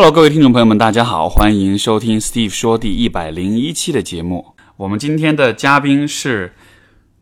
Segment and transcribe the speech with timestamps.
[0.00, 4.54] Hello，各位听众朋友们，大家好，欢迎收听 Steve 说第一百零一期的节目。
[4.76, 6.50] 我们今天的嘉宾是《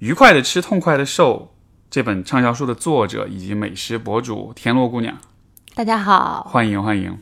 [0.00, 1.53] 愉快的吃，痛快的瘦》
[1.89, 5.17] 这本畅销书的作者以及美食博主田螺姑娘，
[5.75, 7.19] 大家好，欢迎欢迎。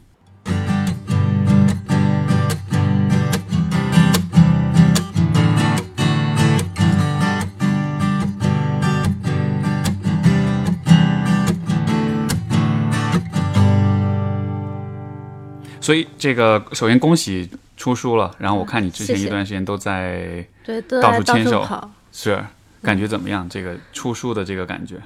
[15.84, 21.60] 所以这个首先恭喜出书了，然后我看你之前一段时间都在对，都到处牵手。
[21.60, 22.42] 处跑，是
[22.82, 23.46] 感觉怎么样？
[23.50, 24.98] 这个出书的这个感觉？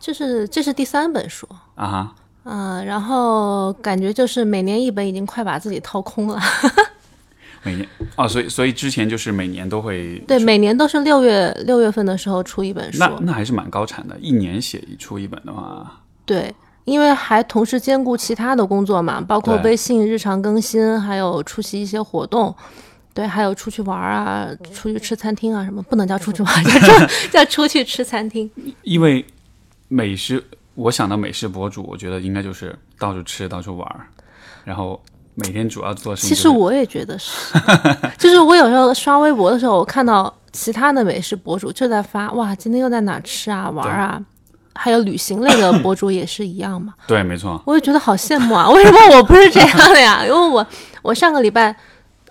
[0.00, 6.40] 这是这是第三本书，啊哈，嗯、然后感觉就是每年一本，已经快把自己掏空了。
[7.62, 16.54] 每年哦，所以所以之前就是每年都会对，每年都是六月六月份的时候出一本书，那那还是蛮高产的，一年写一出一本的话，对，
[16.84, 22.54] 因为还同时兼顾其他的工作嘛，包括微信日常更新，还有出席一些活动。
[23.12, 28.50] 对，还有出去玩啊，出去吃餐厅啊，什么不能叫出去玩， 叫出叫出去吃餐厅。
[28.82, 29.24] 因为
[29.86, 30.42] 美食，
[30.74, 34.06] 我想到美食博主，我觉得应该就是到处吃到处玩儿，
[34.64, 35.00] 然后
[35.36, 36.42] 每天主要做的事情、就是。
[36.42, 37.56] 其实我也觉得是，
[38.18, 44.20] 就是我有时候刷微博的时候，我看到其他的美食博主就在发，哇，今天又在哪儿吃啊玩啊，
[44.74, 48.68] 还有旅行类的博主也是一样嘛， 对，没错，我也觉得好羡慕啊！
[48.72, 50.24] 为什么我不是这样的呀？
[50.26, 50.66] 因为我
[51.02, 51.74] 我上个礼拜，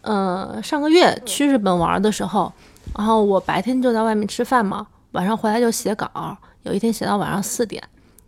[0.02, 2.52] 呃，上个月去日本玩的时候，
[2.97, 7.81] 然后我白天就在外面吃饭嘛，晚上回来就写稿，有一天写到晚上四点，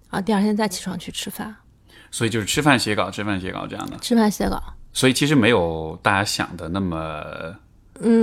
[0.10, 1.54] 然后第二天再起床去吃饭，
[2.10, 4.62] 所以就是吃饭写稿，吃饭写稿这样的，吃饭写稿。
[4.94, 7.22] 所以其实没有大家想的那么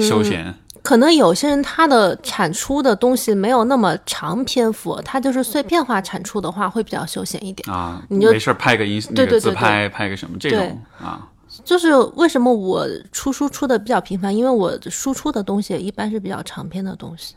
[0.01, 0.55] 休闲。
[0.83, 7.73] 可能有些人他的产出的东西没有那么长篇幅，他就是碎片化产出的话，会比较休闲一点。
[7.73, 11.29] 啊，你就没事儿拍个音那个对对对自拍，拍个什么这种啊，
[11.65, 17.37] 就是为什么我出书出的比较频繁，因为我输出的东西一般是比较长篇的东西，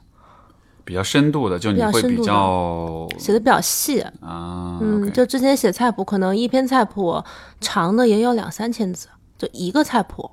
[0.84, 4.02] 比较深度的，就你会比比较的写的比较细。
[4.22, 7.24] 啊，嗯，就之前写菜谱，可能一篇菜谱
[7.62, 9.08] 长的也有两三千字，
[9.38, 10.30] 就一个菜谱。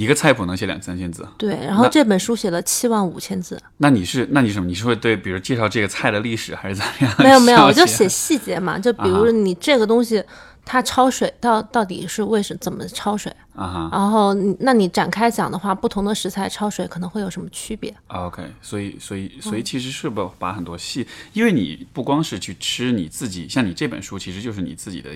[0.00, 1.26] 一个菜谱能写两三千字。
[1.36, 4.66] 对，然后这本书写了七万五千字，那你是那你什么？
[4.66, 7.14] 你是会对比如介绍这个菜的历史还是怎么样？
[7.18, 10.22] 没有没有，我就写细节嘛，就比如你这个东西
[10.64, 17.94] 它焯水到到底是为什怎么焯水，啊哈然后那你展开讲的话，不同的食材焯水可能会有什么区别？
[18.06, 25.10] 啊，OK，所以所以嗯所以其实是不把很多细，因为你不光是去吃你自己，像你这本书其实就是你自己的，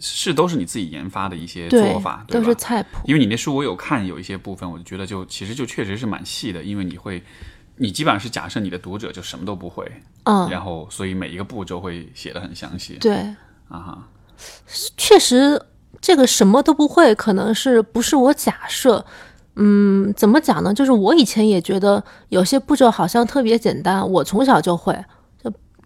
[0.00, 2.46] 是都是你自己研发的一些做法，，对都吧？
[2.46, 3.00] 是菜谱。
[3.04, 7.22] 因为你那书我有看，有一些部分我就觉得就其实就确实是蛮细的，因为你会，
[7.76, 9.90] 你基本上是假设你的读者就什么都不会，
[10.24, 13.14] 嗯，然后所以每一个步骤会写的很详细对，
[13.68, 14.08] 啊哈。
[14.96, 15.60] 确实
[16.00, 19.04] 这个什么都不会，可能是不是我假设。
[19.56, 20.74] 嗯，怎么讲呢？
[20.74, 25.00] 就是我以前也觉得有些步骤好像特别简单，我从小就会，就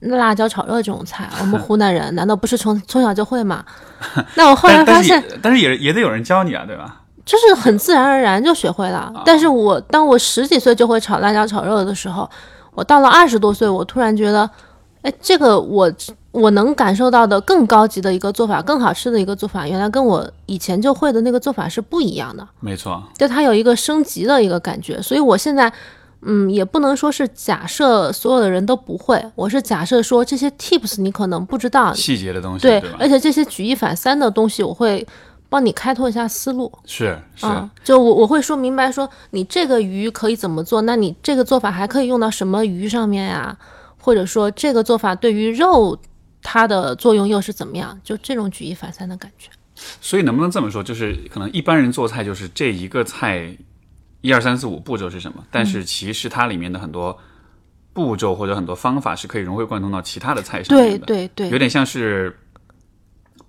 [0.01, 3.65] 辣椒炒肉这种菜，我们湖 南人难道不是从从小就会吗？
[4.37, 7.03] 那我后来发现，但是也也得有人教你啊，对吧？
[7.25, 9.13] 就是很自然而然就学会了。
[9.25, 12.29] 但是我当我十几岁就会炒辣椒炒肉的时候，
[12.75, 14.49] 我到了二十多岁，我突然觉得，
[15.03, 15.93] 哎，这个我
[16.31, 25.03] 我能感受到的更高级的一个做法，更好吃的一个做法，原来跟我以前就会的那个做法是不一样的，没错，就它有一个升级的一个感觉。
[25.03, 25.73] 所以我现在。
[26.23, 32.89] 嗯，也不能说是假设所有的人都不会，我是假设说这些 tips 你可能不知道，细节的东西，对，吧？
[32.99, 35.07] 而且这些举一反三的东西，我会
[35.49, 36.71] 帮你开拓一下思路。
[36.85, 40.83] 是是、嗯，就我我会说明白说，你这个鱼可以怎么做？
[40.83, 43.57] 那你这个做法还可以用到什么鱼上面呀？
[44.01, 45.97] 或者说这个做法对于肉
[46.43, 47.99] 它的作用又是怎么样？
[48.03, 49.49] 就这种举一反三的感觉。
[50.01, 53.57] 所以能不能这么说，就是可能一般人做菜就是这一个菜
[54.29, 57.19] 一二三四五步骤是什么，但是其实它里面的很多
[57.93, 61.49] 步骤或者很多方法是可以融会贯通到其他的菜上面对的，对对。
[61.51, 62.39] 有点像是。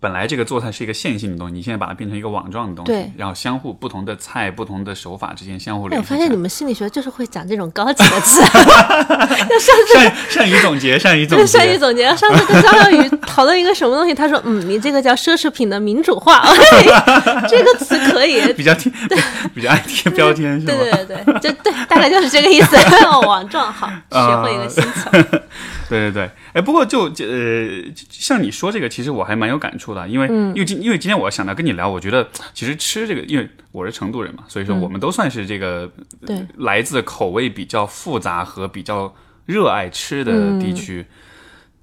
[0.01, 6.07] 本来这个做菜是一个线性的东西，你现在把它变成一个网状的东西对，然后相互不同的菜、不同的手法之间相互哎，联系。
[6.07, 8.41] 我发现你们心理学就是会讲这种高级的词，
[9.59, 12.15] 善善于总结，善于总结善于，总结。
[12.15, 19.17] 上次跟张小雨讨论一个什么东西，他说：“嗯，你这个叫奢侈品的民主化， 哎这个词可以。”比较贴，对
[19.53, 20.73] 比较爱贴标签是吧？
[20.73, 22.77] 对对对，就对，大概就是这个意思。
[23.27, 25.41] 网状好，学会一个新词。
[25.89, 35.91] 对对对，哎，不过就呃，像你说这个，其实我还蛮有感触的，因为、因为今因为今天我想到跟你聊，我觉得其实吃这个，因为我是成都人嘛，所以说我们都算是这个、
[36.25, 36.45] 对。
[36.57, 39.13] 来自口味比较复杂和比较
[39.45, 41.05] 热爱吃的地区。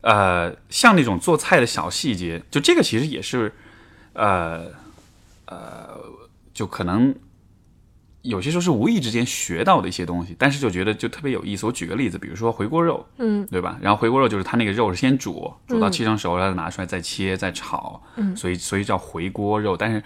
[0.02, 3.52] 呃，像那种做菜的小细节，就这个其实也是
[4.12, 4.66] 呃
[5.46, 5.98] 呃，
[6.54, 7.12] 就可能
[8.26, 11.64] 有些时候是无意之间学到的一些东西，但是就觉得就特别有意思。
[11.64, 13.78] 我举个例子，比如说回锅肉，嗯，对吧？
[13.80, 19.76] 然后回锅肉就是它那个肉是先煮，煮到七成熟然后，拿出来再切再炒，嗯，所以所以叫回锅肉。
[19.76, 20.02] 但是，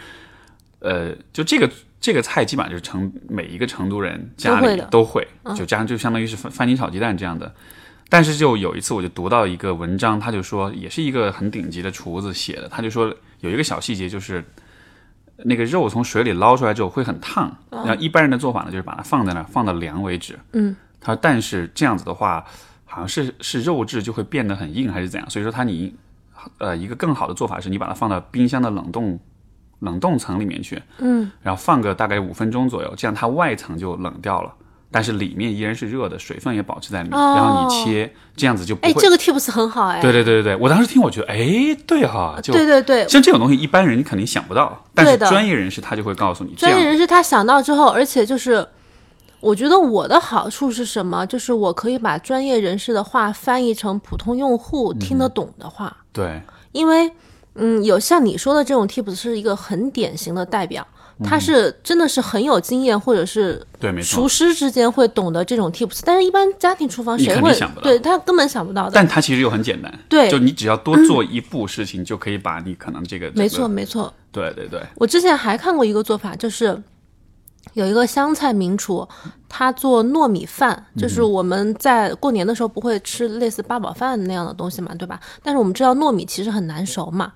[0.80, 1.70] 呃，就这个
[2.00, 5.26] 这个菜基本上就是成每一个成都人家里都会
[5.56, 7.54] 就加上就相当于是番番茄炒鸡蛋这样的。
[8.08, 14.44] 但是就有一次我就读到一个文章，他就说也是一个很顶级的厨子写的，他就说有一个小细节就是。
[15.44, 20.38] 那个肉从水里捞出来之后会很烫，然后一般人的做法呢，就是把它放在那儿，放到凉为止。
[20.52, 22.44] 嗯，他说，但是这样子的话，
[22.84, 25.30] 好像是是肉质就会变得很硬，还是怎样？
[25.30, 25.94] 所以说，它你
[26.58, 29.18] 呃一个更好的做法是你把它放到冰箱的冷冻
[29.80, 34.54] 冷冻层里面去，嗯，然后放个大概五分钟左右，这样它外层就冷掉了，
[34.90, 37.18] 但是里面依然是热的，水分也保持在里面。
[37.18, 40.00] 哦然后你切，这样子就不哎，这个 tips 很好哎。
[40.00, 48.66] 对对对对对，我当时听我觉得，哎，对哈，就对对对，像这种东西，一般人你肯定想不到，但是专业人士他就会告诉你，专业人士他想到之后，而且就是，
[49.40, 51.24] 我觉得我的好处是什么？
[51.26, 57.10] 就是我可以把专业人士的话翻译成普通用户听得懂的话，对因为，
[57.54, 60.86] 嗯，有像你说的这种 tips 是一个很典型的代表，
[61.24, 64.28] 他是真的是很有经验，或者是对，没错厨。
[64.28, 68.92] 师之间会懂得这种 tips，但是一般家庭厨房谁会想不到对他根本想不到的。
[68.94, 74.12] 但他其实又很简单，对就你只要多做一步事情，就可以把你可能这个没错，这个没错。
[74.32, 76.80] 对对对，我之前还看过一个做法，就是
[77.74, 79.06] 有一个湘菜名厨，
[79.48, 85.20] 他做糯米饭，就是我们在过年的时候不会吃类似八宝饭那样的东西嘛，对吧？
[85.42, 87.32] 但是我们知道糯米其实很难熟嘛，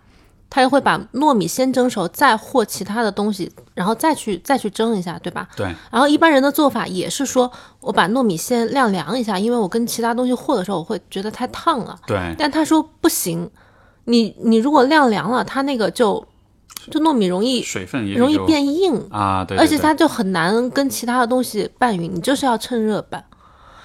[0.54, 5.48] 他就会把糯米先蒸熟，再和其他的东西，然后再去再去蒸一下，对吧？
[5.56, 11.98] 对然后一般人的做法也是说，我把糯米先晾凉一下，因为我跟其他东西和的时候，我会觉得太烫了。
[12.06, 13.50] 对但他说不行，
[14.04, 16.24] 你你如果晾凉了，它那个就
[16.88, 23.24] 就糯米容易水分也容易变硬，啊，对，对对而且它就很难跟其他的东西拌匀，你就是要趁热拌。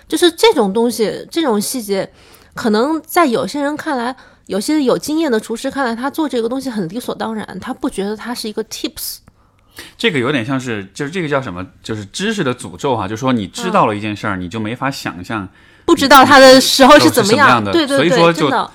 [0.07, 2.13] 就是这种东西，这种细节，
[2.53, 4.15] 可能在有些人看来，
[4.49, 9.17] 有些有经验的厨师看来，他做这个东西很理所当然，他不觉得它是一个 tips。
[9.95, 11.63] 这个有点像是，就是这个叫什么？
[11.83, 15.47] 就是知识的诅咒哈、就说你知道了一件事儿，你就没法想象
[15.85, 18.69] 不知道它的时候是怎么样的对对对，所以说就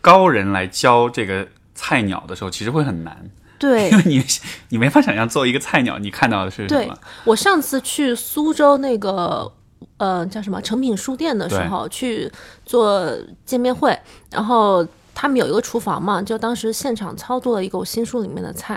[0.00, 3.28] 高人来教这个菜鸟的时候，其实会很难，
[3.58, 4.24] 对 因为你
[4.68, 6.96] 你没法想象作为一个菜鸟，你看到的是什对么？
[7.24, 9.52] 我上次去苏州那个
[9.96, 12.30] 呃叫什么诚品书店的时候去
[12.64, 13.12] 做
[13.44, 13.98] 见面会，
[14.30, 18.74] 然后他们有一个厨房嘛，就当时现场操作了一个我新书里面的菜，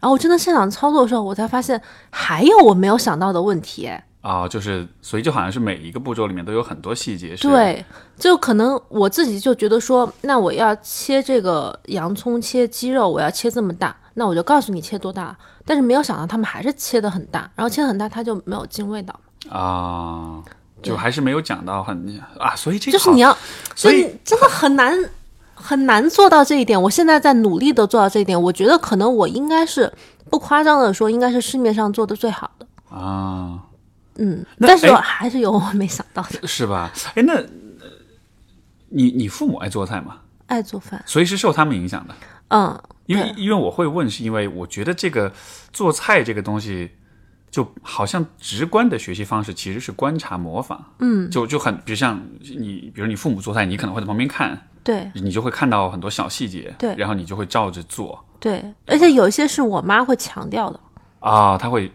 [0.00, 1.80] 然后我真的现场操作的时候，我才发现
[2.10, 7.82] 还有我没有想到的问题，哎啊、就是所以就好像是每一个步骤里面都有很多细节是，对，
[8.18, 15.34] 就可能我自己就觉得说，那我要切这个洋葱、切鸡肉，我要切这么大，那我就告诉你切多大。
[15.64, 19.18] 但是没有想到他们还是切的很大，然后切的很大，它就没有进味道。
[19.48, 20.42] 啊，
[20.82, 23.34] 就还是没有讲到很啊，所以这个就是你要，
[23.74, 24.92] 所以真的很难
[25.60, 26.80] 很难做到这一点。
[26.80, 29.92] 我现在在努力的做到这一点，我觉得可能我应该是
[30.30, 32.66] 不夸张的说，应该是市面上做的最好的。
[32.88, 33.64] 啊，
[34.16, 36.46] 嗯，但是哎还是有我没想到的。
[36.46, 36.90] 是吧？
[37.14, 37.44] 哎，那呃
[38.88, 40.18] 你你父母爱做菜吗？
[40.46, 42.14] 爱做饭，所以是受他们影响的。
[42.48, 45.30] 嗯，因为因为我会问，是因为我觉得这个
[45.72, 46.90] 做菜这个东西，
[47.50, 55.10] 就好像直观的学习方式其实是观察模仿，嗯，就就很，比如像你，比如你父母做菜，你可能会在旁边看，对。
[55.14, 56.94] 你就会看到很多小细节，对。
[56.96, 58.22] 然后你就会照着做。
[58.38, 60.78] 对，而且有一些是我妈会强调的。
[61.20, 61.90] 啊，她会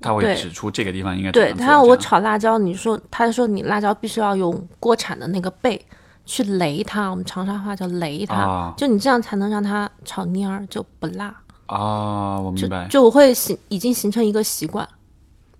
[0.00, 5.80] 他会指出这个地方应该怎对，样做他让我炒辣椒，你说他说你辣椒必须要用锅铲的那个背
[6.26, 8.74] 去擂它，我们长沙话叫擂它，啊。
[8.76, 11.34] 就你这样才能让它炒蔫儿就不辣。
[11.66, 14.86] 啊，我明白，就我会形已经形成一个习惯，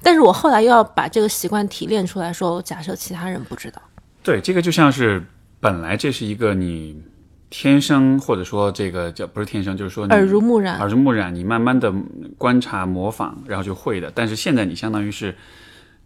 [0.06, 3.82] 但是我后来又要把这个习惯提炼出来说，假设其他人不知道，
[4.22, 5.20] 对，这个就像是
[5.58, 7.02] 本来这是一个你
[7.50, 11.92] 天生或者说这个叫不是天生，就是说你耳濡目染，耳濡目染，你慢慢的
[12.38, 14.08] 观察模仿，然后就会的。
[14.14, 15.34] 但是现在你相当于是，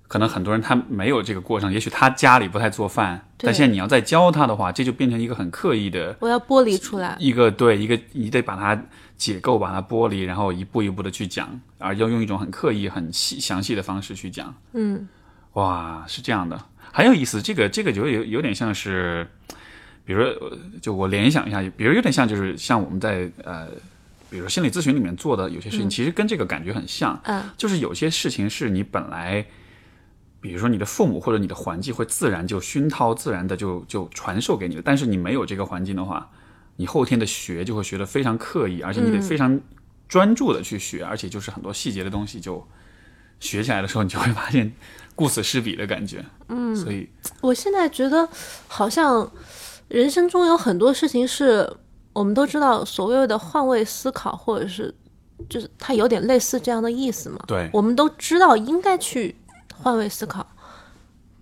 [0.09, 7.16] 可能很多人他没有这个过程，也许他家里不太做饭，但现在你要再教他的话，这就变成一个很刻意的我要剥离出来。
[7.19, 8.83] 一个对一个，你得把它
[9.20, 14.54] 解构，把它剥离，然后一步一步的去讲，而要用一种很刻意、很细详细的方式去讲。
[14.72, 15.06] 嗯，
[15.52, 16.58] 哇，是这样的，
[16.90, 17.42] 很有意思。
[17.42, 19.28] 这个这个就有有点像是，
[20.06, 20.24] 比如
[20.80, 23.68] 就我联想一下，比如有点像就是像我们在呃，
[24.30, 27.20] 比如说心理咨询里面做的有些事情，其实跟这个感觉很像。
[27.24, 29.44] 嗯，就是有些事情是你本来，
[30.40, 36.26] 比如说你的父母或者你的环境会自然就熏陶，自然的就就传授给你的，但是你没有这个环境的话，
[36.80, 39.60] 你后天的学就会学得非常刻意，而且你得非常
[40.08, 42.66] 专注的去学，而且就是很多细节的东西就
[43.38, 44.72] 学起来的时候，你就会发现
[45.14, 46.25] 顾此失彼的感觉。
[46.49, 47.06] 嗯，所以
[47.42, 48.26] 我现在觉得
[48.66, 49.30] 好像
[49.88, 51.70] 人生中有很多事情是
[52.14, 54.94] 我们都知道，所谓的换位思考，或者是
[55.50, 57.44] 就是它有点类似这样的意思嘛。
[57.46, 59.37] 对我们都知道应该去
[59.76, 60.46] 换位思考，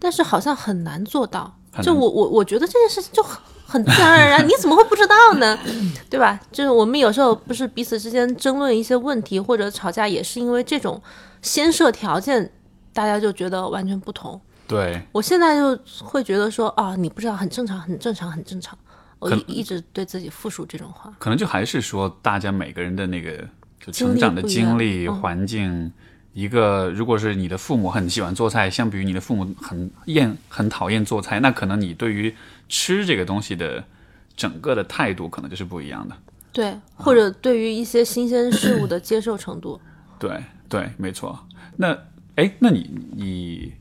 [0.00, 1.56] 但是好像很难做到。
[1.80, 5.58] 就我我我觉得这件事情就很很自然而然，你怎么会不知道呢？
[6.08, 6.40] 对吧？
[6.50, 11.00] 就是我们有时候不是彼此之间争论一些问题或者吵架，也是因为这种
[11.42, 12.50] 先设条件，
[12.94, 14.40] 大家就觉得完全不同。
[14.66, 18.76] 对，我现在就会觉得说啊，你不知道很正常，很正常，很正常。
[19.18, 21.12] 我可一一直对自己复述这种话。
[21.18, 23.46] 可能就还是说大家每个人的那个
[23.84, 25.92] 就成长的经历、嗯环境。
[26.34, 32.32] 一个，如果是你的父母很喜欢做菜，相比于你的父母很厌、很讨厌做菜，那可能你对于
[32.68, 33.82] 吃这个东西的
[34.36, 36.16] 整个的态度可能就是不一样的。
[36.52, 39.80] 对，或者对于一些新鲜事物的接受程度，
[40.18, 41.38] 对对，没错。
[41.76, 41.96] 那
[42.34, 43.72] 哎，那你你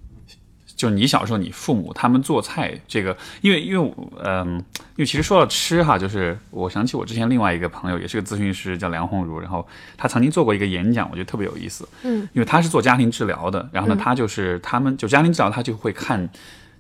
[0.76, 9.68] 就你小时候，你父母他们做菜这个，因为因为我嗯，因为其实说到吃哈，就是我想起我之前另外一个朋友，也是个咨询师，叫梁红茹，然后
[9.98, 11.88] 他曾经做过一个演讲，我觉得特别有意思。
[12.04, 16.30] 嗯，因为他是做家庭治疗的，然后呢，他就是他们就家庭治疗，他就会看。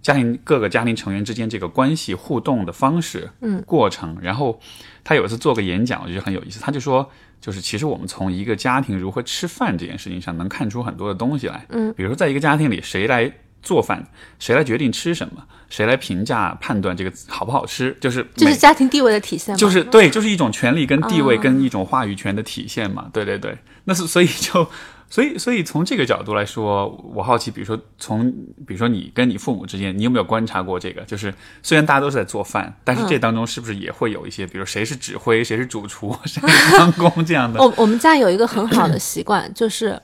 [0.01, 4.18] 家庭各个家庭成员之间这个关系互动的方式，嗯，过程。
[4.22, 4.60] 然后
[5.04, 6.60] 他有一次做个演讲，我觉得很有意思。
[6.60, 7.10] 他就说，
[7.42, 11.66] 就是其实我们从一个家庭如何吃饭这件事情上，能看出很多的东西来。
[11.70, 14.06] 嗯，比如说在一个家庭里，谁来做饭，
[14.39, 19.58] 谁来决定吃什么，谁来评价判断这个好不好吃，就是每这是家庭地位的体现吗？
[19.58, 23.10] 就是对，就是一种权利跟地位哦跟一种话语权的体现嘛。
[23.12, 24.66] 对对对，那是所以就
[25.09, 28.29] 所以所以从这个角度来说，我好奇，比如说从
[28.65, 31.01] 比如说你跟你父母之间，你有没有观察过这个？
[31.03, 31.33] 就是
[31.63, 40.01] 虽然大家都是在做饭，但是嗯这当中是不是也会有一些，比如谁是指挥，谁是主厨， 谁是帮工这样的我我们家有一个很好的习惯，就是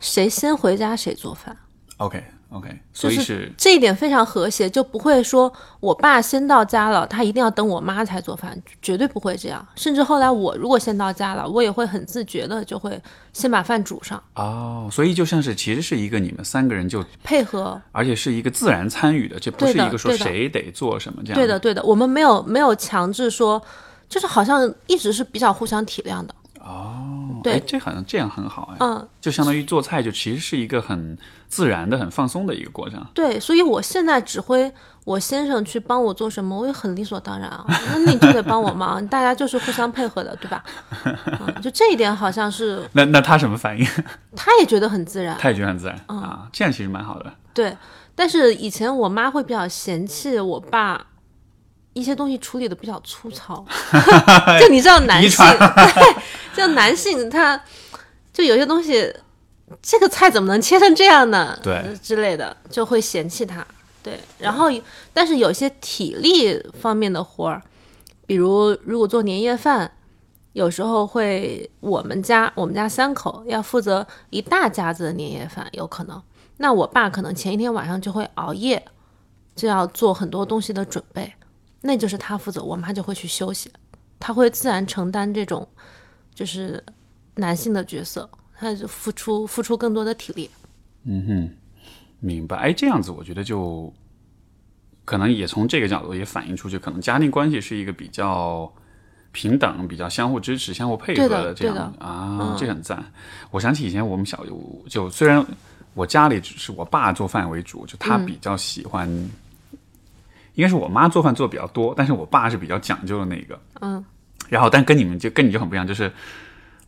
[0.00, 1.56] 谁先回家谁做饭
[1.98, 9.64] ，？OK OK，所以是这一点非常和谐，就不会说我爸先到家了，他一定要等我妈才做饭，绝对不会这样。
[9.76, 13.00] 甚至后来我如果先到家了，我也会很自觉的就会
[13.32, 17.80] 先把饭煮上，哦，所以就像是其实是一个你们三个人就，配合。
[17.92, 21.40] 而且是一个自然参与的，这不是一个说谁得做什么这样。
[21.40, 23.62] 对的，对的，我们没有没有强制说，
[24.08, 26.34] 就是好像一直是比较互相体谅的。
[26.70, 28.76] 哦，对哎，这好像这样很好哎。
[28.80, 31.16] 嗯，就相当于做菜，就其实是一个很
[31.48, 33.04] 自然的、很放松的一个过程。
[33.12, 34.72] 对，所以我现在指挥
[35.04, 37.64] 我先生去帮我做什么，我也很理所当然啊。
[37.92, 40.62] 那你就得帮我忙，大家就是互相配合的，对吧？
[41.04, 43.84] 嗯，就这一点好像是那那他什么反应？
[44.36, 45.36] 他也觉得很自然。
[45.38, 47.32] 他也觉得很自然、嗯啊，这样其实蛮好的。
[47.52, 47.76] 对，
[48.14, 51.04] 但是以前我妈会比较嫌弃我爸
[51.92, 53.64] 一些东西处理的比较粗糙，
[54.60, 56.16] 就你知道男性， 对，
[56.56, 57.60] 就男性他
[58.32, 59.14] 就有些东西，
[59.82, 61.58] 这个菜怎么能切成这样呢？
[61.62, 63.66] 对之类的，就会嫌弃他。
[64.02, 64.68] 对，然后
[65.12, 67.62] 但是有些体力方面的活儿，
[68.26, 69.90] 比如如果做年夜饭。
[70.52, 76.20] 有时候会，我们家我们家三口要负责一大家子的年夜饭，有可能。
[76.56, 78.84] 那我爸可能前一天晚上就会熬夜，
[79.54, 81.32] 就要做很多东西的准备，
[81.82, 83.70] 那就是他负责，我妈就会去休息，
[84.18, 85.66] 他会自然承担这种
[86.34, 86.82] 就是
[87.36, 90.50] 男性的角色，他就付出付出更多的体力。
[91.04, 91.50] 嗯哼，
[92.18, 92.56] 明白。
[92.58, 93.90] 哎，这样子我觉得就
[95.06, 98.70] 可能也从这个角度也反映出去，可能家庭关系是一个比较
[99.32, 103.02] 平等、比较相互支持、相互配合的这样啊，嗯这很赞。
[103.50, 105.42] 我想起以前我们小就就虽然
[105.94, 109.08] 我家里只是我爸做饭为主，就他嗯比较喜欢。
[110.54, 113.58] 应该是我妈做饭做的比较多，但是我爸是比较讲究的那个。
[113.80, 114.04] 嗯，
[114.48, 116.12] 然后但跟你们就跟你就很不一样，就是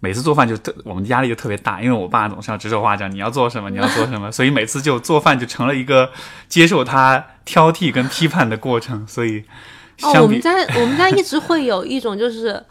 [0.00, 6.10] 每次做饭就特我们压力就特别大，因为我爸总是要指手画脚，你要做什么，你要做什么， 所以每次就做饭就成了一个
[6.48, 9.06] 接受他挑剔跟批判的过程。
[9.06, 9.44] 所以
[10.02, 12.64] 哦，我们家我们家一直会有一种就是，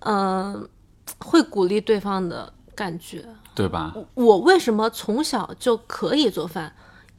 [0.00, 0.68] 嗯、
[1.18, 3.24] 会鼓励对方的感觉。
[3.54, 3.92] 对吧？
[4.14, 6.72] 我为什么从小就可以做饭？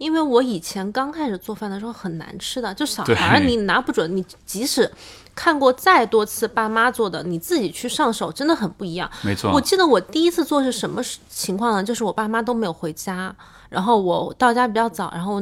[0.03, 4.91] 因为我以前刚开始做饭的时候很难吃的，就小对孩儿你拿不准，你即使
[5.33, 9.09] 看过再多次爸妈做的，你自己去上手真的很不一样。
[9.21, 11.81] 没错我，记得我第一次做是什么情况呢？
[11.81, 13.33] 就是我爸妈都没有回家，
[13.69, 15.41] 然后我到家比较早，然后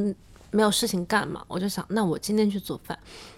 [0.52, 2.96] 没有事情干嘛，我就想，那我今天去做饭。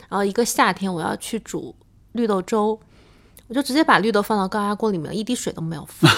[0.09, 1.73] 然后一个夏天我要去煮
[2.11, 2.77] 绿豆粥，
[3.53, 6.11] 我就直接把绿豆放到高压锅里面，一滴水都没有放，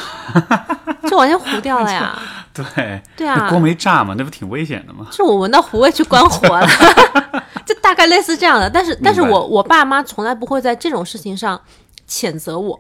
[1.10, 2.18] 就完全糊掉了呀。
[2.56, 5.08] 对，对啊锅没炸嘛，那不挺危险的吗？
[5.12, 6.66] 是我闻到糊味去关火了，
[7.68, 8.70] 就大概类似这样的。
[8.70, 11.60] 但是，但是我我爸妈从来不会在这种事情上
[12.08, 12.80] 谴责我，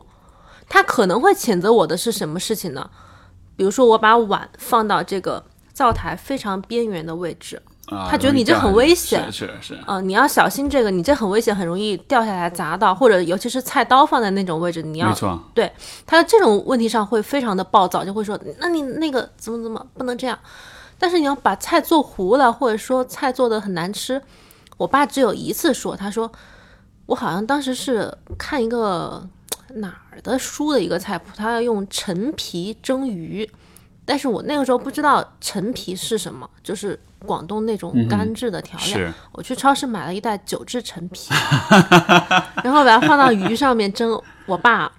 [0.69, 2.89] 他可能会谴责我的是什么事情呢？
[3.57, 5.43] 比如说我把碗放到这个
[5.73, 15.39] 灶台非常边缘的位置，啊，他觉得你这很危险是是啊，呃，你要小心这个，你这很危险，很容易掉下来砸到，或者尤其是菜刀放在那种位置，你要没错，
[16.05, 20.37] 他在这种问题上会非常的暴躁，就会说，那你那个怎么怎么不能这样。
[20.97, 24.21] 但是你要把菜做糊了，或者说菜做的很难吃，
[24.77, 26.31] 我爸只有一次说，他说
[27.05, 29.27] 我好像当时是看一个
[29.75, 33.47] 哪儿的书的一个菜谱，他要用陈皮蒸鱼，
[34.05, 38.87] 但是我那个时候不知道陈皮是什么，就是广东那种干制的调料。
[38.87, 41.33] 是我去超市买了一袋九制陈皮，
[42.63, 44.21] 然后把它放到鱼上面蒸。
[44.45, 44.91] 我爸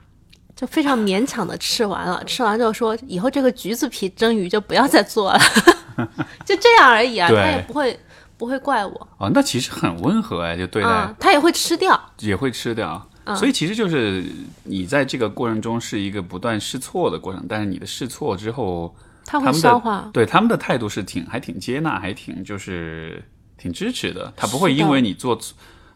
[0.57, 5.39] 就非常勉强的吃完了，吃完之后说：“以后这个橘子皮蒸鱼就不要再做了。
[6.45, 7.99] ”就这样而已啊，他也不会
[8.37, 11.99] 不会怪我哦，那其实很温和哎，就对待、啊，他也会吃掉。
[12.19, 13.09] 也会吃掉。
[13.27, 14.25] 嗯所以其实就是
[14.63, 23.23] 你在这个过程中是一个不断试错的过程，但是你的试错之后，他们的消化，对他们的态度是挺还挺接纳，还挺就是
[23.59, 24.33] 挺支持的。
[24.37, 25.37] 他不会因为你做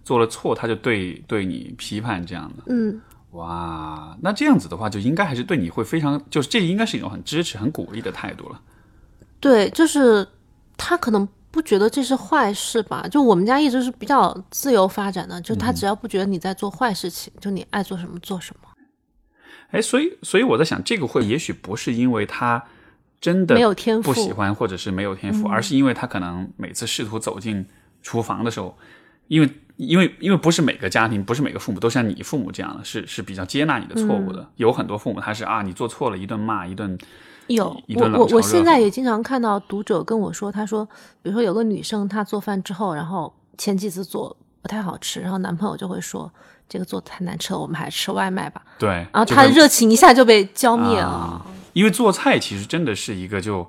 [0.03, 2.65] 做了错，他就对对你批判这样的。
[2.67, 8.61] 嗯，哇，那这样子的话，就应该还是对你会非常，就是这应该是一种很支持、很鼓励的态度了。
[9.39, 10.27] 对，就是
[10.77, 13.07] 他可能不觉得这是坏事吧？
[13.11, 18.69] 就我们家一直是比较自由发展的，就嗯他只要不觉得你在做坏事情，就你爱做什么做什么，
[19.71, 22.65] 哎，所以所以我在想，这个会也许不是因为他
[23.21, 27.67] 真的没有天赋不喜欢，或者是没有天赋，而是因为他可能每次试图走进
[28.03, 28.79] 厨房的时候，
[29.29, 34.49] 因为因为因为不是每个家庭，不是每个父母都像你父母这样的，是是比较接纳你的错误的。
[34.57, 36.97] 有很多父母他是啊，你做错了一顿骂一顿，
[37.55, 40.85] 有我我我现在也经常看到读者跟我说，他说，
[41.23, 46.33] 比如说有个女生她做饭之后，然后前几次做不太好吃，然后男朋友就会说
[46.69, 51.07] 这个做的太难吃了，我们还是吃外卖吧，对，然后她的热情一下就被浇灭了。
[51.07, 53.65] 啊因为做菜其实真的是一个就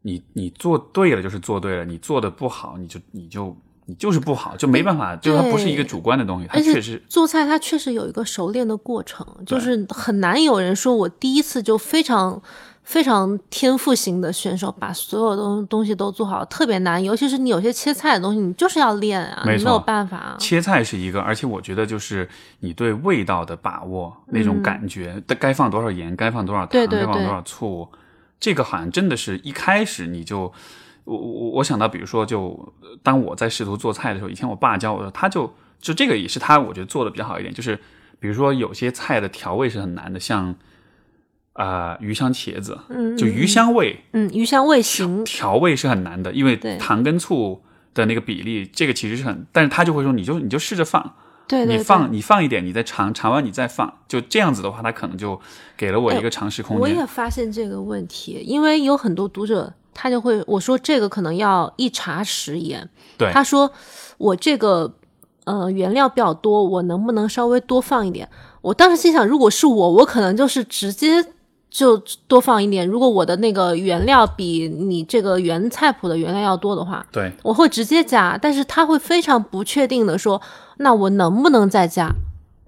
[0.00, 12.40] 你你做对了就是做对了，你做的不好你就你就你就是不好，就没办法，就它不是一个主观的东西，它确实做菜它确实有一个熟练的过程，就是很难有人说我第一次就非常
[12.88, 17.04] 非常天赋型的选手，把所有东东西都做好，特别难。
[17.04, 20.36] 尤其是你有些切菜的东西，你就是要练啊，没你没有办法啊。
[20.40, 22.26] 切菜是一个，而且我觉得就是
[22.60, 27.86] 你对味道的把握，那种感觉，该放多少盐，该放多少糖，嗯对对对该放多少醋，
[28.40, 30.50] 这个好像真的是一开始你就，
[31.04, 37.78] 我我我想到，比如说就呃当我在试图做菜的时候，以前我爸教我的，他就就这个也是他我觉得做的比较好一点，就是
[38.18, 40.54] 比如说有些菜的调味是很难的，像
[41.58, 47.60] 啊、呃鱼香茄子，嗯，就鱼香味嗯，鱼香味型，调味是很难的，因为糖跟醋
[47.92, 51.14] 的那个比例，这个其实是很，但是他就会说你就你就试着放。
[51.48, 55.40] 对对对，你放你放一点，你再尝尝完你再放，就这样子的话，他可能就
[55.76, 56.80] 给了我一个尝试空间。
[56.80, 63.72] 我也发现这个问题，因为有很多读者他就会我说这个可能要一茶匙盐，对他说
[64.18, 64.94] 我这个
[65.44, 68.28] 呃原料比较多，我能不能稍微多放一点？
[68.60, 71.24] 我当时心想，如果是我，我可能就是直接
[71.70, 72.86] 就多放一点。
[72.86, 80.40] 如果我的那个原料比你这个原菜谱的原料要多的话，对我会直接加，但是他会非常不确定的说，
[80.78, 82.10] 那我能不能再加？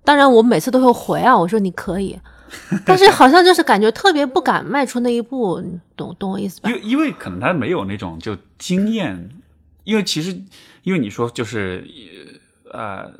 [0.04, 2.18] 当然，我每次都会回啊，我说你可以，
[2.84, 6.74] 但是好像就是感觉特别不敢迈出那一步，你懂懂我意思吧因？
[6.74, 9.30] 为因为可能他没有那种就经验，
[9.84, 10.40] 因为其实
[10.82, 11.84] 因为你说就是
[12.72, 13.10] 呃。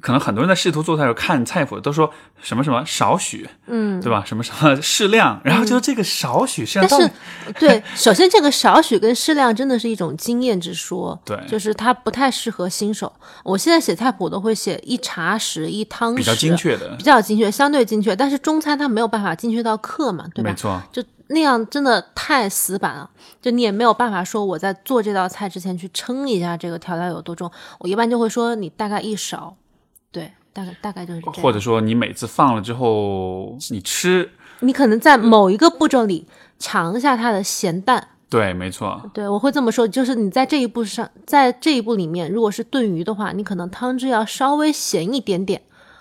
[0.00, 2.10] 可能很多人在试图做菜的时候看菜谱都说
[2.42, 4.24] 什么什么少许，嗯，对吧？
[4.26, 13.12] 什么什么适量，然后就这个少许适量到但，是， 对，首先这个少许跟适量真的是一种经验之说，对就是它不太适合新手。
[13.44, 18.16] 我现在写菜谱都会写一茶匙、一汤匙，比较精，确的比，较精确，相对精确。
[18.16, 20.50] 但是中餐它没有办法精确到克嘛，对吧？
[20.50, 20.82] 没错。
[20.92, 23.08] 就那样真的太死板了，
[23.40, 27.50] 就你也没有办法说我在做这道菜之前去称一下这个调料有多重。
[27.78, 29.63] 我一般就会说你大概一勺，对，
[30.54, 31.34] 大概大概就是这样。
[31.42, 36.26] 或者说你每次放了之后，你吃，你可能在某一个步骤里
[36.58, 38.08] 尝一下它的咸淡。
[38.30, 45.60] 对，没错，对，我会这么说，就是你在这一步上，在这一步里面，如果是炖鱼的话，你可能汤汁要稍微咸一点点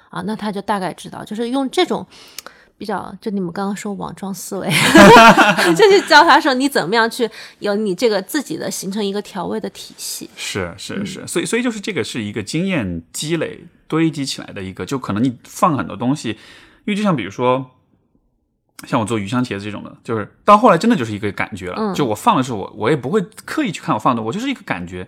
[0.10, 2.08] 啊，那他就大概知道，就是用这种
[2.84, 4.68] 比较，就你们刚刚说网状思维，
[5.74, 10.30] 就是教他说你怎么样去有你这个自己的形成一个调味的体系。
[10.36, 17.72] 是是是，所以所以就是这个是一个经验积累堆积起来的一个，就可能你放很多东西，因为就像比如说，
[18.86, 25.08] 像我做鱼香茄子这种的，就是到后来真的就是一个感觉了，就我放的时候，我我也不会刻意去看我放的，我就是一个感觉。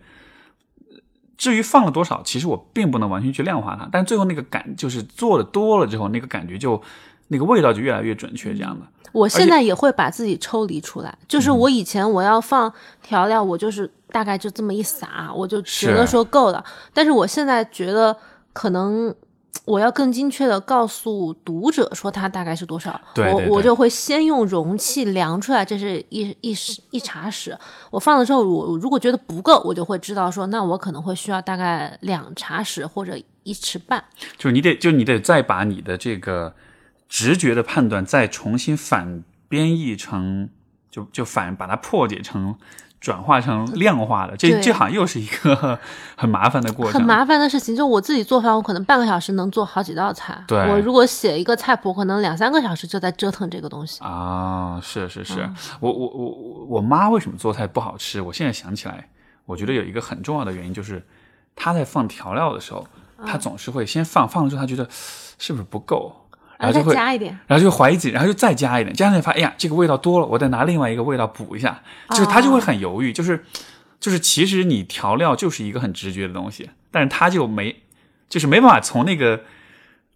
[1.37, 6.81] 至于放了多少，其实我并不能完全去量化它，但最后那个感就是做的多了之后，那个感觉就
[7.27, 8.85] 那个味道就越来越准确，这样的。
[9.11, 16.61] 我现在也会把自己抽离出来，就是我以前我要放调料，我就是大概就这么一撒，我就觉得说够了。
[16.93, 18.13] 但是我现在觉得
[18.51, 19.15] 可能
[19.63, 26.53] 我要更精确的告诉读者说它大概是多少，我我就会先用容器量出来，这是一一
[26.91, 27.57] 一茶匙。
[27.89, 34.03] 我放了之后，我如果觉得不够，我就会知道说，那我可能会需要大概两茶匙或者一匙半。
[34.37, 36.53] 就是你得，就你得再把你的这个。
[37.07, 40.49] 直觉的判断再重新反编译成，
[40.89, 42.55] 就就反把它破解成，
[42.99, 45.79] 转化成量化的，这这好像又是一个
[46.17, 47.75] 很麻烦的过程，很麻烦的事情。
[47.75, 50.43] 就我自己做饭，我可能半个小时能做好几道菜。
[50.47, 54.03] 对，我如果写一个菜谱，可能两三个小时就在折腾这个东西。
[54.03, 55.47] 啊，是是是，
[55.79, 58.19] 我我我我妈为什么做菜不好吃？
[58.19, 59.09] 我现在想起来，
[59.45, 61.05] 我觉得有一个很重要的原因就是，
[61.55, 62.87] 她在放调料的时候，
[63.25, 66.24] 她总是会先放，放了之后她觉得是不是不够。
[66.57, 73.43] 然后就会加一点，然后就怀疑自己，然后就再加一点，加上发现，哎呀，这个味道多了，我再拿另外一个味道补一下，就是他就会很犹豫，就是，
[73.99, 77.75] 就是其实你调料就是一个很直觉的东西，但是他就没，
[78.29, 79.41] 就是没办法从那个，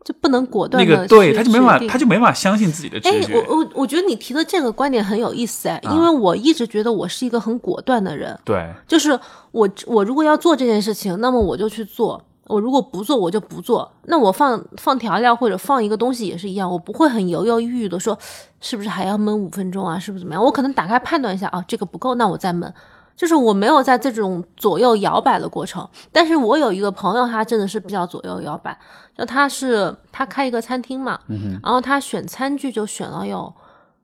[0.05, 3.33] 就不能果断那个对，他就没办法，他就没办法相信自己的直觉。
[3.35, 9.19] 我我我觉得你提的这个观点很有意思哎，因为我一直觉得我是一个很果断的人，对，就是
[9.51, 12.23] 我我如果要做这件事情，那么我就去做。
[12.49, 13.89] 我如果不做，我就不做。
[14.05, 18.17] 那我放放调料或者放一个东西也是一样，我不会很犹犹豫豫的说，
[18.59, 19.99] 是不是还要焖五分钟啊？
[19.99, 20.43] 是不是怎么样？
[20.43, 22.73] 我可能打开判断一下啊，这个不够，那我再焖。
[23.15, 25.87] 就是我没有在这种左右摇摆的过程。
[26.11, 28.75] 但是我有一个朋友，他真的是比较左右摇摆。
[29.15, 31.19] 就他是他开一个餐厅嘛，
[31.61, 33.53] 然后他选餐具就选了有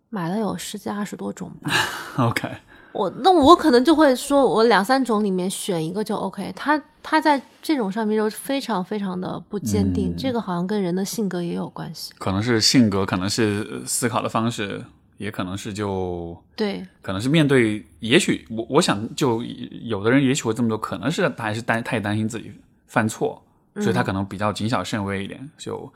[0.10, 1.72] 买了有十几二十多种吧。
[2.28, 2.48] OK。
[2.92, 6.54] 我那我可能就会说，我两三种里面选一个就 OK。
[6.56, 12.12] 他他在这种上面就非常非常的不坚定，这个好像跟人的性格也有关系。
[12.18, 14.84] 可能是性格，可能是思考的方式，
[15.18, 17.86] 也可能是就对，可能是面对。
[18.00, 19.44] 也许我我想，就
[19.84, 22.52] 有的人也许会这么做，可能是他还是担太担心自己
[22.88, 23.40] 犯错，
[23.76, 25.94] 所以他可能比较谨小慎微一点，就。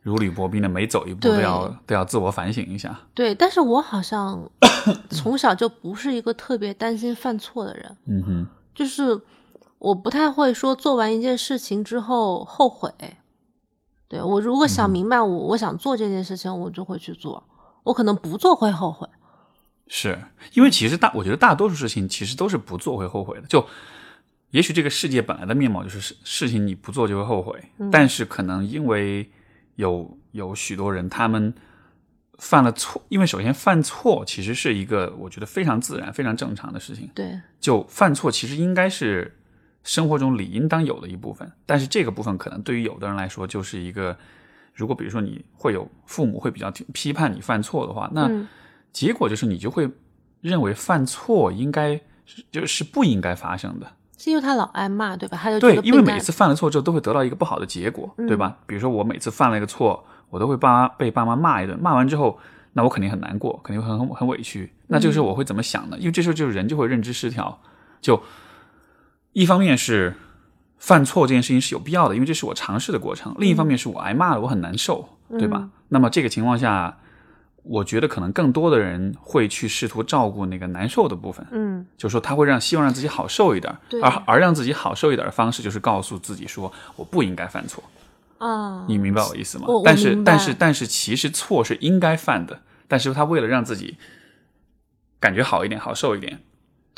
[0.00, 2.98] 如履薄冰的，每走一步都要都要自我反省一下。
[3.12, 4.48] 对，但是我好像
[5.10, 7.96] 从小就不是一个特别担心犯错的人。
[8.06, 9.20] 嗯哼，就是
[9.78, 12.92] 我不太会说做完一件事情之后后悔。
[14.08, 17.42] 对我如果想明白我我想做这件事情，我就会去做。
[17.84, 19.08] 我可能不做会后悔。
[19.86, 20.18] 是
[20.54, 23.46] 因为其实大，我觉得大多数事情其实都是不做会后悔的。
[23.46, 23.66] 就
[24.50, 29.30] 也许这个世界本来的面貌就是事事情你不做就会后悔，但是可能因为。
[29.78, 31.54] 有有许多人，他们
[32.38, 37.08] 犯了错，因为首先犯错其实是一个我觉得非常自然、非常正常的事情。
[37.14, 39.37] 对，就犯错其实应该是
[39.84, 41.50] 生活中理应当有的一部分。
[41.66, 44.16] 但是这个部分可能对于有的人来说，就是一个，
[44.74, 48.30] 如果比如说你会有父母会比较批判你犯错的话，那
[48.92, 49.90] 结果就是你就会
[50.40, 52.00] 认为犯错应该
[52.50, 53.86] 就是不应该发生的。
[54.16, 55.38] 是因为他老挨骂，对吧？
[55.40, 58.58] 他就对，因为每次犯了错之后都会得到一个不好的结果，对吧？
[58.66, 62.36] 比如说我每次犯了一个错，我都会爸被爸妈骂一顿，骂完之后，
[62.72, 64.72] 那我肯定很难过，肯定会很很委屈。
[64.88, 65.96] 那这个时候我会怎么想呢？
[66.00, 67.60] 因为这时候就是人就会认知失调，
[68.00, 68.20] 就
[69.40, 70.14] 一方面是
[70.78, 75.68] 犯错这件事情是有必要的，因为这是我尝试的过程；另一方面是我挨骂了，我很难受，对吧？
[75.88, 76.98] 那么这个情况下。
[77.64, 87.84] 我觉得可能更多的人会去试图照顾那个难受的部分，嗯，就是说他会让希望让自己好受一点，而而让自己好受一点的方式就是告诉自己说我不应该犯错，
[88.38, 89.66] 啊，你明白我意思吗？
[89.84, 93.98] 但是但是但是其实错是应该犯的，但是他为了让自己
[95.20, 96.40] 感觉好一点，好受一点。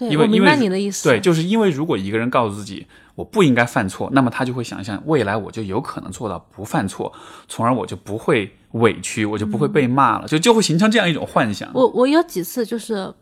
[0.08, 1.08] 对，我明白你的意思。
[1.08, 7.12] 对，就是因为如果一个人告诉自己我不应该犯错，那么他就会想象未来我就有可能做到不犯错，
[7.48, 11.70] 从而我就不会委屈，我就不会被骂了，就就会形成这样一种幻想。
[11.74, 13.12] 我我有几次就是，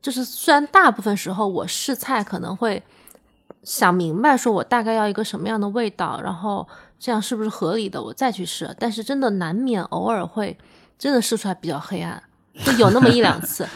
[0.00, 2.80] 就是虽然大部分时候我试菜可能会
[3.64, 6.66] 想明白，说我大概要一个什么样的味道，然后
[6.98, 8.72] 这样是不是合理的，我再去试。
[8.78, 10.56] 但是真的难免偶尔会
[10.96, 12.22] 真的试出来比较黑暗，
[12.64, 13.66] 就有那么一两次。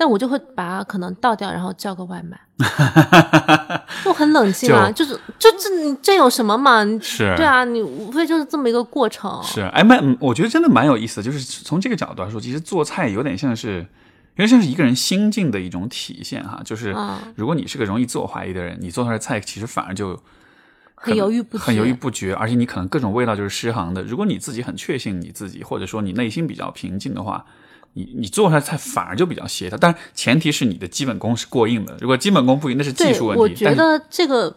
[0.00, 2.38] 但我就会把它可能倒掉，然后叫个外卖，
[4.04, 6.84] 就很冷静啊，就是就这你这有什么嘛？
[7.02, 9.42] 是，对啊，你无非就是这么一个过程。
[9.42, 13.78] 是，哎，蛮，我觉得真的蛮有意思的，就是从这个角度来说，其实做菜有点像是，
[14.36, 16.60] 有点像是一个人心境的一种体现哈。
[16.64, 16.94] 就是
[17.34, 20.16] 如果你是个容易自我怀疑的人，你做出来的菜其实反而就
[20.94, 24.04] 很犹豫不很犹豫不决，而且你可能各种味道就是失衡的。
[24.04, 27.44] 如果你自己很确信你自己，或者说你内心比较平静的话。
[27.94, 31.96] 你你做出来菜反而就比较协调，但前提是你的基本功是过硬的。
[32.00, 33.42] 如果基本功不硬，那是技术问题。
[33.42, 34.56] 我觉得这个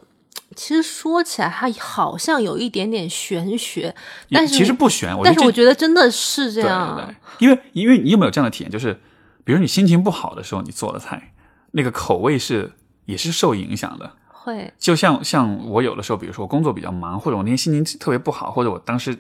[0.56, 3.96] 其实说起来，它好像有一点点玄学，
[4.30, 5.16] 但是其实不玄。
[5.24, 6.96] 但是我觉觉得真的是这样。
[6.96, 8.72] 对对，因为因为你有没有这样的体验？
[8.72, 9.00] 就是
[9.44, 11.34] 比如你心情不好的时候，你做的菜，
[11.72, 12.72] 那个口味是
[13.06, 14.14] 也是受影响的。
[14.44, 19.16] 会，就像像我有的时候，比如说我工作比较忙，或者我那天心情特别不好，或者我当时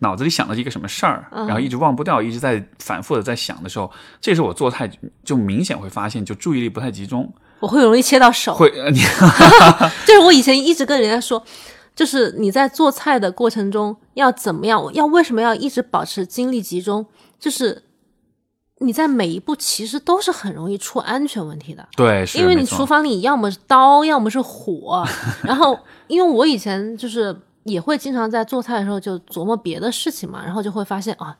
[0.00, 4.90] 脑子里想了一个什么事儿，然后一直忘不掉，一直在反复的在想的时候，这时候我做菜
[5.24, 7.32] 就明显会发现，就注意力不太集中。
[7.60, 9.00] 我会容易切到手， 会，你
[10.04, 11.42] 就是我以前一直跟人家说，
[11.94, 17.06] 就是你在做菜的过程中要怎么样，要为什么要一直保持精力集中，
[17.40, 17.82] 就是
[18.78, 21.86] 你在每一步其实都是很容易出安全问题的。
[21.96, 25.04] 对，是因为你厨房里要么是刀，要么是火，
[25.42, 27.34] 然后因为我以前就是
[27.64, 31.36] 也会经常在做菜的时候就琢磨别的事情嘛，然后就会发现啊。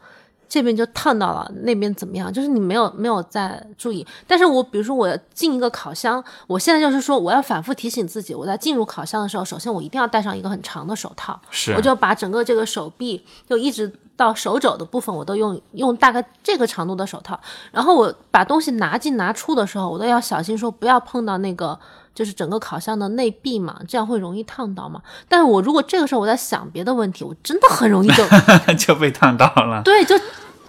[0.49, 2.33] 这边就烫到了，那边怎么样？
[2.33, 4.07] 就是你没有没有在注意。
[4.29, 17.39] 但是我比如说我进一个烤箱，我现在就是说我要反复提醒自己，我在进入烤箱的时候，首先我一定要戴上一个很长的手套，是我就把整个这个手臂就一直到手肘的部分，我都用用大概这个长度的手套。
[17.71, 21.79] 然后我把东西拿进拿出的时候，我都要小心说不要碰到那个
[22.15, 25.03] 就是整个烤箱的内壁嘛，这样会容易烫到嘛。
[25.29, 28.25] 但是我如果这个时候我在想别的问题，我真的很容易就
[28.79, 29.83] 就被烫到了。
[29.83, 30.19] 对，就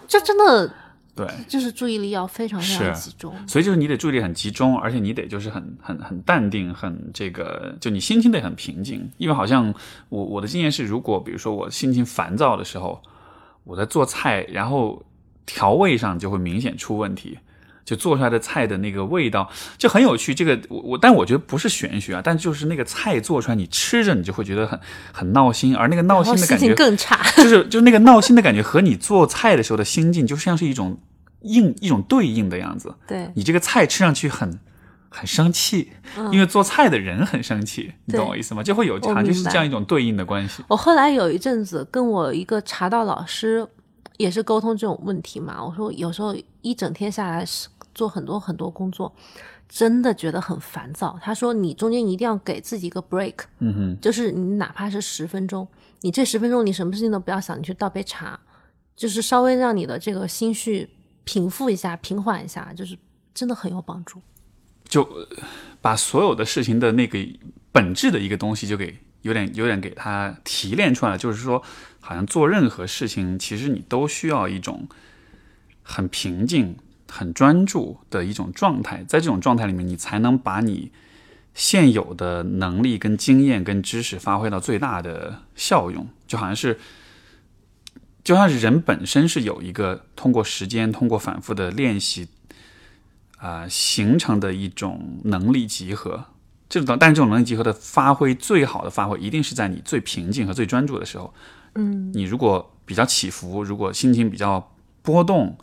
[0.08, 0.70] 就真的
[1.16, 3.34] 对，就是注意力要非常非常集中。
[3.48, 9.10] 所以就是你得注意力很集中，而且你得就是很很很淡定，很这个，就你心情得很平静。
[9.18, 9.74] 因为好像
[10.10, 13.02] 我我的经验是，如果比如说我心情烦躁的时候，
[13.68, 15.06] 我在做菜，然后
[15.46, 17.38] 调味上就会明显出问题。
[17.88, 24.78] 就做出来的菜的那个味道就很有趣，这个我我，但我觉得不是玄学啊，但就是那个菜做出来，你吃着你就会觉得很
[25.14, 31.00] 很闹心，而那个闹心的感觉更差，就是就是那个闹心的感觉和你做菜的时候的心境，就像是一种
[31.44, 32.94] 应一种对应的样子。
[33.08, 34.60] 对，你这个菜吃上去很
[35.10, 35.92] 很生气，
[36.32, 38.62] 因为做菜的人很生气，你懂我意思吗？
[38.62, 40.64] 就会有好像就是这样一种对应的关系。
[40.68, 43.68] 我后来有一阵子跟我一个茶道老师
[44.18, 47.68] 也是沟通这种问题嘛，我说有时候一整天下来是。
[47.98, 49.12] 做很多很多工作，
[49.68, 51.18] 真的觉得很烦躁。
[51.20, 55.68] 他说：“你中间一定要给自己一个 break，嗯哼，就是你哪怕是十分钟，
[56.02, 58.40] 你这十分钟你什么事情都不要想，你去倒杯茶，
[58.96, 60.88] 就是稍微让你的这个心绪
[61.24, 62.96] 平复一下、平缓一下，就是
[63.34, 64.22] 真的很有帮助。
[64.88, 65.28] 就
[65.82, 67.20] 把所有的事情的那个
[67.72, 71.62] 本质的一个东西，就给有点有点给它提炼出来，就是说，
[72.00, 74.88] 好像做任何事情，其实你都需要一种
[75.84, 76.76] 很平静。”
[77.10, 80.92] 很专注的一种状态，在这种状态里面，你才能把你
[81.54, 86.06] 现有的能力、跟经验、跟知识发挥到最大的效用。
[86.28, 86.78] 就好像是，
[88.26, 92.28] 就像是人本身是有一个通过时间、通过反复的练习
[93.38, 96.26] 啊形成的一种能力集合。
[96.70, 101.34] 这种，但是这种能力集合的发挥，最好的发挥，一定是在你最平静和最专注的时候。
[101.76, 104.72] 嗯，你如果比较起伏，如果心情比较
[105.02, 105.58] 波动。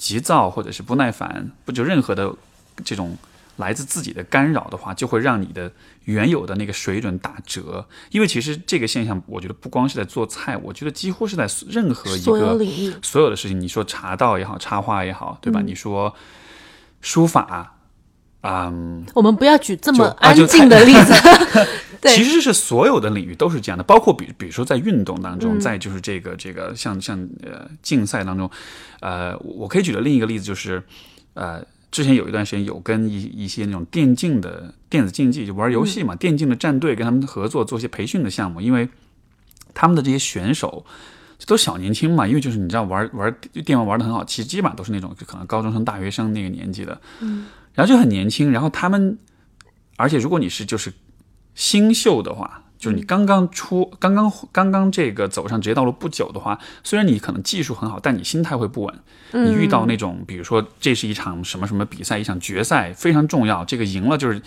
[0.00, 2.34] 急躁或者是不耐烦，不就任何的
[2.82, 3.18] 这种
[3.58, 5.70] 来自自己的干扰的话，就会让你的
[6.04, 7.86] 原有的那个水准打折。
[8.10, 13.60] 因为其实这个现象，我觉得不光是在做菜，我觉得几乎是在任何一个所有的事情。
[13.60, 15.60] 你说茶道也好，插花也好，对吧？
[15.60, 16.14] 你说
[17.00, 17.76] 书法。
[18.42, 21.12] 嗯，我们不要举这么安静的例子。
[22.00, 28.50] 对，其实是所有的领域都是这样的，包括比比如说在运动当中，在就是这个这个像像呃竞赛当中，
[29.00, 30.82] 呃，我可以举的另一个例子就是，
[31.34, 38.88] 呃，之前有一段时间有跟一一些那种电竞的电子竞技就玩游戏嘛，电竞的战队跟他们合作做一些培训的项目，因为
[39.74, 40.86] 他们的这些选手
[41.46, 47.46] 都小年轻嘛，因为就是你知道玩玩电玩玩的很好，其实基本上都是那种可能高中生、大学生那个年纪的，嗯。
[47.72, 49.16] 然后就很年轻，然后他们，
[49.96, 50.92] 而且如果你是就是
[51.54, 58.94] 新秀的话，就是你刚刚出、刚刚刚刚这个走上职业道路不久的话，虽然你可能技术很好，但你心态会不稳。
[59.32, 64.42] 你遇到那种，比如说这是一场什么什么比赛，一场决赛非常重要，这个赢了就是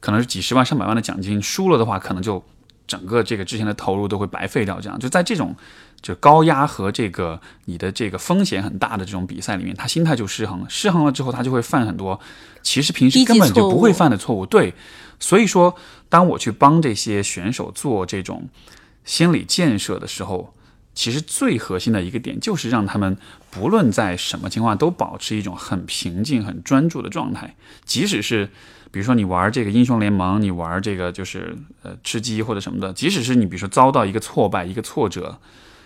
[0.00, 2.44] 可能是几十万、上百万的奖金，输了的话可能就
[2.88, 4.80] 整个这个之前的投入都会白费掉。
[4.80, 5.54] 这样就在这种。
[6.00, 10.66] 就高压和这个你的这个风险很大的这种比赛里面，他心态就失衡了。
[10.68, 12.20] 失衡了之后，他就会犯很多
[12.62, 14.46] 其实平时根本就不会犯的错误。
[14.46, 14.72] 对，
[15.18, 15.74] 所以说，
[16.08, 18.48] 当我去帮这些选手做这种
[19.04, 20.54] 心理建设的时候，
[20.94, 23.18] 其实最核心的一个点就是让他们
[23.50, 27.56] 不论在什么情况都保持一种很平静、很专注的状态。
[27.84, 28.48] 即使是
[28.90, 35.38] 比如说你玩这个英雄联盟，你玩这个就是呃吃鸡或者什么的，即使是你比如说遭到一个挫败、一个挫折。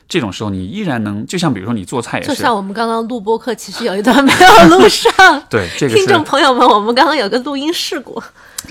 [0.08, 5.10] 这种时候你依然能，就像比如说你做菜也，就像我们刚刚录播课，其实有一段没有录上。
[5.48, 8.20] 对，这个听众朋友们，我们刚刚有个录音事故，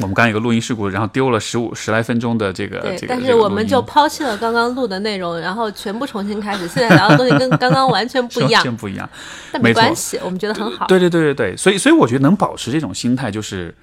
[0.02, 8.62] 我们刚刚有个录音事故，然后丢了十五十来分钟的这个对，这个，但是我们就抛弃了刚刚录的内容，然后全部重新开始，现在聊的东西跟刚刚完全不一样。
[8.62, 9.10] 完，全不一样。
[9.52, 10.86] 但没关系，我们觉得很好。
[10.86, 13.74] 对对对对对，所以所以我觉得能保持这种心态，就是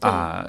[0.00, 0.46] 啊、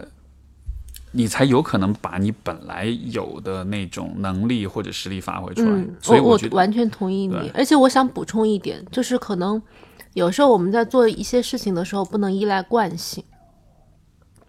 [1.12, 5.71] 你才有可能把你本来有的那种能力或者实力发挥出来。
[5.71, 9.62] 嗯，所以我完全同意你，而且我想补充一点，就是可能
[10.13, 13.23] 有时候我们在做一些事情的时候，不能依赖惯性。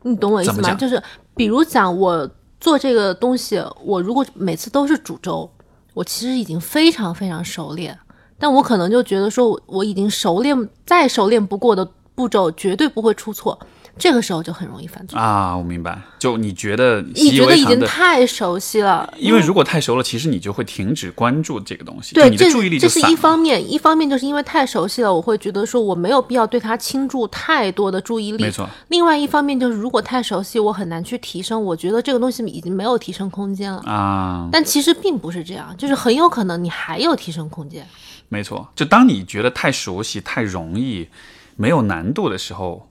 [0.02, 0.74] 你懂我意思吗？
[0.74, 1.02] 就是
[1.34, 5.50] 比如讲，我做这个东西，我如果每次都是煮粥，
[5.94, 7.98] 我其实已经非常非常熟练，
[8.38, 13.58] 但我可能就觉得说我我已经熟练再熟练不过的步骤，绝对不会出错，
[14.00, 15.16] 这个时候就很容易犯错。
[15.16, 15.96] 啊，我明白。
[16.18, 23.16] 就你觉得你觉得已经太熟悉了，因为如果太熟了，其实你就会停止关注这个东西，对，你的这注意力就这是一。
[23.20, 28.42] 方面，一方面就是因为太熟悉了，我会觉得说我没有必要对它倾注太多的注意力。
[28.42, 31.62] 没错，另外一方面就是，如果太熟悉，我很难去提升。
[31.62, 33.82] 我觉得这个东西已经没有提升空间了。
[33.82, 37.86] 啊，但其实并不是这样，就是很有可能你还有提升空间。
[38.30, 38.66] 没错。
[38.74, 41.08] 就当你觉得太熟悉、太容易、
[41.56, 42.89] 没有难度的时候，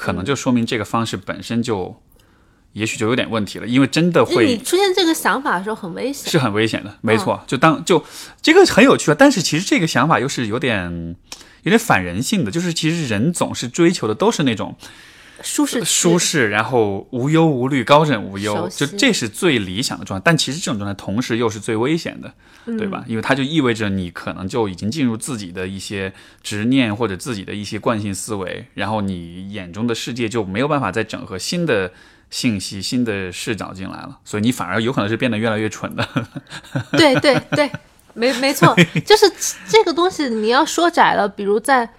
[0.00, 2.00] 可嗯能就说明这个方式本身就，
[2.72, 6.30] 也许就有点问题了，因为真的会你出现这个想法的时候很危险。
[6.30, 7.44] 是很危险的，没嗯错。
[7.46, 8.02] 就当就
[8.40, 11.14] 这个很有趣啊，但是其实这个想法又是有点
[11.64, 14.74] 有点反人性的，就是其实人总是追求的都是那种
[15.42, 20.22] 舒适舒适，然后无忧无虑、高枕无忧，就这是最理想的状态。
[20.24, 22.32] 但其实这种状态同时又是最危险的，
[22.66, 23.04] 对嗯吧？
[23.06, 31.92] 因为它就意味着你可能就已经进入自己的一些执念或者自己的一些惯性思维，然后你眼中的世界就没有办法再整合新的。
[32.32, 36.08] 信息、新的视角进来了，所以你反而有可能是变得越来越蠢的。
[36.92, 37.68] 对对对，
[38.14, 38.72] 没没错，
[39.04, 39.28] 就是
[39.68, 41.90] 这个东西你要说窄了，比如在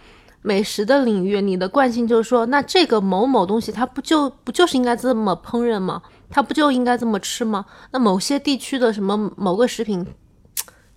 [0.42, 6.02] 美食的领域，你的惯性就是说，那这个某某东西它不就不就是应该这么烹饪吗？
[6.30, 7.66] 它不就应该这么吃吗？
[7.92, 10.06] 那某些地区的什么某个食品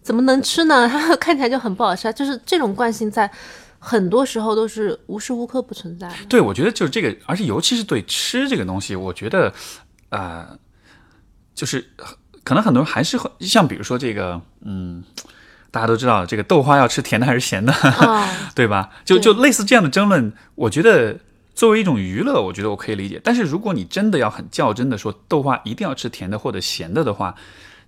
[0.00, 0.88] 怎么能吃呢？
[0.88, 3.30] 它 看起来就很不好吃，就是这种惯性在
[3.78, 6.10] 很多时候都是无时无刻不存在。
[6.28, 9.52] 对，我觉得就是这个，而且尤其是对吃这个东西，我觉得，
[10.10, 10.58] 呃，
[11.54, 11.84] 就是
[12.44, 15.02] 可能很多人还是会像比如说这个，嗯，
[15.74, 18.90] 大家都知道这个豆花要吃甜的还是咸的，啊， 对吧？
[19.04, 21.18] 就就类似这样的争论，我觉得
[21.52, 23.20] 作为一种娱乐，我觉得我可以理解。
[23.24, 27.34] 但是如果你真的要很较真的说豆花一定要吃甜的或者咸的的话，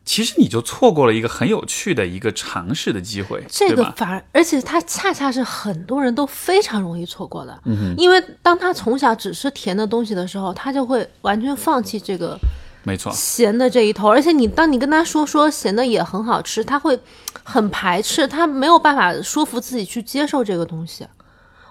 [0.04, 3.74] 其实你就错过了一个很有趣的一个尝试的机会，这？
[3.74, 7.56] 个反而，而且它恰恰是很多人都非常容易错过的。
[7.66, 12.38] 嗯因为当他从小只吃甜的东西的时候，他就会完全放弃这个
[12.84, 14.08] 没错，咸的这一头。
[14.08, 16.96] 而且你当你跟他说说咸的也很好吃，他会
[17.48, 21.06] 很排斥，他没有办法说服自己去接受这个东西。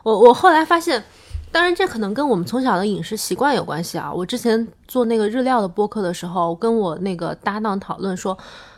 [0.03, 1.03] 我我后来发现，
[1.51, 4.11] 当然这可能跟我们从小的饮食习惯有关系啊。
[4.11, 8.37] 我之前做那个日料的播客的时候，跟我那个搭档讨论说，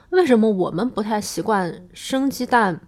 [0.09, 2.81] 为什么我们不太习惯生鸡蛋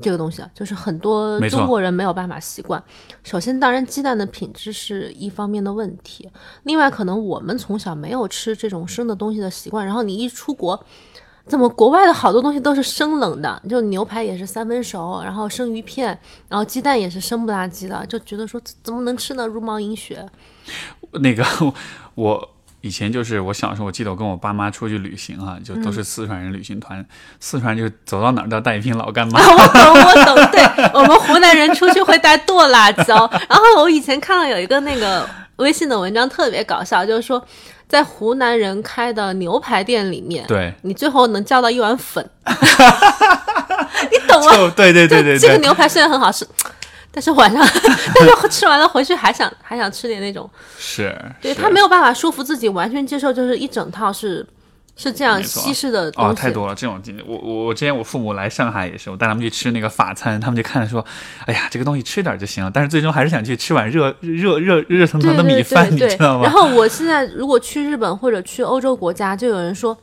[0.00, 0.50] 这个东西啊？
[0.52, 2.82] 就是很多中国人没有办法习惯。
[3.22, 6.28] 首先，当然鸡蛋的品质是一方面的问题，
[6.64, 10.84] 另外可能我们从小没有吃这种生的东西的习惯，然后你一出国。
[11.48, 13.62] 怎么国外的好多东西都是生冷的？
[13.68, 19.46] 就牛排也是三分熟，然后生鱼片，然后鸡蛋也是生不拉几的，就觉得说怎么能吃呢？
[19.46, 20.26] 茹毛饮血。
[21.20, 21.44] 那个
[22.16, 27.04] 我以前就是我小时候，我记得我跟我爸妈出去旅行啊，就都是四川人旅行团，
[27.40, 29.40] 四川就走到哪儿都要带一瓶老干妈。
[29.40, 30.50] 我懂， 我懂。
[30.52, 33.28] 对我们湖南人出去会带剁辣椒。
[33.48, 37.42] 然后我以前看到有一个那个微信的文章特别搞笑，就是说
[37.88, 42.24] 在湖南人开的牛排店里面，对，你最后能叫到一碗粉，
[44.10, 44.72] 你懂吗？
[44.76, 46.46] 对对对对对这个，牛排虽然很好吃，
[47.10, 47.66] 但是晚上，
[48.14, 51.32] 但是吃完了回去还想还想吃点那种，是，是。
[51.40, 54.44] 对他没有办法说服自己完全接受，就是一整套是
[54.96, 56.10] 是这样西式的。
[56.16, 57.22] 哦，太多了这种经历。
[57.26, 61.04] 我我我之前我父母来上海也是，我带他们去吃那个法餐，他们就看着说，
[61.44, 66.44] 哎呀，这个东西吃点儿就行了，但是最终还是想去吃碗热热热热腾腾的米饭，对对你知道吗？
[66.48, 69.96] 然后我现在如果去日本或者去欧洲国家，就有人说，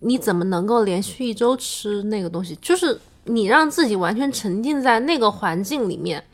[0.00, 2.58] 你怎么能够连续一周吃那个东西？
[2.62, 6.24] 就是你让自己完全沉浸在那个环境里面，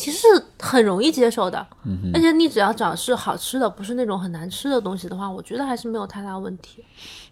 [0.00, 0.26] 其实是
[0.58, 1.66] 很容易接受的。
[1.84, 6.82] 嗯而且你只要找是好吃的，不是那种很难吃的东西的话，我觉得还是没有太大问题。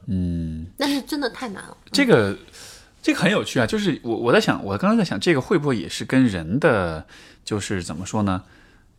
[0.06, 1.76] 嗯，但是真的太难了。
[1.90, 2.36] 这个
[3.00, 7.06] 这个很有趣啊，就是我我在想，我刚刚在想，这个会不会也是跟人的
[7.44, 8.42] 就是怎么说呢？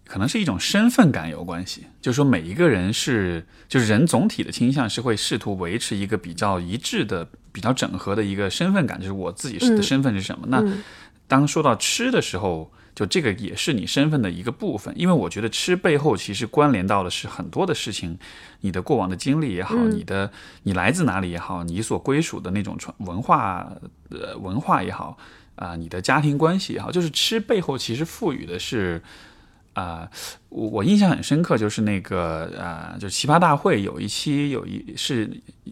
[0.07, 10.47] 可能是一种身份感有关系，就是说每一个人是，就是人总体的倾向是会试图维持一个比较一致的、比比较整合的一个身份感，就是我自己是的嗯身份是什么。
[10.47, 10.81] 那嗯
[11.27, 18.19] 当说到吃的时候，就这个也是你身份的一个部分，因为我觉得吃背后其实关联到的是很多的事情，
[18.59, 20.29] 你的过往的经历也好，嗯你的
[20.63, 23.71] 你来自哪里也好，你所归属的那种传文化
[24.09, 25.17] 呃文化也好，
[25.55, 29.01] 啊、你的家庭关系也好，就是吃背后其实赋予的是。
[29.79, 30.09] 啊、
[30.49, 35.29] 我我印象很深刻，就是那个啊、就奇葩大会有一期有一是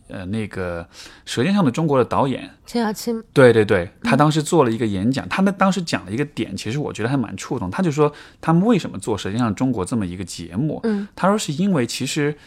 [0.07, 0.83] 呃那个
[1.25, 7.69] 《舌尖上的中国》的导演，陈小青，对对对，他当时做了一个演讲，他那当时讲了一个点，其实我觉得还蛮触动。
[7.69, 10.79] 他就说他们为什么做《舌尖上的中国》这么一个节目？
[10.83, 12.37] 嗯，他说是因为其实，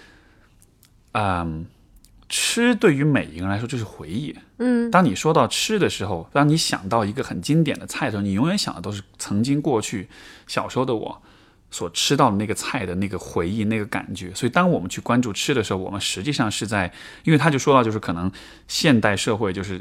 [1.12, 1.66] 嗯，
[2.28, 4.34] 吃对于每一个人来说就是回忆。
[4.62, 10.08] 嗯当你说到吃的时候，当你想到一个很经典的菜的时候，你永远想的都是曾经过去
[10.46, 11.22] 小时候的我
[11.71, 14.33] 所吃到的那个菜的那个回忆、那个感觉。
[14.35, 16.93] 所以，当我们去关注吃的时候，我们实际上是在，
[17.25, 18.31] 因为他就说到，就是可能
[18.68, 19.81] 现代社会就是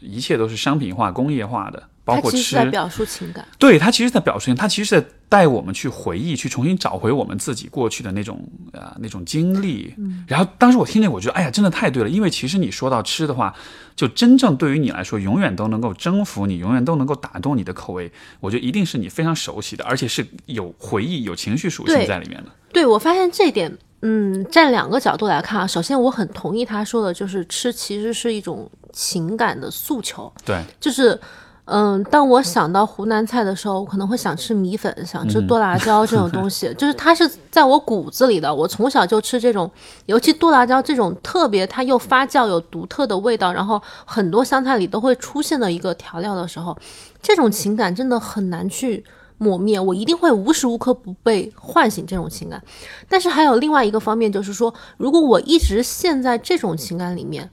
[0.00, 2.56] 一切都是商品化、工业化的，包括其实是。
[2.56, 3.46] 在表述情感。
[3.58, 9.94] 对他其实在表述，他其实是在带我们去回忆，去重新找回我们自己过去的那种呃那种经历。
[10.26, 13.54] 然后当时我听见，我觉得哎呀，真的太对了，因为其实你说到吃的话，
[13.96, 22.50] 就真正对于你来说，永远都能够征服你，永远都能够打动你的口味，我觉得一定是你非常熟悉的，而且是有回忆、有情绪属性在里面的。
[22.72, 25.66] 对我发现这一点，嗯，站两个角度来看啊。
[25.66, 31.18] 首先，我很同意他说的，就是吃其实是一种情感的诉求，对，就是。
[31.74, 38.54] 嗯，当我想到湖南菜的时候，我可能会想吃米粉，想吃剁辣椒这种东西，就是它是在我骨子里的。
[38.54, 39.70] 我从小就吃这种，
[40.04, 46.76] 尤其剁辣椒这种特别，它又发酵有独特的味道，然后很多湘菜里都会出现的一个调料的时候，
[47.22, 49.02] 这种情感真的很难去
[49.38, 52.62] 抹灭，我一定会无时无刻不被唤醒这种情感。
[53.08, 57.48] 但是还有另外一个方面，就是说，如果我一直陷在这种情感里面，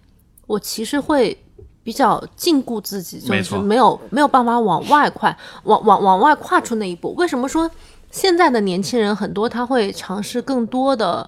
[0.46, 1.42] 我其实会
[1.90, 7.16] 比较禁锢自己，就是没有没有办法往外跨，往往往外跨出那一步。
[7.16, 7.68] 为什么说
[8.12, 11.28] 现在的年轻人很多他会尝试更多的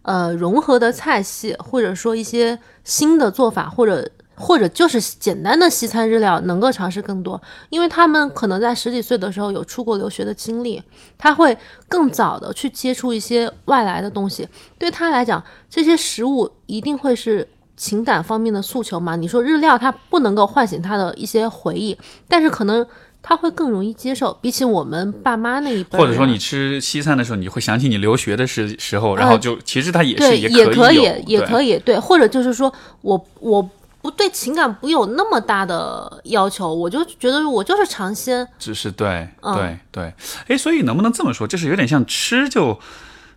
[0.00, 7.38] 呃融合的菜系，或者说一些新的做法，或者或者就是简单的西餐日料，能够尝试更多，
[7.68, 10.82] 因为他们可能在十几岁的时候有出国留学的经历，
[11.18, 11.54] 他会
[11.86, 14.48] 更早的去接触一些外来的东西。
[14.78, 19.16] 对他来讲，这些食物一定会是情感方面的诉求嘛？
[19.16, 21.96] 你说日料它不能够唤醒他的一些回忆，
[22.28, 22.86] 但是可能
[23.22, 33.70] 他会更容易接受，比起我们爸妈那一辈或者说你吃西餐的时候，你会想起你留学的时时候，然后就其实它也是对，也也可以，也可以，对，或者就是说我我
[34.00, 39.54] 不对情感不有那么大的要求，我就觉得我就是尝鲜，只是对嗯。
[39.54, 40.14] 对对，
[40.48, 42.80] 哎，所以能不能这么说，就是有点像吃就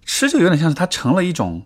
[0.04, 1.62] 吃就有点像是它成了一种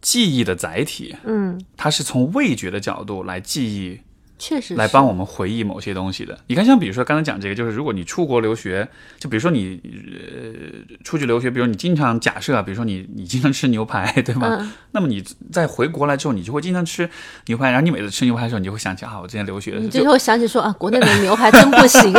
[0.00, 4.00] 记忆的载体，嗯，它是从味觉的角度来记忆，
[4.38, 6.38] 确实来帮我们回忆某些东西的。
[6.46, 8.88] 你看，像比如说刚才讲这个，就是如果你出国留学，
[9.18, 14.56] 就比如说你呃出去留学，比如你经常假设啊，比如说你你经常吃牛排， 对吧？
[14.60, 14.72] 嗯。
[14.92, 15.22] 那么你
[15.52, 17.08] 在回国来之后，你就会经常吃
[17.46, 22.10] 牛排，然后你每次吃牛排的时候，你就会想起啊，我之前留学的时候就你就会想起说啊，国内的牛排真不行，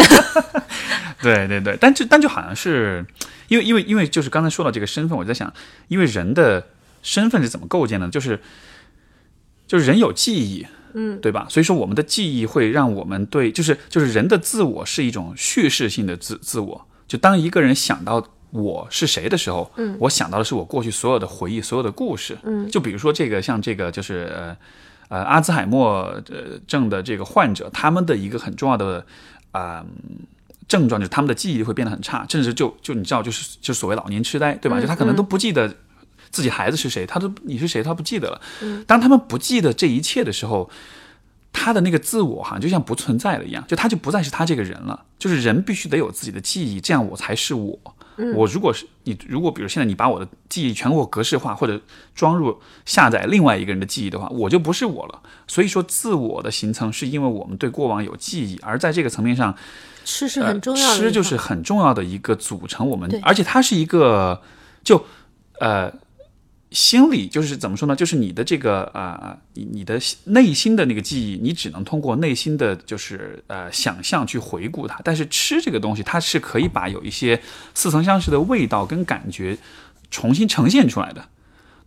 [1.21, 3.03] 对对对，但就但就好像是，
[3.47, 5.51] 因为因为因为就是刚才说到这个身份，我在想，
[5.87, 6.63] 因为人的
[7.01, 8.07] 身份是怎么构建的？
[8.09, 8.39] 就是
[9.67, 11.47] 就是人有记忆，嗯，对吧？
[11.49, 16.87] 所以说我们的记忆会让我们对，就是就是人的自我是一种叙事性的自自我。
[17.07, 24.57] 就当一个人想到我是谁的时候，嗯，我想到的是我过去所有的回忆、所有的故事，嗯，就比如说这个像这个就是呃
[25.09, 29.05] 呃阿兹海默呃症的这个患者，他们的一个很重要的
[29.51, 29.85] 啊。
[30.67, 34.79] 症状就是他们的记忆力会变得很差，甚至就就你知道，就是就所谓老年痴呆，对吧？
[34.79, 35.75] 就他可能都不记得
[36.31, 38.41] 自己孩子是谁，他都你是谁，他不记得了。
[38.87, 40.69] 当他们不记得这一切的时候，
[41.53, 45.05] 他的那个自我好像就像不存在了一样，就他就不再是他这个人了。
[45.19, 47.79] 就是人必须得有自己的记忆，这样我才是我。
[48.35, 51.81] 我如果是你，如果比如现在你把我的记忆全给我格式化，或者
[52.13, 55.21] 装入下载另外一个人的记忆的话，我就不是我了。
[55.47, 59.55] 所以说，自我的形成是因为我们对过往有记忆，而在这个层面上，
[60.05, 64.39] 吃是很重要的一呃，吃就是很重要的一个组成我们，而且它是一个
[64.83, 65.03] 就
[65.59, 65.91] 呃
[66.71, 67.95] 心理就是怎么说呢？
[67.95, 74.99] 就是你的这个啊、你你的内心的那个记忆，你只能通过内心的就是呃想象去回顾它。
[75.03, 77.41] 但是吃这个东西，它是可以把有一些
[77.73, 79.57] 似曾相识的味道跟感觉
[80.09, 81.25] 重新呈现出来的。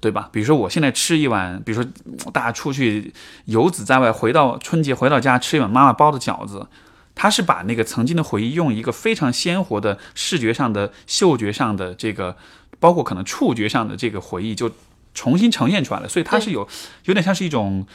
[0.01, 0.29] 对吧？
[0.31, 1.91] 比如说，我现在吃一碗，比如说
[2.31, 3.15] 大家出去
[3.47, 6.67] 游子在外，回到春节回到家吃一碗妈妈包的饺子，
[7.15, 12.37] 他是把那个曾经的回忆用一个非常鲜活的视觉上的、嗅觉上的这个，
[12.85, 14.71] 包括可能触觉上的这个回忆，就
[15.15, 16.07] 重新呈现出来了。
[16.07, 16.69] 所以它是有
[17.07, 17.87] 有点像是一种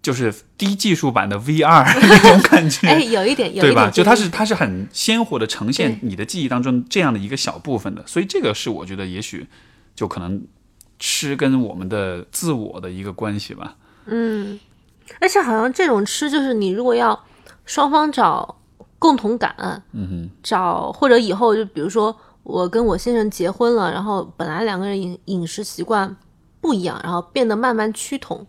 [0.00, 3.90] 就是低技术版的 VR 那种感觉，哎，有一点，有一点对吧？
[3.90, 9.46] 就它是它是很鲜活的呈现你的记忆当中这样的一个小部分的，所以这个是我觉得也许
[9.94, 10.42] 就可能
[10.98, 13.76] 吃跟我们的自我的一个关系吧。
[14.06, 14.58] 嗯，
[15.20, 17.22] 而且好像这种吃就是你如果要
[17.66, 18.56] 双方找
[18.98, 19.54] 共同感，
[19.92, 22.16] 嗯哼，找或者以后就比如说
[22.46, 26.16] 我跟我先生结婚了，然后本来两个人饮饮食习惯
[26.60, 28.46] 不一样，然后变得慢慢趋同，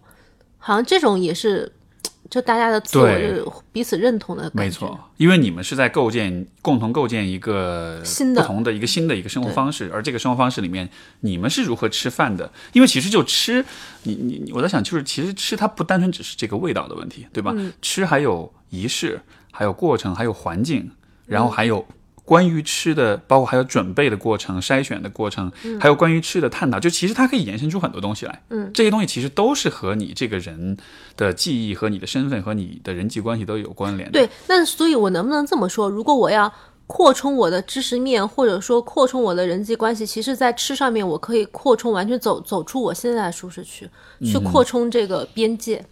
[0.60, 1.72] 好像这种也是
[2.30, 4.52] 就大家的自我对就是彼此认同的。
[4.54, 10.88] 没错，因为你们是在构建共同构建一个新的不同的一个新的一个生活方式，而这个生活方式里面，
[11.22, 12.52] 你们是如何吃饭的？
[12.74, 13.66] 因为其实就吃，
[14.04, 17.56] 你你你我在想，就是其实吃它不单纯只是这个味道的问题，对吧？
[17.82, 19.20] 吃还有仪式，
[19.52, 20.91] 还有过程，还有环境，
[21.26, 21.84] 然后还有。
[22.28, 25.50] 关于吃的，包括还有准备的过程、筛选的过程，
[25.80, 28.44] 还有关于吃的探讨，就其实它可以延伸出很多东西来。
[28.50, 30.76] 嗯，这些东西其实都是和你这个人
[31.16, 34.20] 的记忆、和你的身份、和你的人际关系都有关联的。
[34.20, 35.90] 对，那所以，我能不能这么说？
[35.90, 36.52] 如果我要
[36.86, 43.90] 扩充我的知识面，或者说扩充我的人际关系，其实，在吃上面，我可以扩充，完全走走出我现在的舒适区，
[44.26, 45.86] 去扩充这个边界，嗯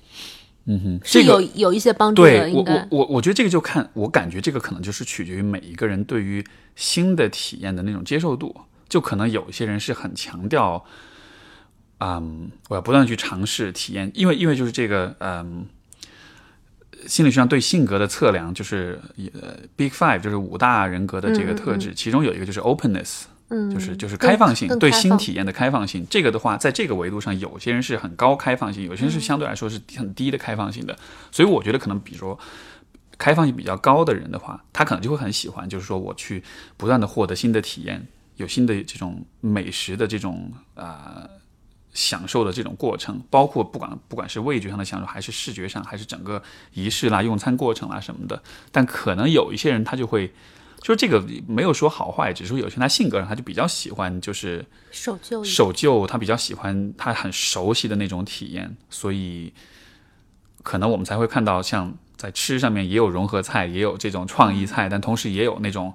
[0.81, 2.29] 哼，是这个有有一些帮助的。
[2.29, 6.43] 对我我我我觉得这个就看，我感觉这个可能就是取决于每一个人对于
[6.75, 8.55] 新的体验的那种接受度。
[8.87, 10.85] 就可能有一些人是很强调，
[11.97, 15.65] 嗯，我要不断地去尝试体验，因为因为就是这个，嗯，
[17.07, 19.01] 心理学上对性格的测量就是
[19.33, 26.03] 呃，Big Five 就是五大人格的这个特质，其中有一个就是 openness，嗯，就是就是开放性，对新体验的开放性。
[26.09, 30.97] 这个的话，在这个维度上，有些人是很高开放性，有些人是相对来说是很低的开放性的。
[31.31, 32.39] 所以我觉得可能，比如说
[33.19, 36.43] 开放性比较高的人的话，他可能就会很喜欢，就是说我去
[36.75, 41.29] 不断的获得新的体验，有新的这种美食的这种呃
[41.93, 46.41] 享受的这种过程，包括不管不管是味觉上的享受，还是视觉上，还是整个
[46.73, 48.41] 仪式啦、用餐过程啦什么的。
[48.71, 50.33] 但可能有一些人他就会。
[50.85, 59.51] 就是这个没有说好坏，只是说有些人他性格上他就比较喜欢就是守旧守旧，他比较喜欢他很熟悉的那种体验，所以
[60.61, 65.91] 可能我们才会看到像在吃上面也有融合菜，也有这种创意菜，但同时也有那种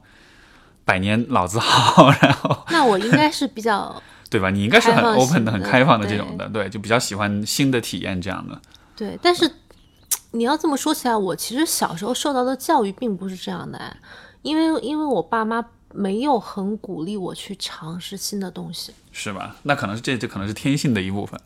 [0.84, 4.50] 百年老字号， 然后那我应该是比较 对吧？
[4.50, 8.60] 你应该是很 open 的、很开放的这种的，对，就比较喜欢新的体验这样的。
[8.96, 9.48] 对，但是
[10.32, 13.96] 你要这么说起来，我其实小时候受到的教育并不是这样的，哎，
[14.42, 18.92] 因为因为我爸妈没有很鼓励我去尝试新的东西。
[19.12, 19.56] 是吧？
[19.64, 21.38] 那可能是这这可能是天性的一部分，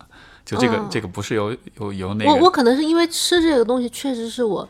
[0.45, 4.69] 就这个、嗯这个不是由由由那个我我可能是因为吃这个东西确实是我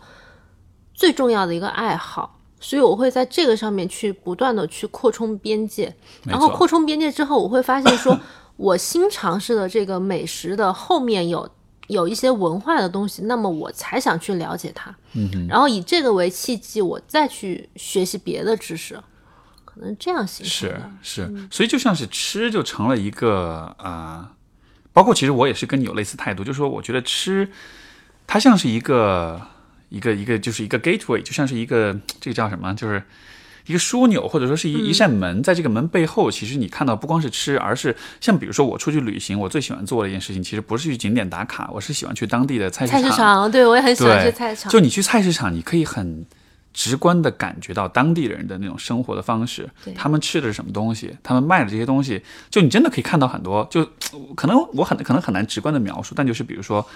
[0.94, 5.92] 最重要的一个爱好，所以我会在这个上面去不断的去扩充边界。
[6.24, 8.16] 然后扩充边界之后，我会发现说，
[8.56, 11.48] 我新尝试的这个美食的后面有
[11.88, 14.94] 有一些文化的东西，那么我才想去了解它。
[15.12, 18.98] 嗯，然后以这个为契机，我再去学习别的知识，
[19.64, 21.22] 可能这样形成是。
[21.22, 24.28] 是，所以就像是吃就成了一个啊、呃
[24.94, 27.50] 包括其实我也是跟你有类似态度，就是说我觉得吃
[28.28, 29.42] 它像是一个
[29.88, 33.02] 一个一个就是一个 gateway，就像是一个这个叫什么，就是
[33.66, 44.70] 一个枢纽或者说是一、一扇门，在这个门背后，其实你看到不光是吃，而是像比如说我出去旅行，我最喜欢做的一件事情，其实不是去景点打卡，我是喜欢去当地的菜市菜市场，对我也很喜欢去菜市场。
[44.70, 46.26] 就你去菜市场，你可以很
[46.74, 53.88] 直观的感觉到当地人的那种生活的方式，他们吃的是什么东西，他们卖的这些东西，就你真的可以看到很多，就
[54.36, 56.86] 可能我很可能很难直观的描述，但就是比如说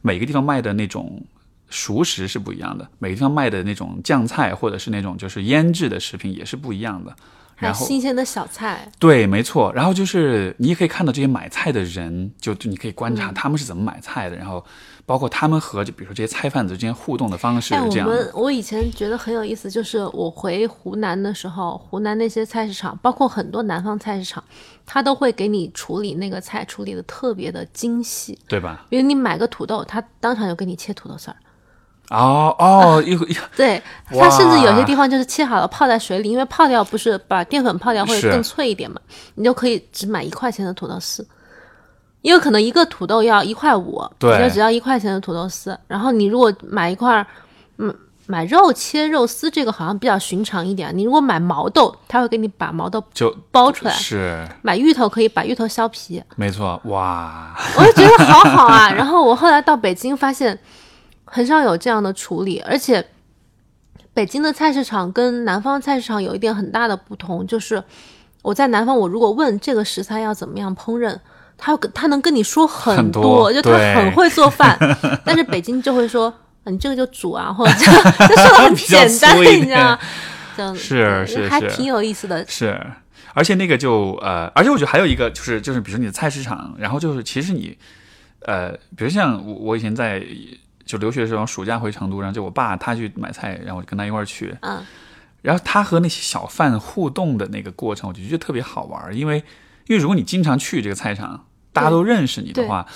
[0.00, 1.22] 每个地方卖的那种。
[1.68, 7.14] 熟食是不一样的，每个地方卖的那种酱菜或者是那种就是腌制的食品也是不一样的。
[7.56, 9.72] 然后新鲜的小菜，对，没错。
[9.72, 14.62] 然后就是你也可以看到这些买菜的人，就就你可以观嗯察他们是怎么买菜的，然后
[15.06, 18.14] 包括他们和就比如说这些菜贩子之间互动的方式哎，我这样的。
[18.14, 24.44] 们我以前觉得很有意思，就是我回湖南的时候，湖南那些菜市场，包括很多南方菜市场，
[24.84, 28.38] 他都会给你处理那个菜，处理的特别的精细。
[28.46, 28.84] 对吧？
[28.90, 31.36] 因为你买个土豆，他当场就给你切土豆丝儿。
[32.10, 33.26] 哦哦，一个
[33.56, 33.82] 对，
[34.12, 39.00] 哇它甚至有些地方就是切好了泡在水里，因为泡掉不是把淀粉泡掉会更脆一点嘛，
[39.34, 41.26] 你就可以只买一块钱的土豆丝，
[42.22, 45.78] 因为可能一个土豆要一块五，对你就只要一块钱的土豆丝。
[45.86, 47.26] 然后你如果买一块，
[47.78, 47.94] 嗯，
[48.26, 50.96] 买肉切肉丝这个好像比较寻常一点。
[50.96, 56.22] 你如果买毛豆，他会给你把毛豆就剥出来；是买芋头可以把芋头削皮。
[56.36, 58.90] 没错，哇，我就觉得好好啊。
[58.94, 60.58] 然后我后来到北京发现，
[61.26, 63.04] 很少有这样的处理，而且
[64.14, 67.82] 北京的菜市场跟南方菜市场有一点很大的不同，就是
[68.42, 71.14] 我在南方，我如果问这个食材要怎么样烹饪，
[71.58, 74.78] 他要跟他能跟你说很很多就他很会做饭，
[75.24, 76.32] 但是北京就会说，
[76.64, 79.98] 啊你这个就煮啊，或者这样，就说的很 简单，的你知道吗？
[80.56, 82.42] 这样是是是还挺有意思的。
[82.46, 82.80] 是，
[83.34, 87.76] 而且那个就呃，而且我觉得还有一个就是就是，比如说你的菜市场，然后就是其实你
[88.46, 90.24] 呃，比如像我我以前在
[90.86, 94.82] 就留学的时候，暑假回成都，然后就我爸他去买菜，然后我就跟他一块儿去，嗯，
[95.42, 99.44] 然后他和那些小贩互动的那个过程，我就觉得特别好玩儿，因为
[99.88, 102.86] 因为如果你经常去这个菜场，大家都认识你的话。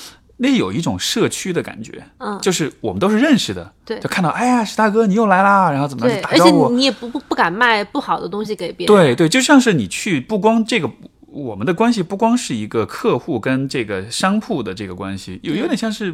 [0.42, 8.96] 那有一种社区的感觉，嗯就是我们都是认识的，对就看到，哎呀，石大哥你又来啦，然后怎么样，而且打招呼，你也不不不敢卖不好的东西给别人。
[8.96, 10.90] 对对，就像是你去，不光这个，
[11.32, 16.12] 我们的关系不光是一个客户跟这个商铺的这个关系，有有点像是，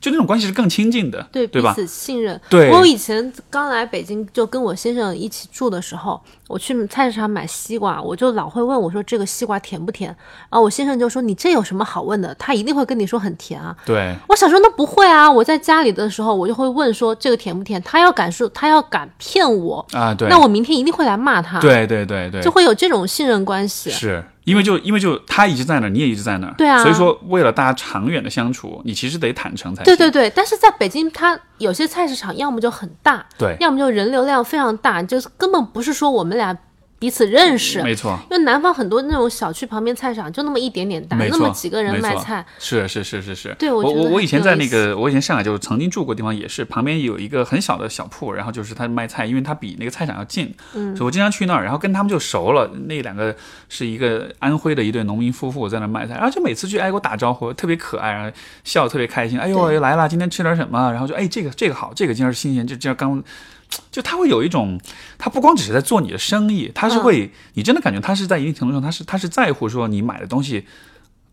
[0.00, 1.72] 就那种关系是更亲近的，对对吧？
[1.74, 2.38] 彼此信任。
[2.50, 10.08] 对我以前刚来北京，就跟我先生一起住的时候，我去菜市场买西瓜，我就老会问我说这个西瓜甜不甜，
[10.50, 12.34] 然后我先生就说你这有什么好问的？
[12.34, 13.74] 他一定会跟你说很甜啊。
[13.86, 23.90] 对我想说那不会啊，我在家里的时候我就会问说这个甜不甜，他要敢说他要敢骗我，啊，对，那我明天一定会来骂他，，对对对对，就会有这种信任关系。
[23.90, 26.82] 是因为就因为就他一直在那儿，你也一直在那儿，对啊。
[26.82, 33.56] 所以说为了大家长远的相处，你其实得坦诚才行，对对对，但是在北京，它有些菜市场要么就很大，对。
[33.60, 36.56] 要么就人流量非常大，就是根本不是说我们俩
[36.98, 37.82] 彼此认识。
[37.82, 38.18] 没错。
[38.30, 43.54] 因为南方很多那种小区旁边菜场就那么一点点大，没，那么几个人卖菜，是是是是是。
[43.58, 52.68] 对我我我我以前在那个我以前上海就曾经住过地方，也是旁边有一个很小的小铺，然后就是他卖菜，因为他比那个菜场要近，嗯，所以我经常去那儿，然后跟他们就熟了。
[52.86, 53.34] 那两个
[53.68, 59.38] 是一个安徽的一对农民夫妇在那卖菜，然后就每次去挨给我打招呼，特别可爱，然后笑得特别开心。
[59.38, 60.90] 哎呦又来了，今天吃点什么？
[60.90, 63.22] 然后就哎这个这个好，这个今儿新鲜，就今天刚。
[63.90, 64.80] 就他会有一种，
[65.18, 70.64] 他不光只是在做你的生意，他是会，你真的感觉他是在一定程度上，他是他是在乎说你买的东西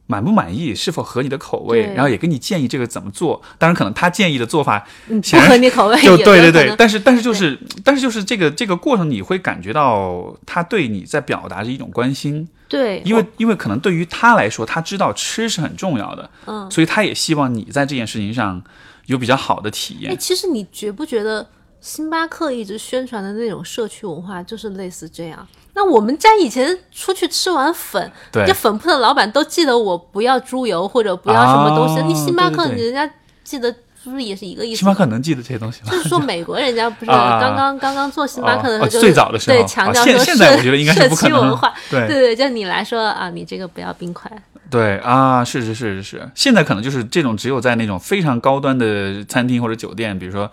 [0.08, 3.42] 满不满意，是否合你的口味，然后也给你建议这个怎么做。
[3.58, 18.62] 当然，可能他建议的做法嗯，不显然合你口味就对对对，但是但是就是但是就是这个这个过程，你会感觉到他对你在表达着一种关心，对，因为因为可能对于他来说，他知道吃是很重要的，嗯，所以他也希望你在这件事情上
[19.08, 20.18] 有比较好的体哎，验。
[20.20, 21.50] 其实你觉不觉得
[21.86, 25.48] 星巴克一直宣传的那种社区文化就是类似这样？
[25.76, 28.44] 那我们家以前出去吃完粉，对。
[28.48, 33.08] 这粉铺的老板都记得我不要猪油或者不要什么东西，哦你星巴克人家
[33.44, 33.72] 记得
[34.04, 34.80] 是不是也是一个意思？
[34.80, 35.92] 星巴克能记得这些东西吗？
[35.92, 39.56] 就是说 美国人家不是刚刚刚刚做星巴克的时候，最早的时候。
[39.56, 41.38] 对强调说现在我觉得应该是社不可能。
[41.38, 42.08] 区文化，对。
[42.08, 44.32] 对对，就你来说啊，你这个不要冰块，
[44.72, 50.52] 对啊，是是是是是，现在可能就是这种只有在那种非常高端的餐厅或者酒店，比如说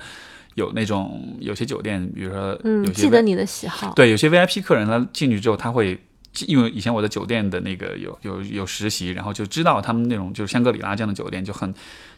[0.55, 5.99] 有那种有些酒店，比如说嗯，有些记得你的喜好，对有些 VIP 客人他进去之后，他会
[6.47, 11.73] 因为以前我在酒店的那个有有有实习，然后就知道他们那种就是香格里拉这样的酒店就很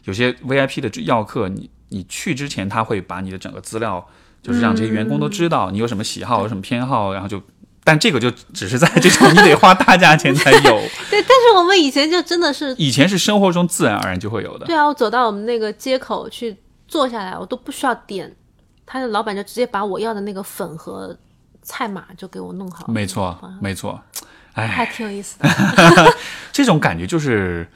[0.05, 4.07] 有些 VIP 的要客，你你去之前他会把你的整个资料
[4.41, 7.41] 就是让这些员工都知道你有什么喜好有什么偏好，然后就。
[7.87, 10.59] 但这个就只是在这种你得花大价钱才有，
[11.11, 14.65] 对，但是我们以前就真的是，以前是生活中自然而然就会有的。
[14.65, 16.57] 对啊，我走到我们那个街口去
[16.95, 18.33] 坐下来，我都不需要点，
[18.85, 21.13] 他的老板就直接把我要的那个粉和
[21.61, 22.87] 菜码就给我弄好。
[22.87, 24.01] 了，没错，没错，
[24.53, 25.49] 哎，还挺有意思的。
[26.53, 27.69] 这种感觉就是，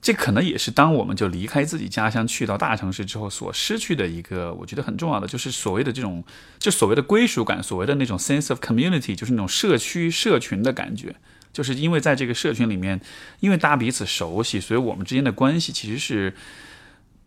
[0.00, 6.22] 这可能也是当我们就离开自己家乡去到大城市之后所失去的一个，我觉得很重要的，就是所谓的这种，
[6.60, 11.16] 就所谓的归属感，所谓的那种 sense of community，就是那种社区社群的感觉。
[11.52, 13.00] 就是因为在这个社群里面，
[13.40, 16.34] 因为大家彼此熟悉，所以我们之间的关系其实是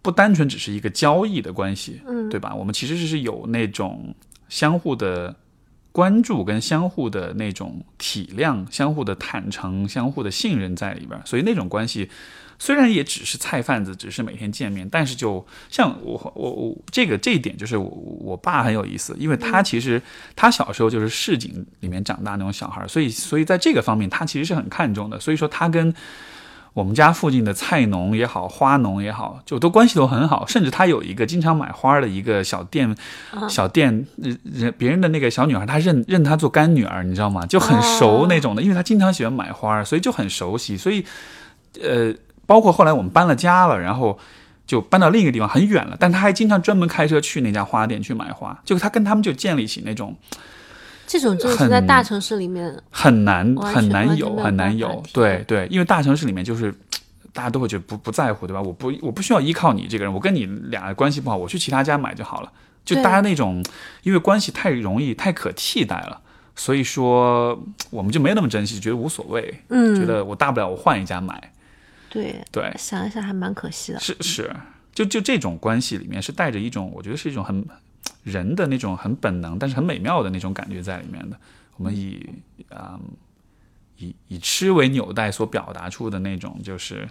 [0.02, 2.56] 不单纯只是一个交易的关系，嗯，对吧？
[2.56, 4.16] 我们其实是有那种
[4.48, 5.36] 相互的
[5.92, 12.10] 关注跟相互的那种体谅、相互的坦诚、相互的信任在里边，所以那种关系
[12.58, 17.90] 虽然也只是菜贩子，只是每天见面，但是就像我我我这个这一点就是我
[18.22, 20.02] 我爸很有意思，因为他其实
[20.34, 25.94] 他小时候就是市井里面长大那种小孩，所以所以在这个方面他其实是很看重的，所以说他跟。
[26.74, 32.96] 我们家附近的菜农也好，花农也好，就都关系都很好，甚至他有一个经常买花的一个小店，
[33.50, 37.46] 小店，人人别人的那个小女孩，他认认他做干女儿，你知道吗？
[37.46, 40.78] 就很熟那种的，因为他经常喜欢买花，所以就很熟悉。
[40.78, 41.04] 所以，
[41.82, 42.14] 呃，
[42.46, 44.18] 包括后来我们搬了家了，然后
[44.66, 50.16] 就搬到另一个地方很远了，但他还经常专门开车去那家花店去买花，就他跟他们就建立起那种
[51.10, 56.74] 这种就是在大城市里面，很难很难有很难有对对，因为大城市里面就是。
[57.32, 58.60] 大家都会觉得不不在乎，对吧？
[58.60, 62.52] 我不我不需要依靠你这个人，我跟你俩关系不好，我去其他家买就好了。
[62.84, 63.64] 就大家那种，
[64.02, 66.20] 因为关系太容易、太可替代了，
[66.56, 71.54] 所以说我们就没那么珍惜，觉得无所谓，嗯，觉得我大不了我换一家买。
[72.10, 74.00] 对，对，想一想还蛮可惜的。
[74.00, 74.54] 是是，
[74.92, 77.64] 就就这种关系里面是带着一种，我觉得是一种很
[78.24, 81.40] 人的那种很本能，但是很美妙的那种感觉在里面的。
[81.78, 82.30] 我们以
[82.70, 83.00] 啊、
[83.98, 87.08] 以以吃为纽带所表达出的那种，就是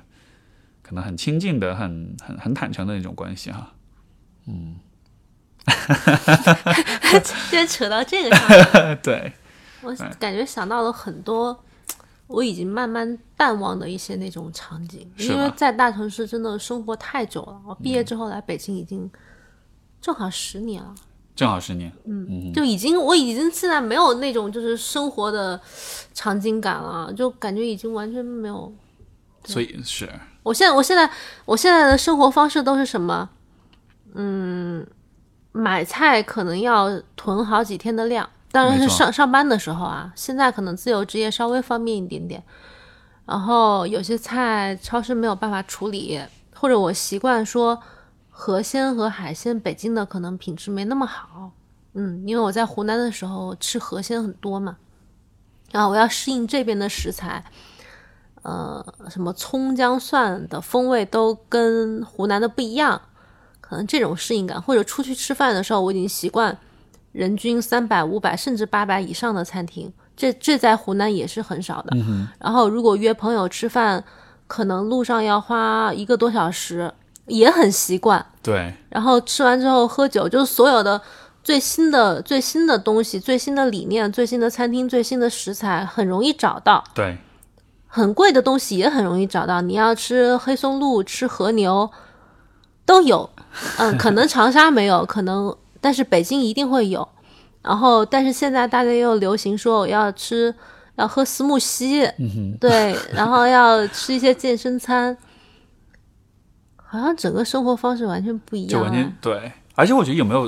[0.82, 3.72] 可能很亲近的、很很很坦诚的那种关系哈。
[7.50, 9.32] 既然扯到这个上面， 对，
[9.82, 11.64] 我感觉想到了很多
[12.26, 17.60] 我已经慢慢淡忘的一些那种场景，因为在大城市真的生活太久了。
[17.66, 19.10] 我毕业之后来北京已经
[20.00, 20.94] 正好十年了。
[21.34, 21.92] 正好十年。
[22.04, 25.60] 嗯就已经我已经现在没有那种就是生活的
[26.12, 28.72] 场景感了，就感觉已经完全没有。
[29.44, 30.10] 所以是
[30.42, 31.08] 我现在我现在
[31.44, 33.30] 我现在的生活方式都是什么？
[34.14, 34.86] 嗯，
[35.52, 40.12] 买菜可能要囤好几天的量，当然是上上班的时候啊。
[40.16, 42.42] 现在可能自由职业稍微方便一点点，
[43.26, 46.20] 然后有些菜超市没有办法处理，
[46.54, 47.80] 或者我习惯说
[48.40, 51.50] 河鲜和海鲜，北京的可能品质没那么好。
[51.94, 54.76] 嗯，因为我在湖南的时候吃河鲜很多嘛，
[55.72, 57.44] 然后我要适应这边的食材，
[58.42, 63.02] 呃，什么葱姜蒜的风味都跟湖南的不一样，
[63.60, 66.56] 可能这种适应感，或者出去吃饭的时候，我已经习惯
[67.10, 71.96] 人均三百、五百甚至八百以上的餐厅，这这在湖南也是很少的。
[72.38, 74.04] 然后如果约朋友吃饭，
[74.46, 76.94] 可能路上要花一个多小时，
[77.28, 78.24] 也很习惯。
[78.42, 81.00] 对，然后吃完之后喝酒，就是所有的
[81.44, 86.82] 最新的最新的东西、最新的理念、最新的餐厅、最新的食材，很容易找到。
[86.94, 87.18] 对，
[87.86, 89.60] 很贵的东西也很容易找到。
[89.60, 91.90] 你要吃黑松露、吃和牛，
[92.84, 93.28] 都有。
[93.78, 97.06] 嗯， 可能长沙没有，可能但是北京一定会有。
[97.60, 100.54] 然后，但是现在大家又流行说我要吃，
[100.94, 102.08] 要喝思慕西，
[102.60, 105.14] 对，然后要吃一些健身餐，
[106.88, 109.52] 好像整个生活方式完全不一样、就完全哎对。
[109.74, 110.46] 而且我觉得有没有，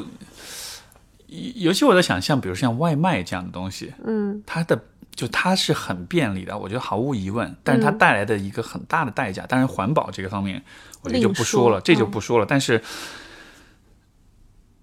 [1.29, 4.83] 尤尤其我在想，像比如像外卖这样的东西，嗯，它的
[5.15, 7.55] 就它是很便利的，我觉得毫无疑问。
[7.63, 10.63] 但是它带来的一个很大的代价，当然环保这个方面，
[11.03, 12.47] 我觉得就不说了，说这就不说了。
[12.49, 12.83] 但是，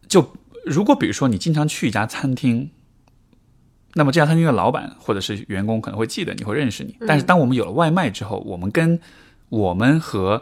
[0.08, 0.32] 就
[0.66, 2.70] 如果比如说你经常去一家餐厅。
[3.93, 6.95] 那么这家餐厅的老板或者是员工可能会记得你，会认识你。
[7.08, 8.99] 但是当我们有了外卖之后，我们跟
[9.49, 10.39] 我们和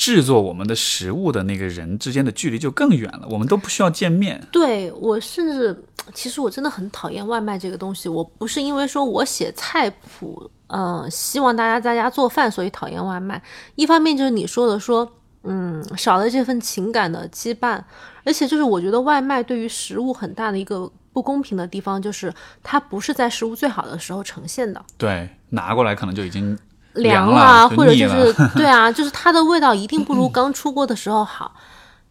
[0.00, 4.42] 制作我们的食物的那个人之间的距离就更远了，我们都不需要见面。
[4.50, 5.84] 对我甚至，
[6.14, 8.08] 其实我真的很讨厌外卖这个东西。
[8.08, 13.42] 我不是因为说我写菜谱，嗯、希望大家在家做饭，所以讨厌外卖。
[13.74, 15.06] 一方面就是你说的说，
[15.42, 17.84] 嗯，少了这份情感的羁绊，
[18.24, 22.32] 而且就是我觉得外卖对于食物很大的一个不公平的地方，就是
[22.62, 24.82] 它不是在食物最好的时候呈现的。
[24.96, 26.58] 对，拿过来可能就已经
[26.94, 31.54] 凉了，或者就是对啊，就是它的味道一定不如刚出锅的时候好。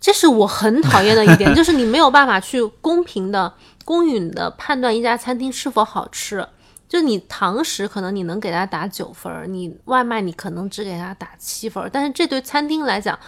[0.01, 3.53] 这是我很讨厌的一点， 就是你没有办法去公平的、
[3.83, 6.47] 公允的判断一家餐厅是否好吃。
[6.87, 13.19] 就你堂食可能你能给他打九分儿，你外卖你可能只给他打七分儿，但是这对餐厅来讲，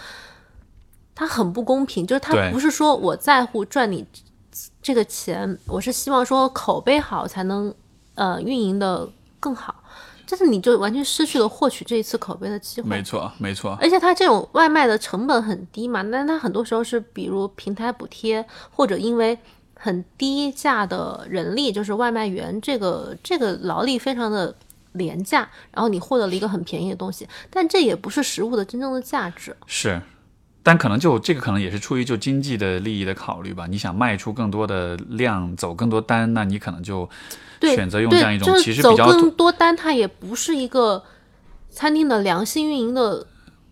[1.13, 2.07] 它很不公平。
[2.07, 4.05] 就是它不是说我在乎赚你
[4.81, 7.71] 这个钱，我是希望说口碑好才能
[8.15, 9.07] 呃运营的
[9.41, 9.75] 更好。
[10.31, 12.87] 但是你就完全失去了获取这一次口碑的机会。
[12.87, 19.37] 没错，没错，而且它这种外卖的成本很低嘛，那它很多时候是比如平台补贴，或者因为
[19.75, 24.55] 很低价的人力，就是外卖员这个这个劳力非常的
[24.93, 29.53] 廉价，然后你获得了一个很便宜的东西，但这也不是食物的真正的价值。
[29.67, 30.01] 是。
[30.63, 33.65] 但可能就这个可能也是出于就经济的利益的考虑吧。
[33.65, 41.03] 你想卖出更多的量，走更多单，那你可能就对选择用这样一，种其实比较更多单，它也不是一个
[41.69, 43.25] 餐厅的良性运营的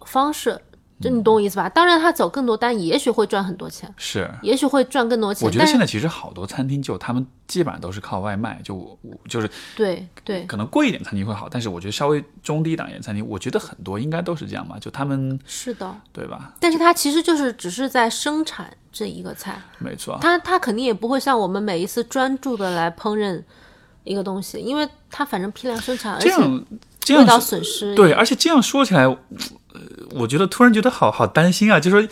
[0.05, 0.59] 方式，
[1.01, 1.69] 就你懂我意思吧？
[1.69, 4.29] 当然，他走更多单，也许会赚很多钱，是。
[4.41, 5.45] 也许会赚更多钱。
[5.45, 16.53] 我觉得现在其实好多餐厅就他们基本上都是靠外卖，就我我就是对对可能贵一点餐厅会好，但是我觉得稍微中低档一点餐厅，我觉得很多应该都是这样吧，就他们是的，对吧？
[16.59, 23.41] 但是它其实就是只是在生产这一个菜，没错，它它肯定也不会像我们每一次专注的来烹饪
[24.03, 26.65] 一个东西，因为它反正批量生产，而且这样
[26.99, 29.17] 这味道样说损失对，而且这样说起来，呃，
[30.11, 32.09] 我觉得突然觉得好好担心啊，就是说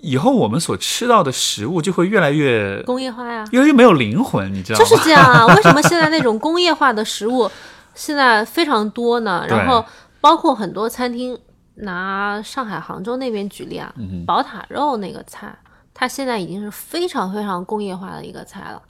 [0.00, 4.84] 以后我们所吃到的食物就会越来越工业化呀，越来越没有灵魂，你知道吗？
[4.84, 5.46] 就是这样啊。
[5.54, 7.50] 为什么现在那种工业化的食物
[7.94, 9.46] 现在非常多呢？
[9.48, 9.84] 然后
[10.20, 11.38] 包括很多餐厅，
[11.76, 15.56] 拿上海、杭州那边举例啊，嗯宝塔肉那个菜，
[15.94, 18.82] 它现在已经是非常非常工业化的一个菜了，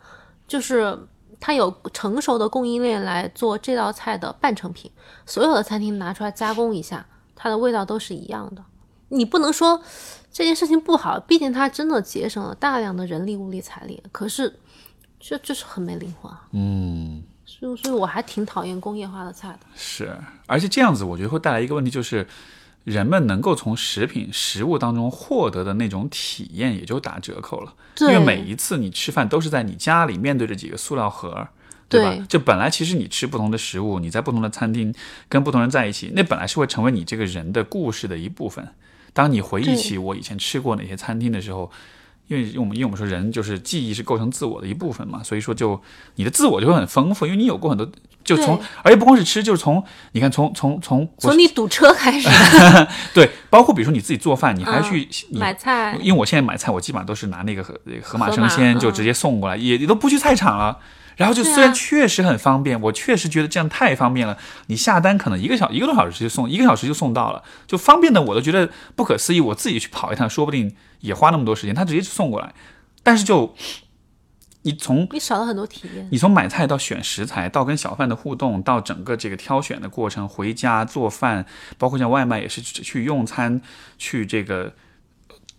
[0.49, 0.99] 就是。
[1.45, 4.89] 它有成熟的供应链来做这道菜的半成品，
[5.27, 8.65] 所有的餐厅拿出来加工一下，它的味道都是一样的。
[9.09, 9.83] 你不能说
[10.33, 14.01] 这件事情不好，毕竟它真的节省了大量的人力、物力、财力。
[14.13, 14.61] 可是，
[15.19, 16.47] 这就是很没灵魂啊。
[16.53, 19.67] 嗯，所以，所以我还挺讨厌工业化的菜的。
[19.75, 20.17] 是，
[20.47, 22.25] 而且这样子我觉得会带来一个问题，就是
[22.85, 27.75] 人们能够从食品、食物当中获得的那种体验也就打折扣了。
[28.01, 31.49] 因为每一次你吃饭都是在你家里面对着几个塑料盒。
[31.89, 32.15] 对吧？
[32.15, 34.95] 对就本来其实你吃不同的食物，你在不同的餐厅
[35.29, 38.67] 跟不同人在一起，那本来是会成为你这个人的故事的一部分。
[39.13, 41.71] 当你回忆起我以前吃过哪些餐厅的时候，
[42.29, 45.79] 因为我们因为我们说人就是记忆是构成自我的一部分嘛，所以说就
[46.15, 47.87] 你的自我就会很丰富，因为你有过很多，
[48.25, 52.29] 就从而且不光是吃，就是从你看从从从从你堵车开始，
[53.15, 60.79] 对，包括比如说你自己做饭，你还去、你买菜，因为我现在买菜，我基本上都是拿那个河河马生鲜嗯就直接送过来，也也都不去菜场了。
[61.15, 64.39] 然后就虽然确实很方便，我确实觉得这样太方便了。
[64.69, 69.41] 你下单可能一个小一个多小时就送，一个小时就送到了，就方便的我都觉得不可思议。
[69.41, 72.53] 我自己去跑一趟，说不定也花那么多时间，他直接就送过来。
[73.03, 73.55] 但是就
[74.63, 76.09] 你从你少了很多体验。
[76.11, 81.45] 你从买菜到选食材，到跟小贩的互动，到整个这个挑选的过程，回家做饭，
[81.79, 83.61] 包括像外卖也是去去用餐，
[83.99, 84.73] 去这个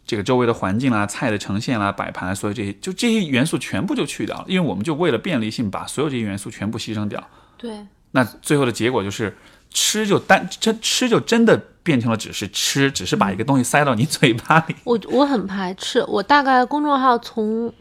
[0.06, 7.22] 这个周围的环境啦、菜的呈现啦、摆盘啊，所有这些就这些元素全部就去掉了，因为我们就为了便利性把所有这些元素全部牺牲掉。
[7.58, 9.38] 对，那最后的结果就是
[9.70, 14.76] 吃就单真吃就真的变成了只是吃，只是把一个东西塞到你嘴巴里。
[14.86, 17.74] 我我很排斥，我大概公众号从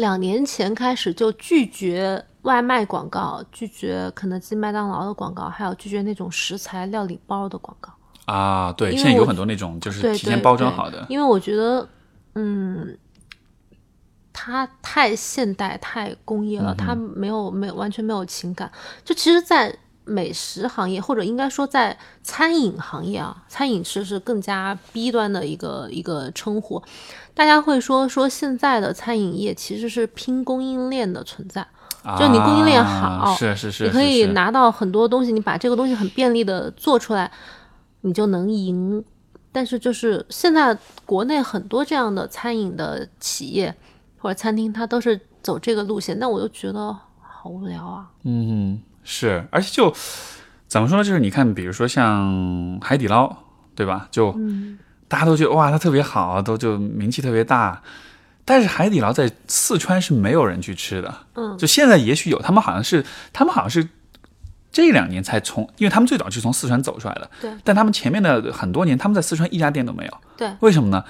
[0.00, 7.92] 两年前开始就拒绝外卖广告，拒绝肯德基、麦当劳的广告，还有拒绝那种食材料理包的广告。
[8.24, 11.88] 啊，对，现在有很多那种就是提前包装好的，因为我觉得，
[12.34, 12.96] 嗯，
[14.32, 18.70] 它太现代、太工业了，它没有没有完全没有情感。
[19.04, 19.76] 就其实，在
[20.10, 26.82] 美食行业，或者应该说在餐饮行业啊，餐饮是是更加低端的一个一个称呼。
[27.32, 31.66] 大家会说说现在的餐饮业其实是拼供应链的存在。
[32.18, 37.30] 就你供应链啊好是是是，你可以拿到很多东西，你把这个东西很便利的做出来，
[38.00, 39.04] 你就能赢。
[39.52, 43.74] 但是就是现在国内很多这样的餐饮的企业
[44.18, 48.08] 或者餐厅，它都是走这个路线，那我就觉得好无聊啊。
[48.22, 48.80] 嗯，
[49.12, 49.92] 是，而且就
[50.68, 51.02] 怎么说呢？
[51.02, 53.36] 就是你看，比如说像海底捞，
[53.74, 54.06] 对吧？
[54.12, 54.38] 就、
[55.08, 57.82] 大家都觉得哇，它特别好，都就名气特别大。
[58.44, 63.88] 但是海底捞在四川是没有人去吃的，嗯，就现在也许有，他们好像是他们好像是
[64.70, 71.04] 这两年才从，因为他们最早是从四川走出来的，对但他们前面的很多年，他们在四川一家店都没有，对，为什么呢？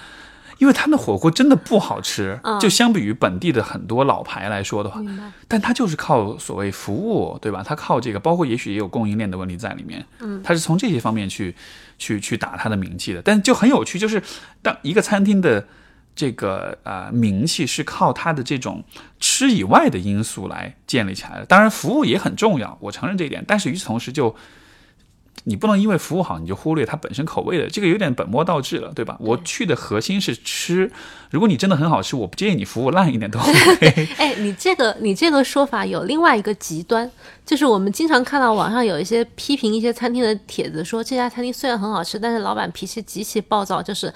[0.61, 5.01] 因为他们的火锅真的不好吃，嗯就相比于本地的很多老牌来说的话，
[5.47, 7.63] 但他就是靠所谓服务，对吧？
[7.65, 11.55] 他靠这个，包括也许也有供应链的问题在里面，嗯，它是从这些方面去
[11.97, 13.23] 去去打他的名气的。
[13.23, 14.21] 但就很有趣，就是
[14.61, 15.65] 当一个餐厅的
[16.15, 18.83] 这个呃名气是靠他的这种
[19.19, 21.45] 吃以外的因素来建立起来的。
[21.47, 23.43] 当然，服务也很重要，我承认这一点。
[23.47, 24.35] 但是与此同时就，
[25.45, 29.17] 你不能因为服务好你就忽略它本身口味的，这个有点本末倒置了，对吧？
[29.19, 30.91] 我去的核心是吃，
[31.31, 34.07] 如果你真的很好吃，我不建议你服务烂一点都 OK。
[34.17, 37.09] 哎，你这个你这个说法有另外一个极端，
[37.43, 44.13] 就是我们经常看到网上有一些批评一些餐厅的帖子，说这家餐厅虽然很好吃，但是老板脾气极其暴躁，就是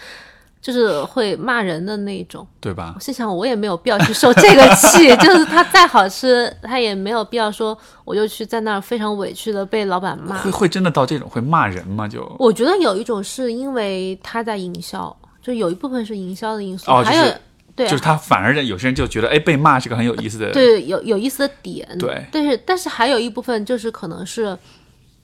[0.65, 2.47] 就是会骂人的那种。
[2.59, 2.99] 对吧我？
[2.99, 10.49] 心想，我也没有必要去受这个气， 就是它再好吃，它也没有必要说我就去在那儿非常委屈的被老板骂会。
[10.49, 12.07] 会真的到这种会骂人吗？
[12.07, 17.33] 就我觉得有一种是因为他在营销，就有一部分是营销的因素，哦就是还有
[17.75, 20.51] 对就是他反而有些人就觉得，哎，被骂是个很有意思的。
[20.51, 24.57] 对有有意思的点，对但是但是还有一部分就是可能是，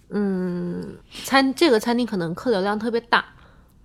[0.09, 0.85] 嗯，
[1.23, 3.23] 餐这个餐厅可能客流量特别大，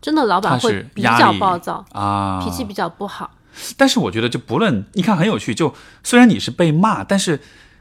[0.06, 3.28] 真的老板会比较暴躁，啊，脾气比较不好。
[3.76, 7.40] 但是我觉得，就不论你看很有趣，就虽然你是被骂，但是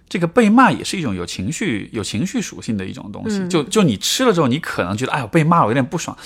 [0.09, 3.47] 这个被骂也是一种有情绪、有情绪属性的一种东西。
[3.47, 6.17] 就就你吃了之后，你可能觉得，哎呦被骂了，我有点不爽。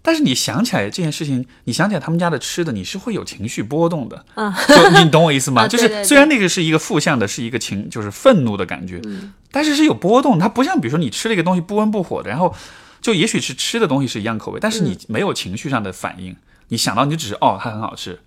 [0.00, 4.24] 但是你想起来这件事情，你想起来他们家的吃的，你是会有情绪波动的。
[4.34, 5.68] 啊，就你懂我意思吗？
[5.68, 10.38] 就是虽然那个是一个负向的，是一个情，就是愤怒的感觉，嗯但是是有波动。
[10.38, 12.54] 它不像比如说你吃了一个东西不温不火的，然后
[13.02, 16.34] 就也许是吃的东西是一样口味，但是你没有情绪上的反应，
[16.68, 18.20] 你想到你就只是哦它很好吃。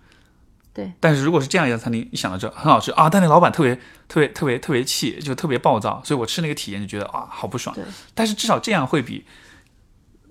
[0.73, 3.73] 对，但是如果是这样一家餐厅，一想到这很好吃啊，但那老板特别
[4.09, 7.83] 特别特别特别气，就特别暴躁，所以我吃那个体验就觉得啊好不爽对。
[8.13, 9.23] 但是至少这样会比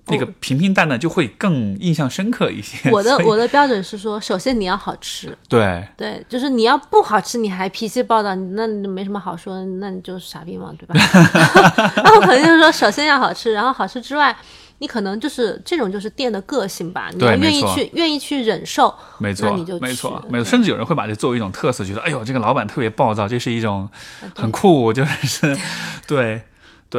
[0.07, 2.89] 那个平平淡淡就会更印象深刻一些。
[2.93, 5.83] 我的我的标准是说，首先你要好吃，对。
[5.97, 10.93] 对，就是你要不好吃，你还脾气暴躁，那你没什么好说，那你就是傻逼嘛，对吧？
[12.03, 14.35] 那我可能就是说，首先要好吃，然后好吃之外，
[14.79, 23.89] 你可能就是这种就是店的个性吧，你愿意去愿意去忍受，没错你就，没去错，没错，甚至有人会把这作为一种特色，觉得哎呦，这个老板特别暴躁，这是一种
[24.35, 25.57] 很酷，就是
[26.05, 26.43] 对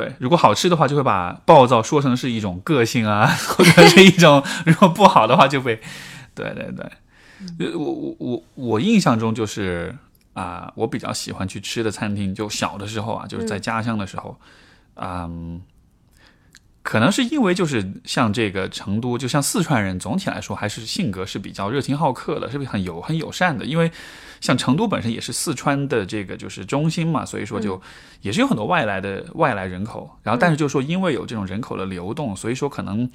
[0.01, 0.12] 对。
[0.18, 5.80] 如果好吃的话，就会把暴躁说成是一种个性啊， 或者是一种；如果不好的话，就被
[6.34, 6.86] 对对对。
[7.59, 9.94] 呃我我我我印象中就是
[10.34, 14.38] 啊、我比较喜欢去吃的餐厅，就小的时候啊，就是在家乡的时候，
[14.97, 15.61] 嗯。
[16.87, 23.64] 可能是因为就是像这个成都，就像四川人，总体来说还是性格是比较热情好客的，是不是很友很友善的？
[23.64, 23.91] 因为
[24.41, 27.82] 像成都本身也是四川的这个就是中心嘛，所以说就
[28.22, 30.09] 也是有很多外来的外来人口。
[30.22, 33.11] 然后但是就是说因为有这种人口的流动，所以说可能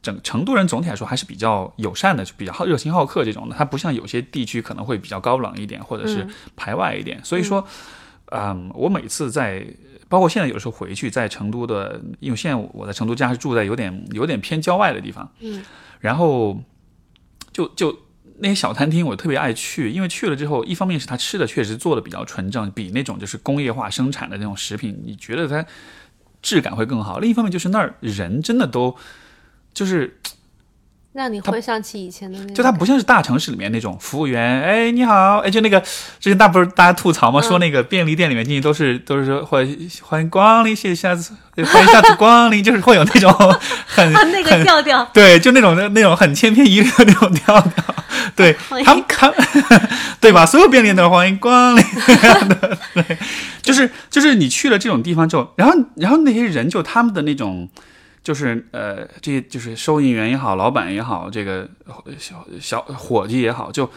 [0.00, 3.54] 整成都人总体来说还是比较友善的，就比较好热情好客这种的。
[3.54, 7.20] 它不像有些地区可能会比较高冷一点，或者是排外一点。
[7.22, 7.66] 所以说，
[8.32, 9.66] 嗯，我每次在
[10.10, 15.64] 包括现在有时候回去在成都的，因为现在我在成都家是住在有点有点偏郊外的地方，嗯，
[16.00, 16.60] 然后
[17.52, 17.96] 就就
[18.40, 25.64] 那些小餐厅我特别爱去，因为去了之后，一方面是他吃的确实做的比较纯正，比那种就是工业化生产的那种食品，你觉得它
[26.42, 28.96] 质感会更好；另一方面就是那儿人真的都
[29.72, 30.18] 就是
[31.12, 39.66] 让你回想起以前的那种，就它不像是大城市里面那种服务员，哎，你好，哎，就那个之前大不是大家吐槽嘛，说那个便利店里面进去都是都是说欢
[40.02, 43.32] 欢迎光临，谢谢下次欢迎下次光临，就是会有那种
[43.86, 47.84] 很 啊那个调调，对，就那种那种很千篇一律的那种调调，
[48.36, 49.32] 对他们他
[50.20, 50.46] 对吧？
[50.46, 51.84] 所有便利店都是欢迎光临。
[52.48, 53.18] 的， 对，
[53.62, 57.68] 就是就是你去了这种地方之后，然后然后那些人就他们的那种。
[58.22, 61.68] 就是呃，这些就是收银员也好，老板也好，这个
[62.18, 63.90] 小小伙计也好，就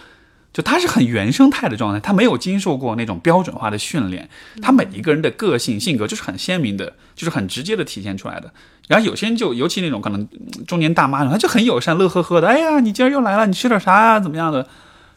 [0.53, 4.29] 就他是很原生态的状态，他没有经受过那种标准化的训练，
[4.61, 8.53] 他每一个人的个性性格就是很鲜明的，就是很直接的体现出来的。
[8.87, 14.19] 然后有些人就尤其那种可能嗯中年大妈，他就很友善，乐呵呵的，哎呀，你今儿又来了，你吃点啥呀？
[14.19, 14.67] 怎么样的？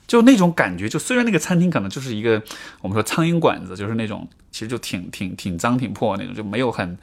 [0.07, 2.41] 就那种感觉，就虽然那个餐厅可能就是一个
[2.81, 6.97] 我们说苍蝇馆子，就是那种其实就挺挺挺脏挺破那种，就没有很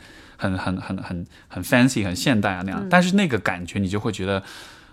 [0.44, 4.44] 很很很很很 fancy 很现代啊那样，但是那个感觉你就会觉得，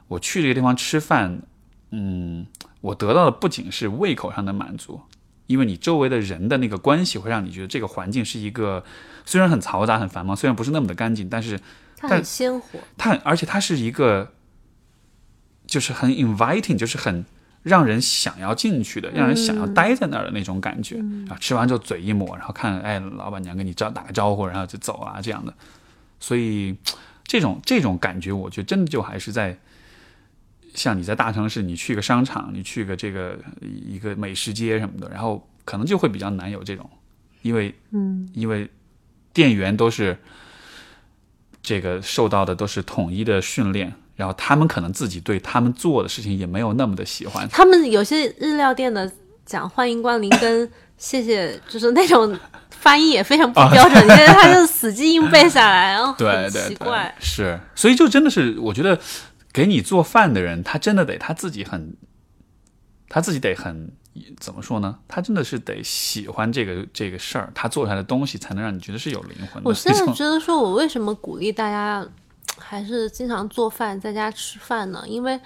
[0.07, 1.43] 我去这个地方吃饭，
[1.91, 2.47] 嗯，
[2.81, 5.01] 我得到的不仅是胃口上的满足，
[5.49, 8.85] 因为你周围的人的那个关系会让你觉得这个环境是一个
[9.25, 11.59] 虽然很嘈杂很繁忙，虽然不是那么的干净，但是
[11.97, 14.33] 它很鲜活，它很而且它是一个
[15.67, 17.25] 就是很 inviting，就是很
[17.63, 20.97] 让人想要进去的，让人想要待在那儿的那种感觉。
[20.97, 25.53] 然后吃完之后嘴一抹，然后看哎老板娘跟你招打个招呼，然后就走啊这样的。
[26.19, 26.77] 所以
[27.25, 29.59] 这种这种感觉，我觉得真的就还是在
[30.75, 36.89] 像你在大城市，你去个商场，你去个这个一个美食街什么的，然后可能就会比较难有这种，
[37.43, 38.69] 因为嗯，因为
[39.33, 40.19] 店员都是
[41.63, 47.49] 这个受到的都是统一的训练，然后他们可能自己对他们做的事情也没有那么的喜欢。
[47.49, 49.11] 他们有些日料店的
[49.47, 59.01] 讲欢迎光临跟谢谢，就是那种发音也非常不标准，因为他就死记硬背下来，然后对很对对奇怪，， 是，所以就真的是，我觉得
[59.55, 61.97] 给你做饭的人，他真的得他自己很，
[63.09, 63.91] 他自己得很
[64.39, 64.99] 怎么说呢？
[65.09, 69.71] 他真的是得喜欢这个这个事儿，他做出来的东西才能让你觉得是有灵魂的。
[69.71, 72.07] 我现在 觉得说，我为什么鼓励大家
[72.59, 75.03] 还是经常做饭，在家吃饭呢？
[75.07, 75.41] 因为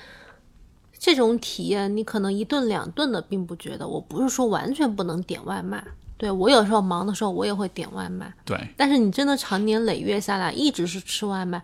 [0.99, 3.87] 这种体验，你可能一顿两顿的并不觉得。
[3.87, 5.85] 我不是说完全不能点外卖，
[6.17, 11.63] 对我有时候忙的时候我也会点外卖，对但是你真的长年累月下来一直是吃外卖，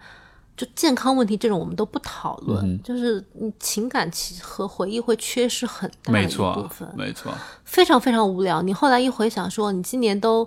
[0.57, 7.33] 就健康问题这种我们都不讨论，嗯就是你情感其和回忆会缺失很大的一部没错分，，没错，
[7.65, 8.61] 非常非常无聊。
[8.61, 10.47] 你后来一回想说，你今年都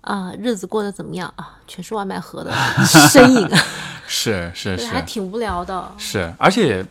[0.00, 1.60] 啊日子过得怎么样啊？
[1.68, 2.52] 全是外卖盒的
[3.12, 3.48] 身影，
[4.06, 5.94] 是是是，还挺无聊的。
[5.98, 6.84] 是，而且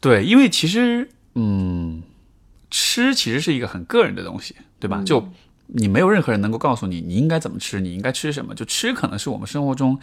[0.00, 2.02] 对，因为其实嗯，
[2.70, 5.02] 吃其实是一个很个人的东西，对吧？
[5.04, 5.28] 就
[5.66, 8.54] 你没有任何人能够告诉你你应该怎么吃，你应该吃什么。
[8.54, 9.98] 就吃可能是我们生活中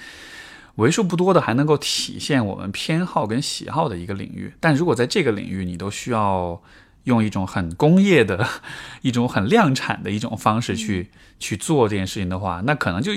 [0.76, 4.54] 为数不多的还能够体现我们偏好跟喜好的一个领域。
[4.60, 6.62] 但如果在这个领域你都需要
[7.06, 8.48] 用一种很工业的、
[9.02, 11.10] 一种很量产的一种方式去、
[11.40, 13.12] 去做这件事情的话，那可能就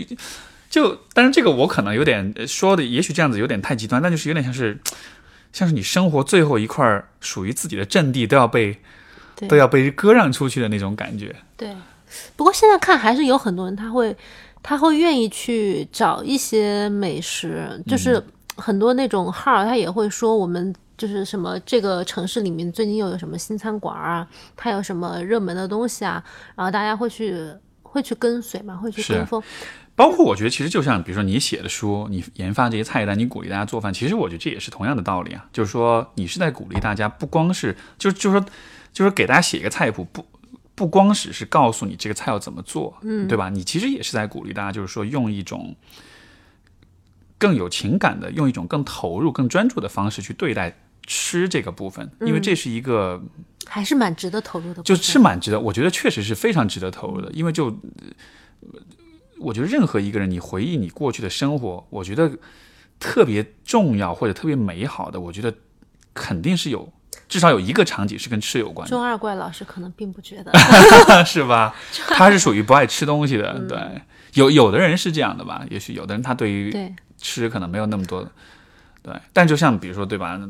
[0.71, 4.81] 就，但是这个我可能有点呃说的，也许这样子有点太极端，但就是有点像是
[5.53, 8.79] 像是你生活最后一块儿属于自己的阵地都要被
[9.49, 11.37] 都要被割让出去的那种感觉。
[11.57, 11.77] 对，
[12.37, 14.17] 不过现在看还是有很多人他会
[14.63, 18.25] 他会愿意去找一些美食，就是
[18.57, 20.75] 很多那种号他也会说我们。
[21.01, 26.23] 就是什么这个城市里面最近又有什么新餐馆啊，它有什么热门的东西啊，
[26.55, 27.43] 然后大家会去
[27.83, 29.43] 会去跟随嘛，会去跟风。
[30.01, 35.45] 包括我觉得，其实就像比如说你写的书，你研发这些菜单，你鼓励大家做饭，其实我觉得这也是同样的道理啊。
[35.53, 38.47] 就是说，你是在鼓励大家，不光是就就是说，
[38.95, 40.25] 就是给大家写一个菜谱，不
[40.75, 43.51] 不光只是告诉你这个菜要怎么做，嗯，对吧？
[43.51, 45.77] 你其实也是在鼓励大家，就是说用一种
[47.37, 53.23] 更有情感的，用一种更投入、更专注的方式去对待吃这个部分，因为这是一个
[53.67, 57.79] 还是蛮值得投入的，就是蛮值得，我觉得确实是非常值得投入的，因为就。
[59.41, 62.31] 我觉得任何一个人，你回忆你过去的生活，我觉得
[62.99, 65.55] 特别重要或者特别美好的，我觉得
[66.15, 66.93] 肯定是有
[67.29, 68.91] 至少有一个场景是跟吃有关的。
[68.91, 70.53] 中二怪老师可能并不觉得，
[71.25, 71.75] 是吧？
[72.09, 73.79] 他是属于不爱吃东西的，对。
[74.35, 75.65] 有有的人是这样的吧？
[75.71, 76.73] 也许有的人他对于
[77.19, 78.29] 吃可能没有那么多，
[79.03, 79.13] 对。
[79.33, 80.41] 但就像比如说，对吧？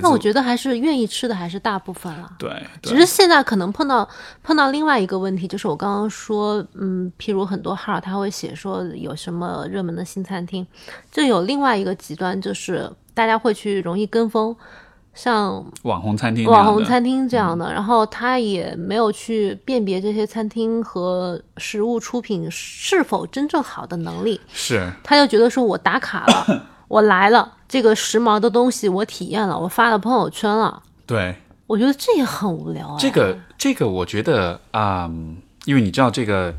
[0.00, 2.30] 那我觉得还是愿意吃的还是大部分了。
[2.38, 4.08] 对，只是现在可能碰到
[4.42, 10.64] 碰到另外一个问题，就是我刚刚说，嗯，譬如很多号他会写说有什么热门的新餐厅，
[11.10, 14.54] 就有另外一个极端，就是大家会去容易跟风，
[15.14, 26.68] 像网红餐厅、网红餐厅这样的，然后他也没有去辨别这些餐厅和食物出品是否真正好的能力，是，他就觉得说我打卡了。
[26.92, 30.82] 我来了，这个时髦的东西我体验了，我发了朋友圈了。
[31.06, 31.34] 对，
[31.66, 32.96] 我觉得这也很无聊啊。
[33.00, 35.10] 这个，这个，我觉得啊，
[35.64, 36.54] 因为你知道这个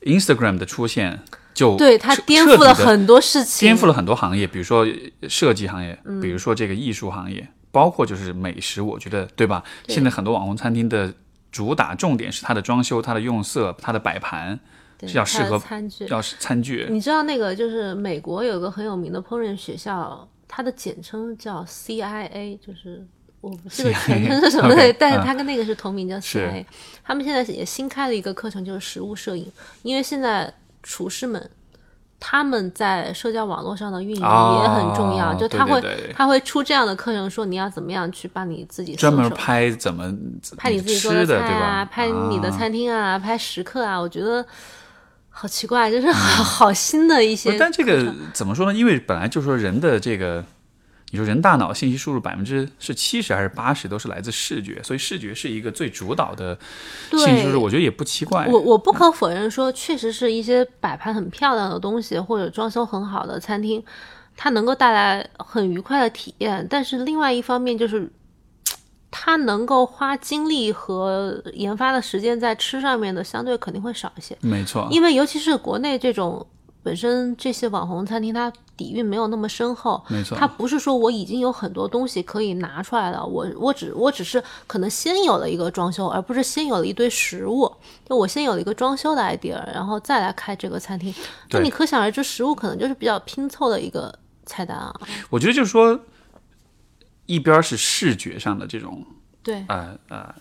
[0.00, 1.20] Instagram 的出现，
[1.54, 4.84] 就对它颠覆了很多事情，颠覆了很多行业，比如说
[5.28, 9.62] 设计行业，比如说这个艺术行业，包括就是美食，我觉得对吧？
[9.86, 11.14] 现在很多网红餐厅的
[11.52, 14.58] 主打重点是它的装修、它的用色、它的摆盘。
[15.06, 16.86] 是要适合餐具，要餐具。
[16.90, 23.04] 你知道那个就是美国有个很有名的烹饪学校，它的简称叫 CIA，就是
[23.40, 26.64] 我不记得全称是什么的，但是它跟那个是同名叫 CIA。
[27.02, 29.50] 他们现在也新开了一个课程，就是食物摄影，
[29.82, 31.50] 因为现在厨师们
[32.20, 35.82] 他们在社交网络上的运营也很重要，就他会
[36.14, 40.14] 他会出这样的课程，说你要怎么样去把你自己专门拍怎么
[40.56, 44.46] 拍你自己做的菜啊，拍你的餐厅啊，拍食客啊，我觉得。
[45.34, 47.56] 好奇怪，就是好好新的一些。
[47.58, 48.78] 但这个怎么说呢？
[48.78, 50.44] 因为本来就说人的这个，
[51.10, 56.56] 你说人大脑信息输入百分之是七十还是八十都是来自视觉，所以视觉是一个最主导的
[57.10, 57.62] 信息输入。
[57.62, 58.46] 我觉得也不奇怪。
[58.46, 63.82] 我我不可否认说，确实是一些摆盘很漂亮的东西或者装修很好的餐厅，
[64.36, 66.66] 它能够带来很愉快的体验。
[66.70, 68.10] 但是另外一方面就是。
[69.14, 74.36] 他能够花精力和研发的时间在吃上面的，相对肯定会少一些。
[74.40, 76.44] 没错，因为尤其是国内这种
[76.82, 80.02] 本身这些网红餐厅，它底蕴没有那么深厚。
[80.08, 87.70] 没错，它不是说我已经有很多东西可以拿出来了，我我只我只是可能先有了一个装修，而不是先有了一堆食物。
[88.08, 91.14] 就我先有了一个装修的 idea，然后再来开这个餐厅。
[91.50, 94.12] 那你可想而知，食物可能就是比较拼凑的一个
[94.46, 94.92] 菜单啊。
[95.28, 96.00] 我觉得就是说。
[97.32, 99.06] 一边是视觉上的这种，
[99.42, 100.34] 对，呃呃，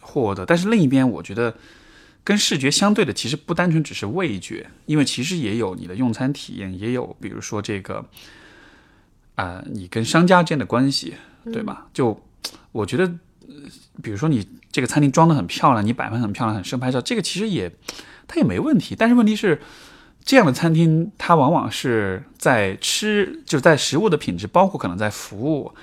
[0.00, 1.54] 获得，但是另一边，我觉得
[2.24, 8.06] 跟视觉相对的，其实不单纯只是味觉，因为其实也有你的用餐体验，也有比如说这个，
[9.34, 11.14] 啊，你跟商家之间的关系，
[11.52, 11.88] 对吧？
[11.92, 12.18] 就
[12.72, 13.06] 我觉得，
[14.02, 17.70] 比如说你这个餐厅装的很漂亮，你摆盘很漂亮，很适合拍照，这个其实也
[18.26, 18.96] 它也没问题。
[18.96, 19.60] 但是问题是，
[20.24, 25.74] 这样的餐厅它往往是在吃，就是在食物的品质，包括可能在服务。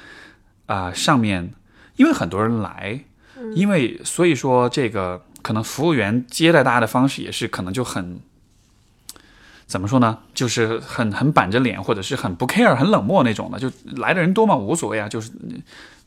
[0.67, 1.51] 啊，上面
[1.95, 3.01] 因为很多人来，
[3.55, 8.19] 因为所以说这个可能服务员接待大家的方式也是可能就很
[9.65, 10.19] 怎么说呢？
[10.33, 13.59] 就是很很板着脸，或者是很不 care、很冷漠那种的。
[13.59, 15.09] 就来的人多嘛，无所谓啊。
[15.09, 15.31] 就是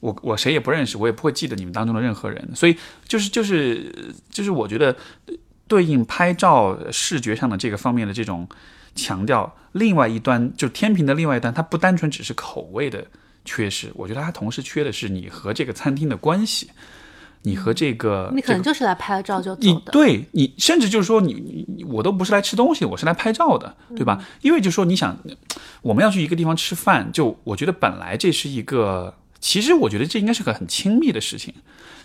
[0.01, 2.51] 我我谁也不认识，我也不会记得你们当中的任何人。
[2.55, 2.76] 所以
[3.06, 4.97] 就是就是就是我觉得
[5.68, 8.48] 对应拍照视觉上的这个方面的这种
[8.94, 13.06] 强调，另外一端就天平的另外一端，它不单纯只是口味的。
[13.44, 16.70] 缺失，我觉得他同时缺的是你和这个餐厅的关系，
[17.42, 21.34] 你和这个，你可能就是来拍照就走的，对你甚至就是说你
[21.66, 24.24] 你我都不是来吃东西，我是来拍照的，对吧？
[24.42, 25.16] 因为就说你想
[25.82, 31.54] 我们要去一个地方吃饭，就我觉得本来这是一个，其实我觉得这应该是个很亲密的事情。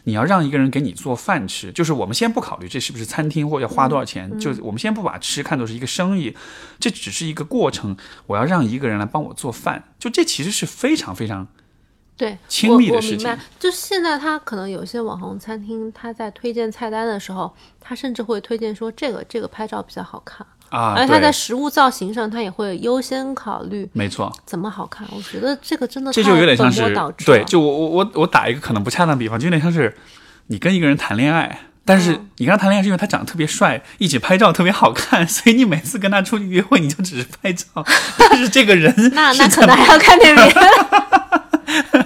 [0.06, 6.36] 你要让一个人给你做饭吃，就是我们先不考虑这是不是餐厅或要花多少钱，就我们先不把吃看作是一个生意，
[6.80, 7.98] 这只是一个过程。
[8.28, 11.48] 我要让一个人来帮我做饭，就这其实是非常非常
[12.16, 13.38] 对亲密的事情。
[13.60, 20.46] 就现在他可能有些网红餐厅，他在推荐菜单的时候，他甚至会推荐说这个这个拍照比较好看。
[20.76, 25.08] 啊，而他在食物造型上，他也会优先考虑，没错，怎么好看？
[25.16, 29.96] 我觉得这个真的这就有点像是导对，就我我我我打一个可能不恰当比方，就有点像是
[30.48, 37.66] 你跟一个人谈恋爱，但是你跟他谈恋爱是因为他长得特别帅，一起拍照特别好看， 所以你每次跟他出去约会，你就只是拍照。
[38.20, 40.62] 但是这个人那那可能还要看点别的。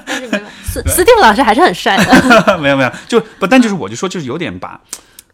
[0.05, 4.79] 但是没有斯斯蒂夫老师还是很帅的， 没有没有，就不但就是我就说就是有点把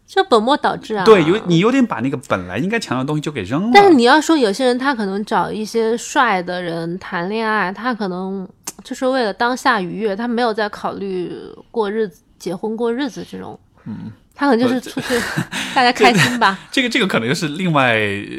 [0.06, 1.04] 就本末倒置啊。
[1.04, 3.70] 对有你有点把那个本来应该强调的东西就给扔了。
[3.74, 8.48] 但是你要说有些人他可能找一些帅的人谈恋爱，他可能
[8.84, 11.32] 就是为了当下愉悦，他没有在考虑
[11.70, 13.58] 过日子、结婚过日子这种。
[13.84, 15.14] 嗯，他可能就是出去
[15.74, 16.58] 大家开心吧。
[16.70, 17.98] 这个这个可能就是另外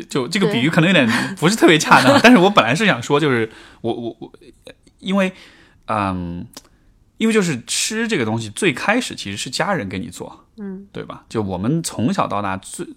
[0.10, 1.08] 就这个比喻可能有点
[1.38, 3.50] 不是特别恰当， 但是我本来是想说，就是
[3.82, 4.32] 我我我，
[5.00, 5.32] 因为
[5.88, 6.46] 嗯，
[7.18, 11.24] 因为就是吃这个东西最开始其实是家人给你做，嗯，对吧？
[11.30, 12.88] 就我们从小到大最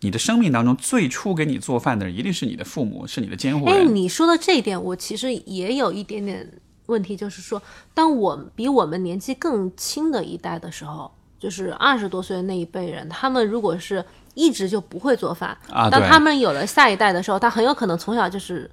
[0.00, 3.94] 你的生命当中最初给你做饭的人一定是你的父母，是你的监护人哎，人。
[3.94, 6.50] 你说的这一点，我其实也有一点点
[6.86, 7.60] 问题，就是说，
[7.92, 18.70] 当我比我们年纪更轻的一代的时候，就是二十多岁的那一辈人，他们如果是一直就不会做饭，啊，当他们有了下一代的时候，他很有可能从小就是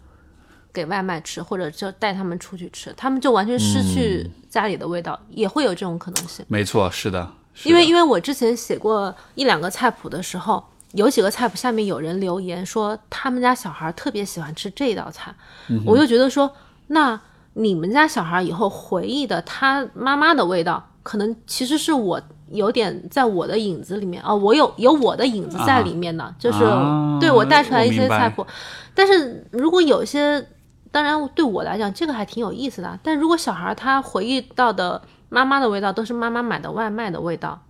[0.72, 6.46] 给外卖吃，或者就带他们出去吃，他们就完全失去家里的味道，也会有这种可能性。
[6.48, 7.34] 没错，是的
[7.64, 10.64] 因为因为我之前写过一两个菜谱的时候，
[10.94, 15.34] 有几个菜谱下面有人留言说他们家小孩特别喜欢吃这道菜，
[15.70, 16.52] 嗯我就觉得说，
[16.88, 17.20] 那
[17.54, 22.22] 你们家小孩以后回忆的他妈妈的味道，可能其实是我
[22.52, 28.46] 有点在我的影子里面啊、我有有我的影子在里面呢，就是啊对我带出来一些菜谱，
[28.94, 30.46] 但是如果有些。
[30.90, 32.98] 当然，对我来讲，这个还挺有意思的。
[33.04, 37.66] 但如果小孩他回忆到的妈妈的味道都是妈妈买的外卖的味道，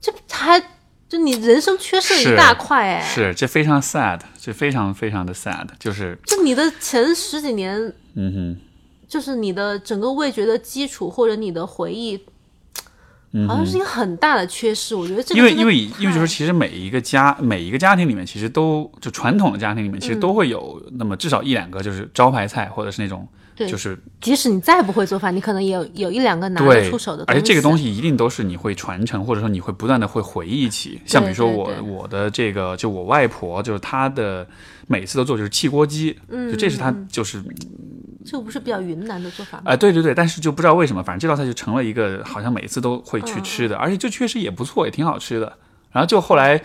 [0.00, 0.60] 这还
[1.08, 3.00] 就你人生缺失了一大块哎。
[3.02, 8.60] 是这非常 sad，这非常非常的 sad，就是就你的前十几年，嗯哼。
[9.08, 12.22] 就是你的整个味觉的基础或者你的回忆，
[13.32, 14.94] 嗯好像是一个很大的缺失。
[14.94, 23.26] 我觉得这个因为因为因为就是其实每一个家每一个家庭里面，其实都就传统的家庭里面，其实嗯都会有那么至少一两个就是招牌菜，或者是那种
[23.58, 31.00] 对就是即使你再不会做饭，你可能也有有一两个拿得出手的，而且这个东西西一定都是你会传承，或者说你会不断的会回忆起。
[31.04, 34.46] 像比如说我我的这个就我外婆，就是她的
[34.86, 37.42] 每次都做就是汽锅鸡，嗯就这是她就是
[38.24, 39.64] 这个不是比较云南的做法吗？
[39.72, 45.52] 啊、对对对，但是就不知道为什么，反正这道菜就成了一个好像每次都会去吃嗯的，而且就确实也不错，也挺好吃的。
[45.90, 46.60] 然后就后来，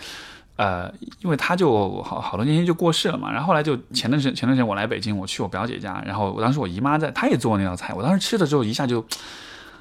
[0.56, 9.04] 呃，因为他就好好多年前就过世了嘛，然后后来就前段时间前段时间我来北京，我去我表姐家，然后我当时我姨妈在，她也做那道菜，我当时吃了之后一下就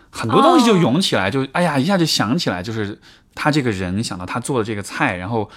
[0.10, 3.00] 很多东西就涌起来，就哎呀一下就想起来，就是
[3.36, 5.50] 他这个人想到他做的这个菜，然后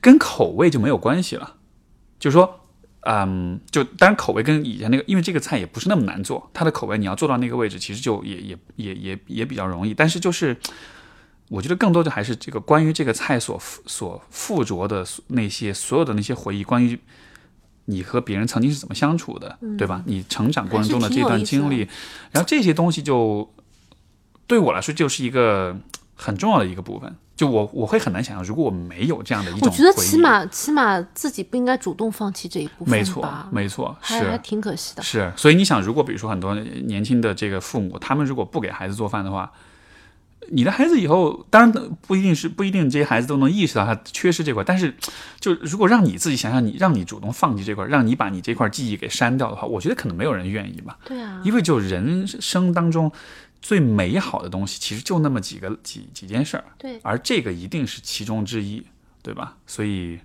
[0.00, 1.54] 跟口味就没有关系了，
[2.18, 2.60] 就是说。
[3.02, 9.94] 嗯，就当然口味跟以前那个，因为这个菜也不是那么难做，它的口味你要做到那个位置，其实就也也也也也比较容易。
[9.94, 10.54] 但是就是，
[11.48, 16.98] 我觉得更多的还是这个关于这个菜所附所附着的那些所有的那些回忆，关于
[17.86, 20.02] 你和别人曾经是怎么相处的，对吧？
[20.06, 21.88] 你成长过程中的这段经历，
[22.30, 23.50] 然后这些东西就
[24.46, 25.76] 对我来说就是一个
[26.14, 27.16] 很重要的一个部分。
[27.34, 35.02] 就我我会很难想象，如果我没有这样的一种我觉得起码起码自己不应该主动放弃这一部分，没错没错是还还挺可惜的。
[35.04, 39.52] 是，所以你想，如果比如说很多年轻的这个父母，他们如果不给孩子做饭的话，
[40.50, 44.94] 你的孩子以后当然不一定是不一定这些孩子都能意识到他缺失这块，但是
[45.38, 50.98] 就如果让你自己想想你，让你主动放弃这块，让你把你这块记忆给删掉的话，我觉得可能没有人愿意吧。
[51.04, 53.12] 对啊，因为就人生当中
[53.60, 58.86] 最美好的东西，其实就那么几个几几件事儿，对，而这个一定是其中之一，
[59.22, 59.56] 对吧？
[59.66, 60.18] 所以。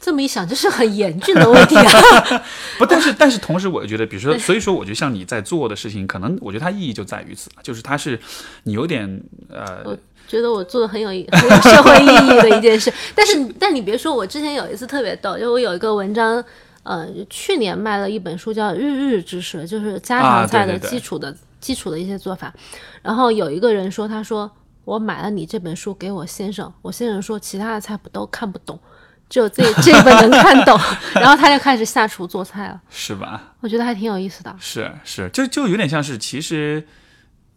[0.00, 1.84] 这么一想，这是很严峻的问题啊。
[2.78, 8.18] 不，但是但是同时，我觉得，比如说，所以说，我觉得像你在做的事情，可能我觉得它意义就在于此，就是它是
[8.64, 9.96] 你有点呃我，
[10.28, 12.92] 觉得我做的很有意很有社会意义的一件事。
[13.14, 16.42] 但是，但你别说，我之前有一次特别逗，就我有一个文章，
[16.84, 22.54] 呃，去年卖了一本书叫《日日知识》，就是家啊常菜的基础的、基础的一些做法。
[23.02, 24.48] 然后有一个人说，他说
[24.84, 28.78] 我买了你这本书给我先生，我先生说其他的菜谱都看不懂。
[29.32, 30.78] 只有这这一本能看懂，
[31.16, 33.54] 然后他就开始下厨做菜了，是吧？
[33.60, 34.54] 我觉得还挺有意思的。
[34.60, 36.86] 是是，就就有点像是，其实，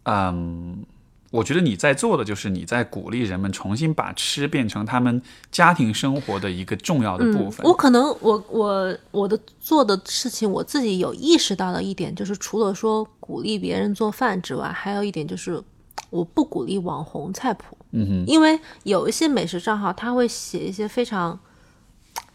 [0.04, 0.82] 嗯，
[1.30, 5.20] 我觉得你在做的就是你在鼓励人们重新把吃变成他们
[5.52, 7.66] 家庭生活的一个重要的部分。
[7.66, 15.62] 我可能我我我的做的事情，我自己有意识到的一点，就是除了说鼓励别人做饭之外，还有一点就是
[16.08, 17.76] 我不鼓励网红菜谱。
[17.90, 21.38] 嗯哼，因为有一些美食账号，他会写一些非常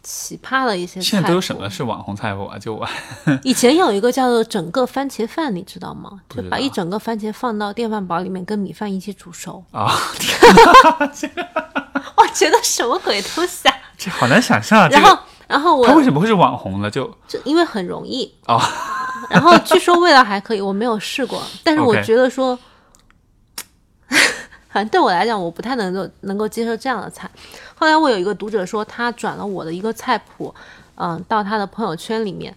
[0.03, 1.01] 奇葩的一些菜。
[1.01, 2.57] 现在都有什么是网红菜谱啊？
[2.57, 2.87] 就我
[3.43, 6.11] 以前有一个叫做整个番茄饭，你知道吗？
[6.29, 9.63] 就把一整个番茄放到电饭煲里面，跟米饭一起煮熟。
[9.71, 9.91] 啊，
[12.17, 13.75] 我觉得什么鬼东西啊！
[13.97, 14.87] 这好难想象啊。
[14.89, 16.89] 然后个，然后它为什么会是网红呢？
[16.89, 18.59] 就就因为很容易哦，
[19.29, 22.57] 然后据说味道还可以，我没有试过，但是我觉得说，
[24.72, 27.30] 反 正对我来讲，我不太能够能够接受这样的菜。
[27.76, 30.53] 后来我有一个读者说，他转了我的一个菜谱，
[30.95, 32.56] 嗯，到他的朋友圈里面，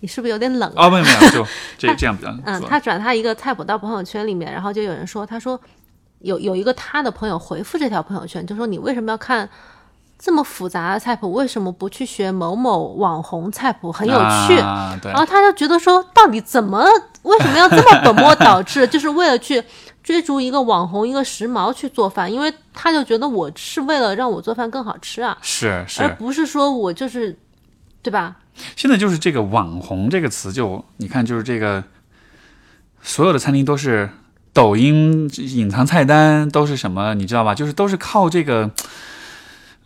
[0.00, 0.86] 你是不是有点冷啊？
[0.86, 1.46] 哦，没有没有，就
[1.78, 5.60] 这这样比较嗯，他转他一个菜谱到朋友圈里面，然后就有人说，他说
[6.20, 9.48] 有有一个他的朋友回复这条朋友圈，就说你为什么要看
[10.18, 11.32] 这么复杂的菜谱？
[11.32, 13.92] 为什么不去学某某网红菜谱？
[13.92, 14.14] 很有
[14.46, 14.58] 趣。
[14.58, 16.84] 啊，对然后他就觉得说，到底怎么
[17.22, 18.86] 为什么要这么本末倒置？
[18.86, 19.62] 就是为了去
[20.04, 27.36] 追逐一个网红、一个时髦去做饭，因为他就觉得我是为了让我做饭更好吃啊，是是而，不是说我就是，
[28.02, 28.36] 对吧？
[28.76, 31.82] 现在就是这个“网红”这个词就，你看，就是这个
[33.02, 34.10] 所有的餐厅都是
[34.52, 37.54] 抖音隐藏菜单，都是什么，你知道吧？
[37.54, 38.70] 就是都是靠这个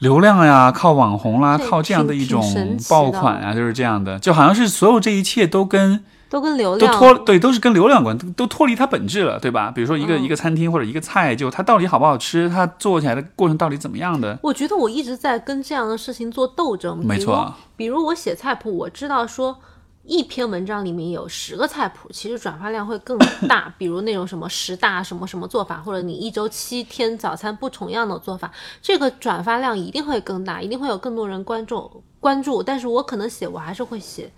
[0.01, 9.71] 流量呀，靠网红啦，对靠这样的一种爆款啊，就是这样的，就好像是所有这一切都跟都跟流量都量脱对，都是跟流量关，都都脱离它本质了，对吧？
[9.71, 14.39] 比如说一个、嗯一个餐厅或者一个菜，就它到底好不好吃，它做起来的过程到底怎么样的？
[14.43, 16.99] 我觉得我一直在跟这样的事情做斗争。
[16.99, 19.57] 没错，比如我写菜谱，我知道说
[20.05, 23.19] 一篇文章里面有十个菜谱，其实转发量会更
[23.49, 23.73] 大。
[23.79, 28.51] 比如那种什么十大什么什么做法，或者你一周七天早餐不重样的做法，
[28.83, 32.63] 这个转发量一定会更大，一定会有更多人关注关注。
[32.63, 34.31] 但是我可能写，我还是会写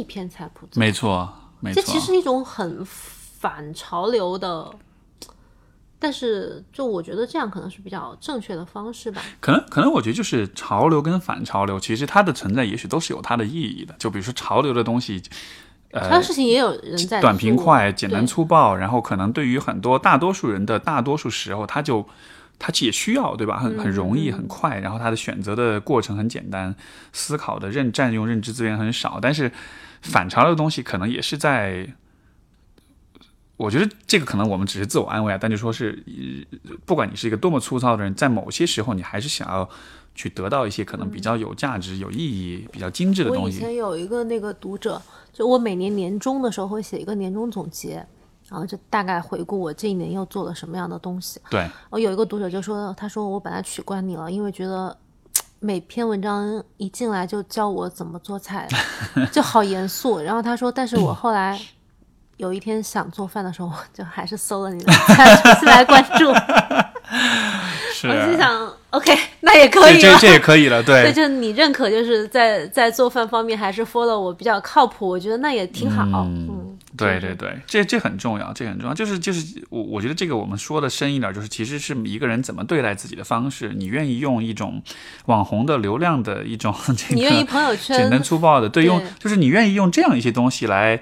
[0.00, 0.66] 一篇菜谱。
[0.74, 1.80] 没错，没错。
[1.80, 4.70] 这其实是一种很反潮流的。
[5.98, 9.22] 但是，就我觉得这样可能是比较正确的方式吧。
[9.38, 13.94] 可能可能我觉得就是潮流跟反潮流，其实它的存在也许都是有它的意义的。
[14.00, 15.22] 就比如说潮流的东西，
[15.92, 22.04] 呃，事情也有人在短平快、简单粗暴，然后可能对于很多大多数人的大多数时候，他就
[22.58, 23.60] 他也需要，对吧？
[23.60, 26.74] 很很容易、很快，然后他的选择的过程很简单，
[27.12, 29.20] 思考的认占用认知资源很少。
[29.22, 29.52] 但是
[30.02, 31.94] 反潮流的东西可能也是在。
[33.58, 36.02] 我觉得这个可能我们只是自我安慰啊，但就说是，
[36.64, 39.68] 呃不管你是一个多么粗糙的人，在某些时候你还是想要
[40.16, 43.42] 去得到一些可能比较有价值、有意义、比较精致的东西。
[43.44, 45.00] 我以前有一个那个读者，
[45.32, 48.04] 就我每年年终的时候会写一个年终总结，
[48.48, 51.40] 然后就大概回顾我这一年又做了什么样的东西。
[51.48, 54.96] 对，我有一个读者就说，他说我本来取关你了，因为觉得
[55.64, 58.66] 每篇文章一进来就教我怎么做菜，
[59.30, 60.18] 就好严肃。
[60.18, 61.56] 然后他说，但是我后来
[62.36, 66.32] 有一天想做饭的时候，我就还是搜了你的菜，重新来关注。
[67.94, 70.00] 是我心想，OK，那也可以了。
[70.00, 76.02] 这这这也可以了， 对对，就你认可，就是在在做饭方面还是 follow 我比较靠谱，我觉得那也挺好。
[76.26, 76.61] 嗯，
[76.96, 78.94] 对对对，这这很重要，这很重要。
[78.94, 83.72] 就是就是我我觉得这个我们说的深一点，就是其实是一个人怎么对待自己的方式。
[83.74, 84.82] 你愿意用一种
[85.26, 91.00] 网红的流量的一种 这你愿意个朋友圈简单粗暴的，对，对用就是你愿意用这样一些东西来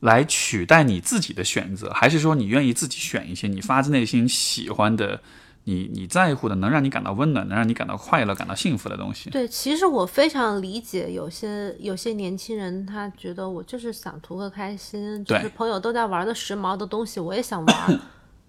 [0.00, 5.20] 来取代你自己的选择，还是说你愿意自己选一些你发自内心喜欢的？
[5.64, 9.30] 你你在乎的，能让你感到温暖，能让你感到快乐、感到幸福的东西。
[9.30, 18.00] 对，其实我非常理解有些有些年轻人，他觉得我就是想图个开心，就是朋友都在玩的时髦的东西，我也想玩，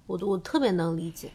[0.07, 1.29] 我我特别能理解。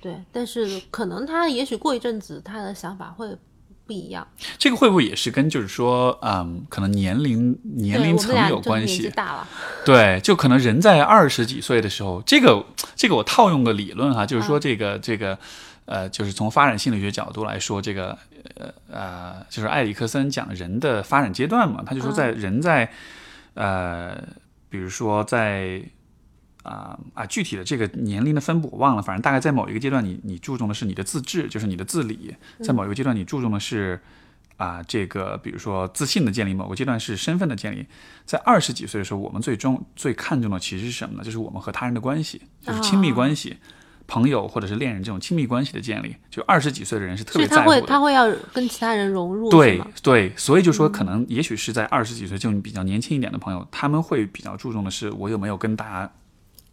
[0.00, 3.51] 对，但是可能他也许过一阵子他的想法会不
[3.92, 4.26] 一样。
[4.58, 9.10] 这个会不会也是跟就是说，嗯，可能年龄年龄层有关系？
[9.10, 9.48] 大了，
[9.84, 12.64] 对，就可能人在二十几岁的时候，这个
[12.96, 15.38] 这个我套用个理论哈，就是说这个、这个
[15.84, 18.16] 呃，就是从发展心理学角度来说，这个
[18.56, 22.90] 呃呃，就是埃里克森讲人的发展阶段嘛，他就说在人在、
[23.54, 24.16] 呃，
[24.68, 25.82] 比如说在。
[26.62, 32.16] 啊啊，具体的这个年龄的分布我忘了，反正大概在某一个阶段你，你注重的是你的自治，就是你的自理；
[32.62, 34.00] 在某一个阶段，你注重的是
[34.56, 37.84] 啊，这个比如说自信的建立；某个阶段是身份的建立。
[38.24, 41.24] 在二十几岁的时候，我们最终最看重的其实是什么呢？
[41.24, 43.56] 就是我们和他人的关系，就是亲密关系、
[44.06, 46.14] 朋友或者是恋人这种亲密关系的建立。
[46.30, 47.80] 就二十几岁的人是特别在乎的。
[47.80, 56.12] 他会他会要跟其他人融入，对对，所以就说可能也许是在二十几岁，就你比较年轻一点的朋友，他们会比较注重的是我有没有跟大家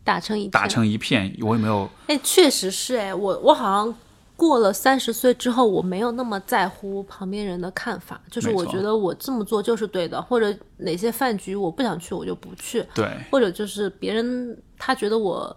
[0.09, 0.51] 打成一片。
[0.51, 3.95] 打成一片，我也没有哎，确实是哎，我我好像
[4.35, 13.07] 过了三十岁之后，我没有那么在乎旁边人的看法，就是我觉得我这么做就是对的，或者哪些饭局我不想去，我就不去，对。
[13.31, 15.55] 或者就是别人他觉得我。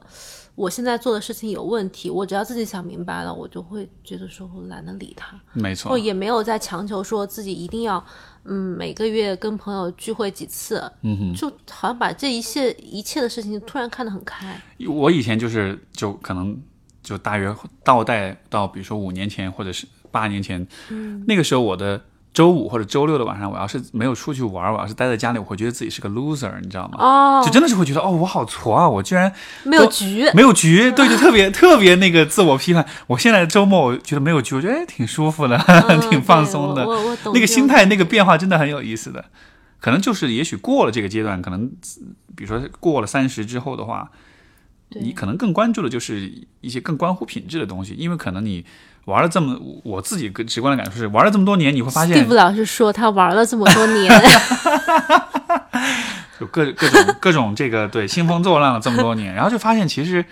[0.54, 5.88] 我现在做的事情有问题，我只要自己想明白了，我就会觉得说我懒得理他，没错。
[5.88, 8.04] 或，也没有在强求说自己一定要，
[8.44, 11.34] 嗯，每个月跟朋友聚会几次，嗯哼。
[11.34, 14.60] 就好像把这一切一切的事情突然看得很开。
[14.86, 16.60] 我以前就是就可能
[17.02, 17.54] 就大约
[17.84, 22.00] 倒带到比如说五年前或者是八年前，嗯那个时候我的
[22.34, 26.96] 周五或者周六的晚上，我要是没有出去玩，我要是待在家里，我会觉得自己是个 loser，你知道吗？
[26.98, 29.30] 哦就，真的是会觉得哦，我好挫啊，我居然
[29.64, 32.86] 没有局，没有局，对，就特别特别那个自我批判。
[33.06, 35.56] 我现在周末我觉得没有局，我觉得哎挺舒服的，
[35.88, 36.86] 嗯挺放松的。
[36.86, 39.24] 我我我懂那个心态那个变化真的很有意思的，
[39.78, 41.70] 可能就是也许过了这个阶段，可能
[42.34, 44.41] 比如说过了三十之后的话，对
[45.00, 48.64] 你可能更关注的就是一些更关乎品质的东西，因为可能你
[49.06, 54.10] 玩了这么，我自己个直观的感受是，玩了这么多年，你会发现 Steve 老师说他玩了这么多年，
[56.38, 60.24] 就各各种各种这个对兴风作浪了这么多年， 然后就发现其实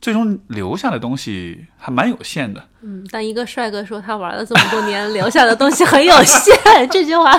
[0.00, 2.62] 最终留下的东西还蛮有限的。
[2.82, 6.54] 嗯，但一个帅哥说他玩了这么多年， 留下的东西很有限，
[6.90, 7.32] 这句话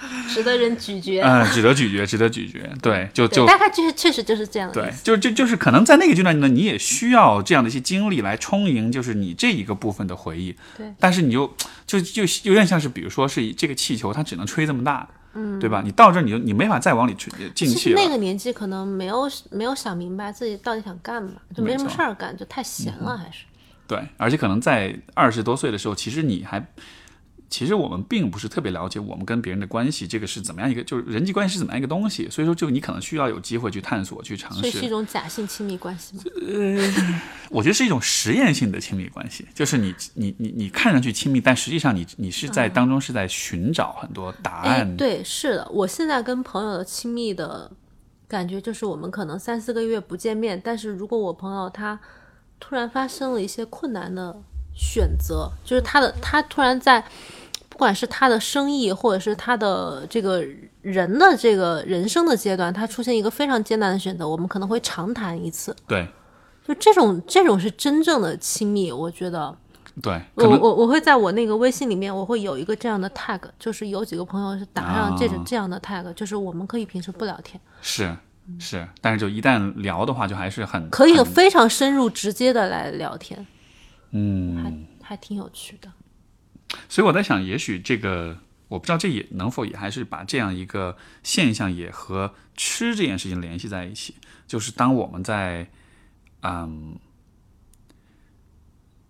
[0.28, 1.20] 值得人咀嚼。
[1.20, 2.58] 嗯， 值得咀嚼，值得咀嚼。
[2.80, 4.92] 对，就对，就大概就是确实就是这样对。
[5.02, 10.54] 就就就是可能在那个阶段呢，你也需要这样的一些经历来充盈，就是你这一个部分的回忆。
[10.76, 11.54] 对，但是你就
[11.86, 15.82] 就就有点像是，比如说是这个气球，它只能吹这么大，嗯，对吧？
[15.84, 18.08] 你到这儿你就你没法再往里吹进其实那。
[18.08, 23.44] 个年纪可能没有没有想明白自己到底想干嘛，就没什么事儿干，就太闲了，还是。
[23.86, 26.64] 对，而且可能在二十多岁的时候，其实你还。
[27.50, 32.30] 其实我们并不是特别了解我们跟别人的关系，这个是怎么样一个，就是人际关系是怎么样一个东西。
[32.30, 34.60] 所以说，就你可能需要有机会去探索、去尝试。
[34.60, 36.22] 所以是一种假性亲密关系吗？
[36.46, 37.20] 呃
[37.50, 47.68] 我觉得是一种实验性的亲密关系，就是你你你你看上去亲密，但实际上你你是在当中是在寻找很多答哎案。，对，是的，我现在跟朋友的亲密的
[48.28, 51.98] 感觉就是，我们可能三四个月不见面，但是如果我朋友他
[52.60, 54.40] 突然发生了一些困难的
[54.72, 57.04] 选择，就是他的他突然在，
[57.70, 60.44] 不管是他的生意或者是他的这个
[60.82, 65.74] 人的这个人生的阶段，他出现一个非常艰难的选择，我们可能会长谈一次。
[65.86, 66.06] 对。
[66.62, 69.56] 就这种这种是真正的亲密，我觉得。
[70.00, 75.42] 对，我我我会在我那个微信里面，我会有一个这样的 tag，就是有几个朋友是打上这种、啊。
[75.44, 78.16] 这样的 tag，就是我们可以平时不聊天，是
[78.58, 83.44] 是，但是就一旦聊的话，就还是很可以非常深入直接的来聊天，
[84.12, 85.88] 嗯，还还挺有趣的。
[86.88, 88.38] 所以我在想，也许这个
[88.68, 94.14] 我不知道这也能否也还是把这样一个现象也和吃这件事情联系在一起，
[94.46, 95.68] 就是当我们在
[96.42, 96.98] 嗯，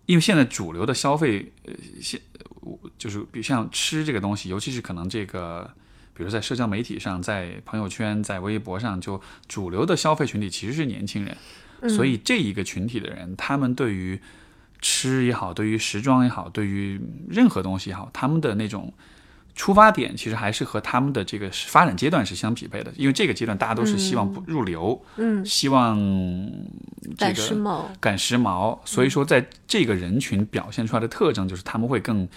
[0.05, 2.21] 因为现在主流的消费呃现
[2.61, 5.73] 我就是比像吃这个东西，尤其是可能这个。
[6.13, 14.21] 比如在社交媒体上，在朋友圈、在微博上，就主流的消费群体其实是年轻人，所以这一个群体的人，他们对于
[14.81, 16.99] 吃也好，对于时装也好，对于
[17.29, 18.91] 任何东西也好，他们的那种
[19.55, 22.91] 出发点其实还是和他们的这个发展阶段是相匹配的。
[22.95, 25.97] 因为这个阶段大家都是希望不入流，嗯，希望
[27.17, 32.27] 这赶时个髦，赶时髦，所以说在这个人群表现出来的特征就是他们会更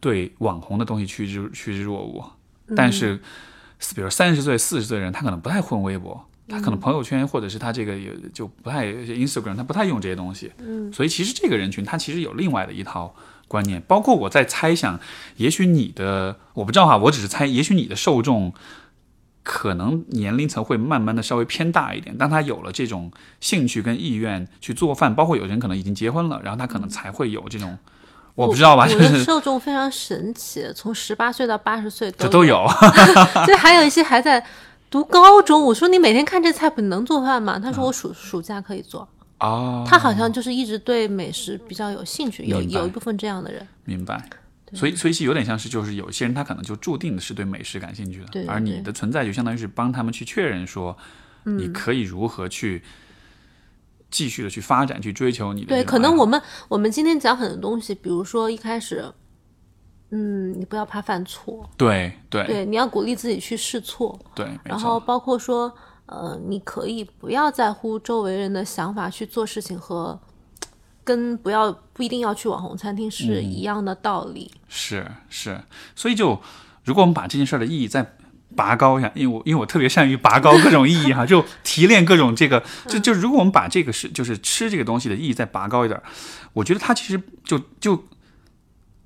[0.00, 2.32] 对网红的东西趋之趋之若鹜。
[2.74, 3.20] 但是，
[3.94, 10.52] 比如三十岁、四十岁的人，他可能不太混微博，他可能朋友圈或者是他这个也就不太 Instagram，他不太用这些东西。
[10.58, 13.14] 嗯，所以其实这个人群他其实有另外的一套
[13.48, 14.98] 观念，包括我在猜想，
[15.36, 18.52] 也许你的我不知道哈，我只是猜，也许你的受众。
[19.44, 23.10] 可能年龄层会慢慢的稍微偏大一点，当他有了这种
[23.40, 27.76] 兴趣跟意愿去做饭，包括有人可能已经结婚了，然后他可能才会有这种，
[28.36, 32.64] 我不知道吧，就我的是受众非常神奇，从十八岁到八十岁这都都有，
[33.44, 34.46] 对，还有一些还在
[34.92, 35.64] 读高中。
[35.64, 37.58] 我说你每天看这菜谱，你能做饭吗？
[37.58, 39.08] 他说我暑暑假可以做。
[39.40, 43.66] 哦，他好像就是一直对美食比较有兴趣，有有一部分这样的人。
[43.84, 44.22] 明白。
[44.74, 50.96] 所以，所以是有点像是，就是有些人他可能就注定是对美食感兴趣的，对对而你的存在就相当于是帮他们去确认说，
[51.44, 52.82] 你可以如何去
[54.10, 59.04] 继续的去发展、去追求你的对，可能我们我们今天讲很多东西，比如说一开始，
[60.12, 62.46] 嗯，你不要怕犯错，对对。
[62.46, 65.72] 对，你要鼓励自己去试错，对，然后，包括说，
[66.06, 70.20] 呃，你可以不要在乎周围人的想法去做事情和。
[71.04, 73.44] 跟不要不一定要去网红餐厅是嗯。
[73.44, 74.48] 一样的道理。
[74.68, 75.60] 是是，
[75.96, 76.40] 所以就
[76.84, 78.14] 如果我们把这件事儿的意义再
[78.54, 86.04] 拔高一下，因为我因为我特别善于拔高各种意义哈，就提炼各种这个，就就如果我们把这个是就是吃这个东西的意义再拔高一点儿，
[86.52, 88.04] 我觉得它其实就就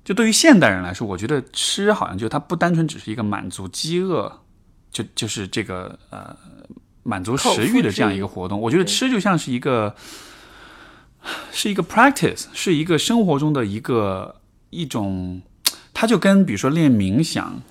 [0.07, 4.31] 就对于现代人来说，我觉得吃好像就它不单纯只是一个满足饥饿，
[4.89, 6.33] 就就是这个呃
[7.03, 9.93] 满足食欲的这样一个活动，我觉得吃就像是一个。
[11.51, 14.39] 是一个 practice，是一个生活中的一个
[14.69, 15.41] 一种，
[15.93, 17.61] 它就跟比如说练冥想，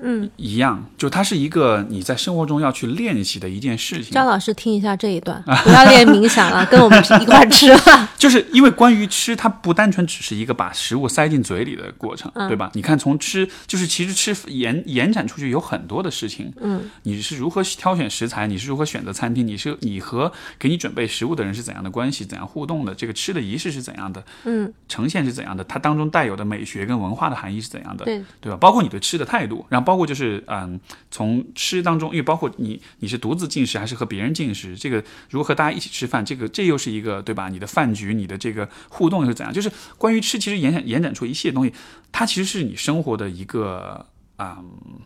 [0.00, 4.12] 嗯，一样，就它是一个你在生活中要去练习的一件事情。
[4.12, 7.78] 张老师听一下这一段， 不要练冥想了， 跟我们一块儿吃了。
[8.18, 12.70] 就是因为关于吃，它不单纯只是一个把食物塞进嘴里的过程，嗯对吧？
[12.74, 28.58] 你看，从吃就是其实吃延延展出去有很多的事情，嗯，你是如何挑选食材，你是如何选择餐厅，你是你和给你准备食物的人是怎样的关系，怎样互动的，这个吃的仪式是怎样的，嗯，呈现是怎样的，它当中带有的美学跟文化的含义是怎样的，对，对吧？
[28.58, 30.80] 包括你对吃的态度，然后包括就是嗯，
[31.10, 37.48] 从吃当中，因为包括你你是独自进食还是和别人进食，这个如何大家一起吃饭，这个这又是一个对吧？
[37.48, 39.52] 你的饭局，你的这个互动又是怎样？
[39.52, 41.72] 就是关于吃，其实延展延展出一系列东西，
[42.10, 44.06] 它其实是你生活的一个
[44.36, 45.00] 啊、嗯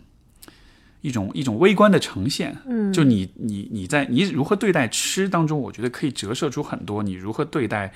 [1.01, 2.57] 一种一种微观的呈现。
[2.67, 7.93] 嗯，就你你你在你如何对待吃当中，我觉得可以折射出很多你如何对待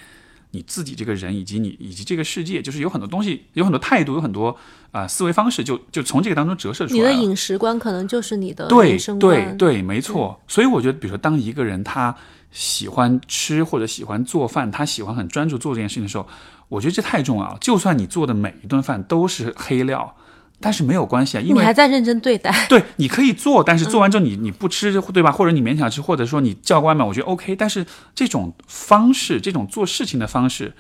[0.52, 4.56] 你自己这个人，以及你以及这个世界，就是有很多东西，有很多态度，有很多
[4.90, 6.98] 啊、思维方式，就就从这个当中折射出来。
[6.98, 8.98] 你的饮食观可能就是你的对。
[9.18, 10.40] 对对，没错。
[10.46, 12.14] 所以我觉得，比如说，当一个人他
[12.50, 16.26] 喜欢吃或者喜欢做饭，他喜欢很专注做这件事情的时候，
[16.68, 17.58] 我觉得这太重要了。
[17.60, 20.14] 就算你做的每一顿饭都是黑料，
[20.62, 22.54] 但是没有关系啊，因你还在认真对待。
[22.70, 25.32] 对你可以做，但是做完之后你你不吃，对吧？
[25.32, 27.56] 或者你勉强吃，或者说你叫个外卖，我觉得 OK。
[27.56, 27.84] 但是
[28.14, 30.72] 这种方式，这种做事情的方式。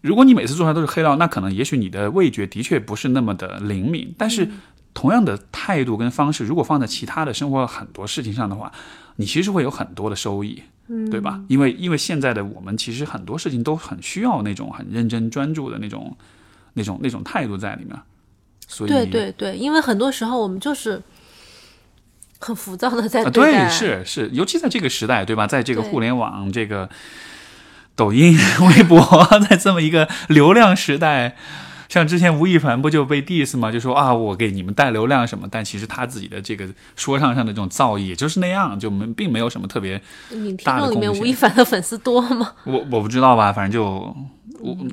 [0.00, 4.48] 如果你每次做出来都是黑料，那可能也许你的味觉的确不是那么的灵敏，但是
[4.92, 8.72] 同样的态度跟方式，如果放在其他的生活很多事情上的话，
[9.16, 10.60] 你其实会有很多的收益，
[11.10, 11.40] 对吧？
[11.46, 16.16] 因为因为现在的我们其实很多事情都很需要那种很认真专注的那种
[16.74, 17.96] 那种那种态度在里面，
[18.68, 21.00] 所以对对对，因为很多时候我们就是
[22.38, 23.68] 很浮躁的在啊，对待。
[23.68, 25.46] 对，是是，尤其在这个时代，对吧？
[25.46, 26.88] 在这个互联网、这个
[27.94, 29.00] 抖音、 微博，
[29.48, 31.36] 在这么一个流量时代，
[31.92, 33.70] 像之前吴亦凡不就被 diss 吗？
[33.70, 36.66] 就说啊，我给你们带流量什么，但其实他自己的这个
[36.96, 40.00] 说唱上的这种造诣，也就是那样，就没并没有什么特别，
[40.30, 42.52] 你听大的众里面吴亦凡的粉丝多吗？
[42.64, 43.84] 我我不知道吧，反正就
[44.60, 44.88] 我嗯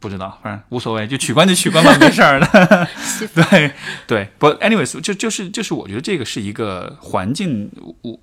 [0.00, 2.88] 不知道，反正无所谓，就取关就取关吧， 没事儿的。
[3.34, 3.72] 对
[4.06, 7.70] 对，不，anyways，就就是就是，我觉得这个是一个环境，
[8.00, 8.18] 我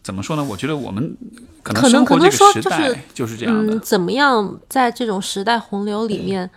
[0.00, 0.44] 怎么说呢？
[0.44, 1.16] 我觉得我们
[1.64, 6.48] 可能生活这个时代就是就是这样的嗯，，怎么样在这种时代洪流里面，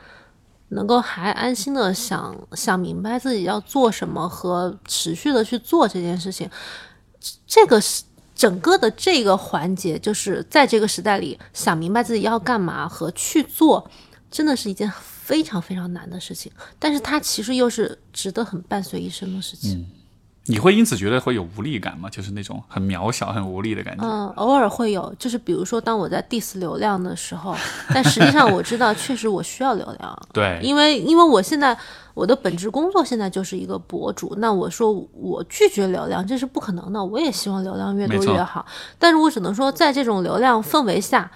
[0.69, 6.49] 能够还安心的想想明白自己要做什么和持续的去做这件事情，
[7.45, 8.03] 这个是
[8.35, 13.89] 整个的这个环节，就是在这个时代里想明白自己要干嘛和去做，
[14.29, 14.91] 真的是一件
[15.23, 19.85] 非常非常难的事情，但是它其实又是值得很伴随一生的事情。
[20.47, 22.09] 你会因此觉得会有无力感吗？
[22.09, 24.03] 就是那种很渺小、很无力的感觉。
[24.03, 27.55] 嗯，偶尔会有，就是比如说当我在 diss 流量的时候，
[27.93, 31.77] 但实际上我知道，确实我需要流量， 对，因为因为我现在
[32.13, 38.65] 我的本职工作现在就是一个博主，那我说我拒绝流量这是不可能的，我也希望流量越多越好，
[38.97, 41.29] 但是我只能说在这种流量氛围下。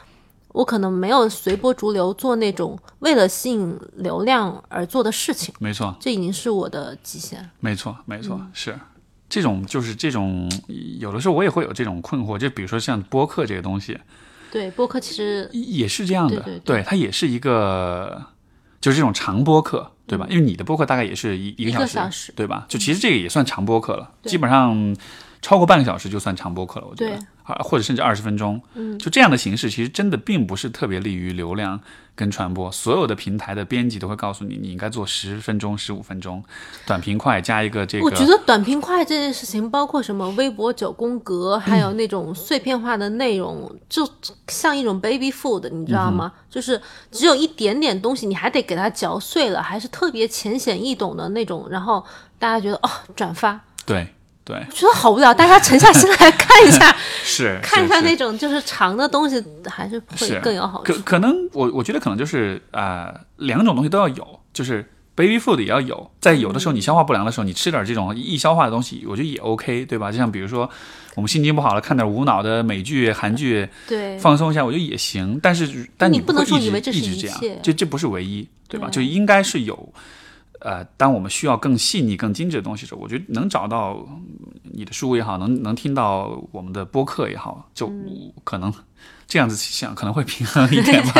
[0.54, 7.50] 我可能没有随波逐流做那种为了吸引流量而做的事情，没错，这已经是我的极限。
[7.62, 8.78] 没错，没错，嗯是
[9.32, 10.52] 这种，就是这种，
[11.00, 13.98] 有的时候我也会有这种困惑，就比如说像播客这个东西，
[14.52, 16.84] 对，播客其实也是这样的，对对对。
[16.84, 18.22] 它也是一个，
[18.82, 20.28] 就是这种长播客，对吧？
[20.30, 22.34] 因为你的播客大概也是一一个个小小时。
[22.36, 22.66] 对吧？
[22.68, 24.30] 就其实这个也算长播客了，对。
[24.30, 24.94] 基本上
[25.42, 31.80] 超过半个小时就算长播客了，我觉得，啊，或者甚至二十分钟，嗯，就这样的形式，其实真的并不是特别利于流量
[32.16, 32.72] 跟传播。
[32.72, 36.44] 所有的平台的编辑都会告诉你，你应该做十分钟、十五分钟，
[36.86, 38.06] 短平快加一个这个。
[38.06, 44.08] 我觉得短平快这件事情，包括什么微博九宫格，还有那种碎片化的内容，就
[44.48, 46.32] 像一种 baby food，你知道吗？
[46.52, 52.06] 就是只有一点点东西，你还得给它嚼碎了，还是特别浅显易懂的那种，然后
[52.38, 54.08] 大家觉得哦转发，对
[54.44, 60.94] 对我觉得好无聊，大家沉下心来看一下， 是 看一下那种就是长的东西，还是会更有好处。
[60.94, 64.84] 可可能我我觉得可能就是呃两种东西都要有，就是
[65.16, 70.12] baby food 也要有，在有的时候你消化不良的时候，你吃点这种易消化的东西，我觉得也 OK，对吧？
[70.12, 70.68] 就像比如说
[71.16, 75.40] 我们心情不好了，看点无脑的美剧、韩剧，对，放松一下，我觉得也行。
[75.42, 78.88] 但是但你不能说以为这是一一直这样切，这这不是唯一，对吧？
[78.88, 79.94] 对就应该是有。
[80.62, 84.24] 呃，当我们需要更细腻、更精致的东西的时候，我觉得能找到嗯
[84.74, 88.32] 你的书也好，能能听到我们的播客也好，就嗯。
[88.44, 88.74] 可能
[89.28, 91.14] 这样子想可能会平衡一点吧。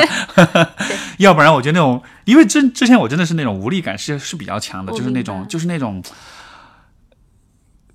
[1.20, 6.02] 要不然，我觉得那种，因为之之前我真的是那种无力感是是比较强的，就是那种就是那种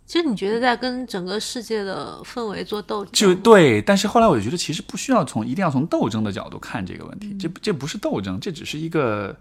[0.07, 9.37] 其实你觉得在跟整个世界的氛围做斗争，就对，但是后来我就觉得，其实不需要从一定要从斗争的角度看这个问题，这这不是斗争，这只是一个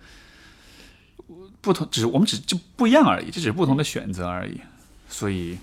[1.65, 4.61] 不同，只是我们只就不一样而已，这只是不同的选择而已。
[5.09, 5.57] 所以，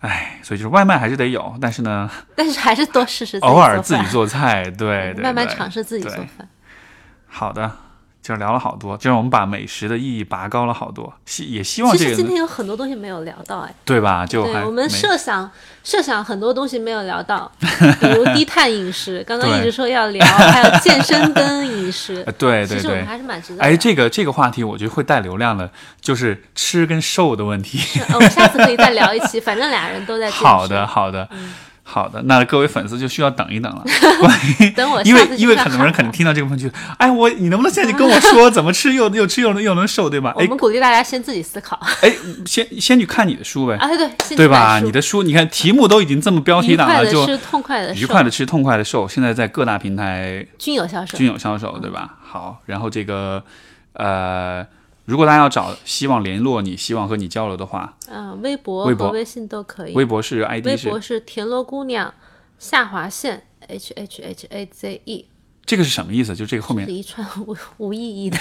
[0.00, 6.48] 哎，所以就是外卖还是得有，但是呢， 但是还是多试试，偶尔自己做菜，对对， 慢慢尝试自己做饭。
[7.26, 7.70] 好的，
[8.30, 14.24] 今儿聊了好多，就让我们把美食的意义拔高了好多，希也希望其实今天有很多东西没有聊到，哎，对吧？
[14.24, 15.50] 就对我们设想
[15.82, 23.04] 设想很多东西没有聊到，比如低碳饮食，刚刚一直说要聊，还有健身跟饮食呃，对对对其实我们。
[23.04, 23.62] 还是蛮值得。
[23.64, 25.68] 哎，这个这个话题我觉得会带流量的，
[26.00, 27.80] 就是吃跟瘦的问题。
[28.08, 30.30] 呃我们下次可以再聊一期，反正俩人都在。
[30.30, 31.52] 好的，好的，嗯
[31.92, 32.22] 好的。
[32.22, 33.82] 那各位粉丝就需要等一等了，
[34.20, 40.30] 关于等我因为因为很多人可能听到这个问题，哎，我你能不能现在就跟我说怎么吃又又吃又能又能瘦，对吧？
[40.38, 42.12] 哎 我们鼓励大家先自己思考哎，
[42.46, 44.78] 先先去看你的书呗，啊，对对，吧？
[44.78, 51.18] 你的书，你看题目都已经这么标题党了，就快的吃，痛快的愉，快的吃，痛快的瘦，现在在各大平台均有销售。
[51.18, 52.14] 均有销售，对吧？
[52.22, 53.42] 好，然后这个
[53.94, 54.64] 呃，
[55.10, 59.94] 如果大家要找希望联络你，希望和你交流的话，嗯，微博微博和微信都可以。
[59.94, 62.14] 微博是 ID 微是博是田螺姑娘
[62.60, 65.26] 下划线 H H H A Z E，
[65.66, 66.36] 这个是什么意思？
[66.36, 68.38] 就这个后面是，一串无无意义的。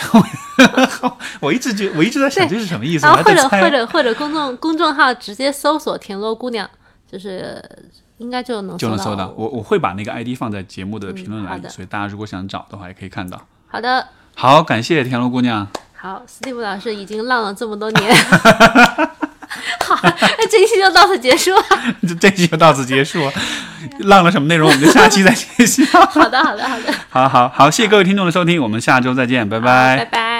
[1.41, 6.69] 我一直觉我一直在想这是什么意思，然后或者或者或者公众公众号直接搜索田螺姑娘，
[7.11, 7.63] 就是
[8.17, 9.33] 应该就能就能搜到到。
[9.35, 13.41] 我我会把那个 ID 放在节目的评论栏里，嗯所以大家如果想找的话，也可以看到。
[13.67, 15.67] 好的，好，感谢田螺姑娘。
[16.01, 18.15] 好，斯蒂夫老师已经浪了这么多年。
[19.84, 21.63] 好，那这一期就到此结束了。
[22.07, 23.30] 这这期就到此结束，
[23.99, 25.84] 浪了什么内容，我们就下期再 继续。
[25.85, 30.39] 好的，好的，好的，好好好，谢谢各位听众的收听，我们下周再见，拜拜拜拜。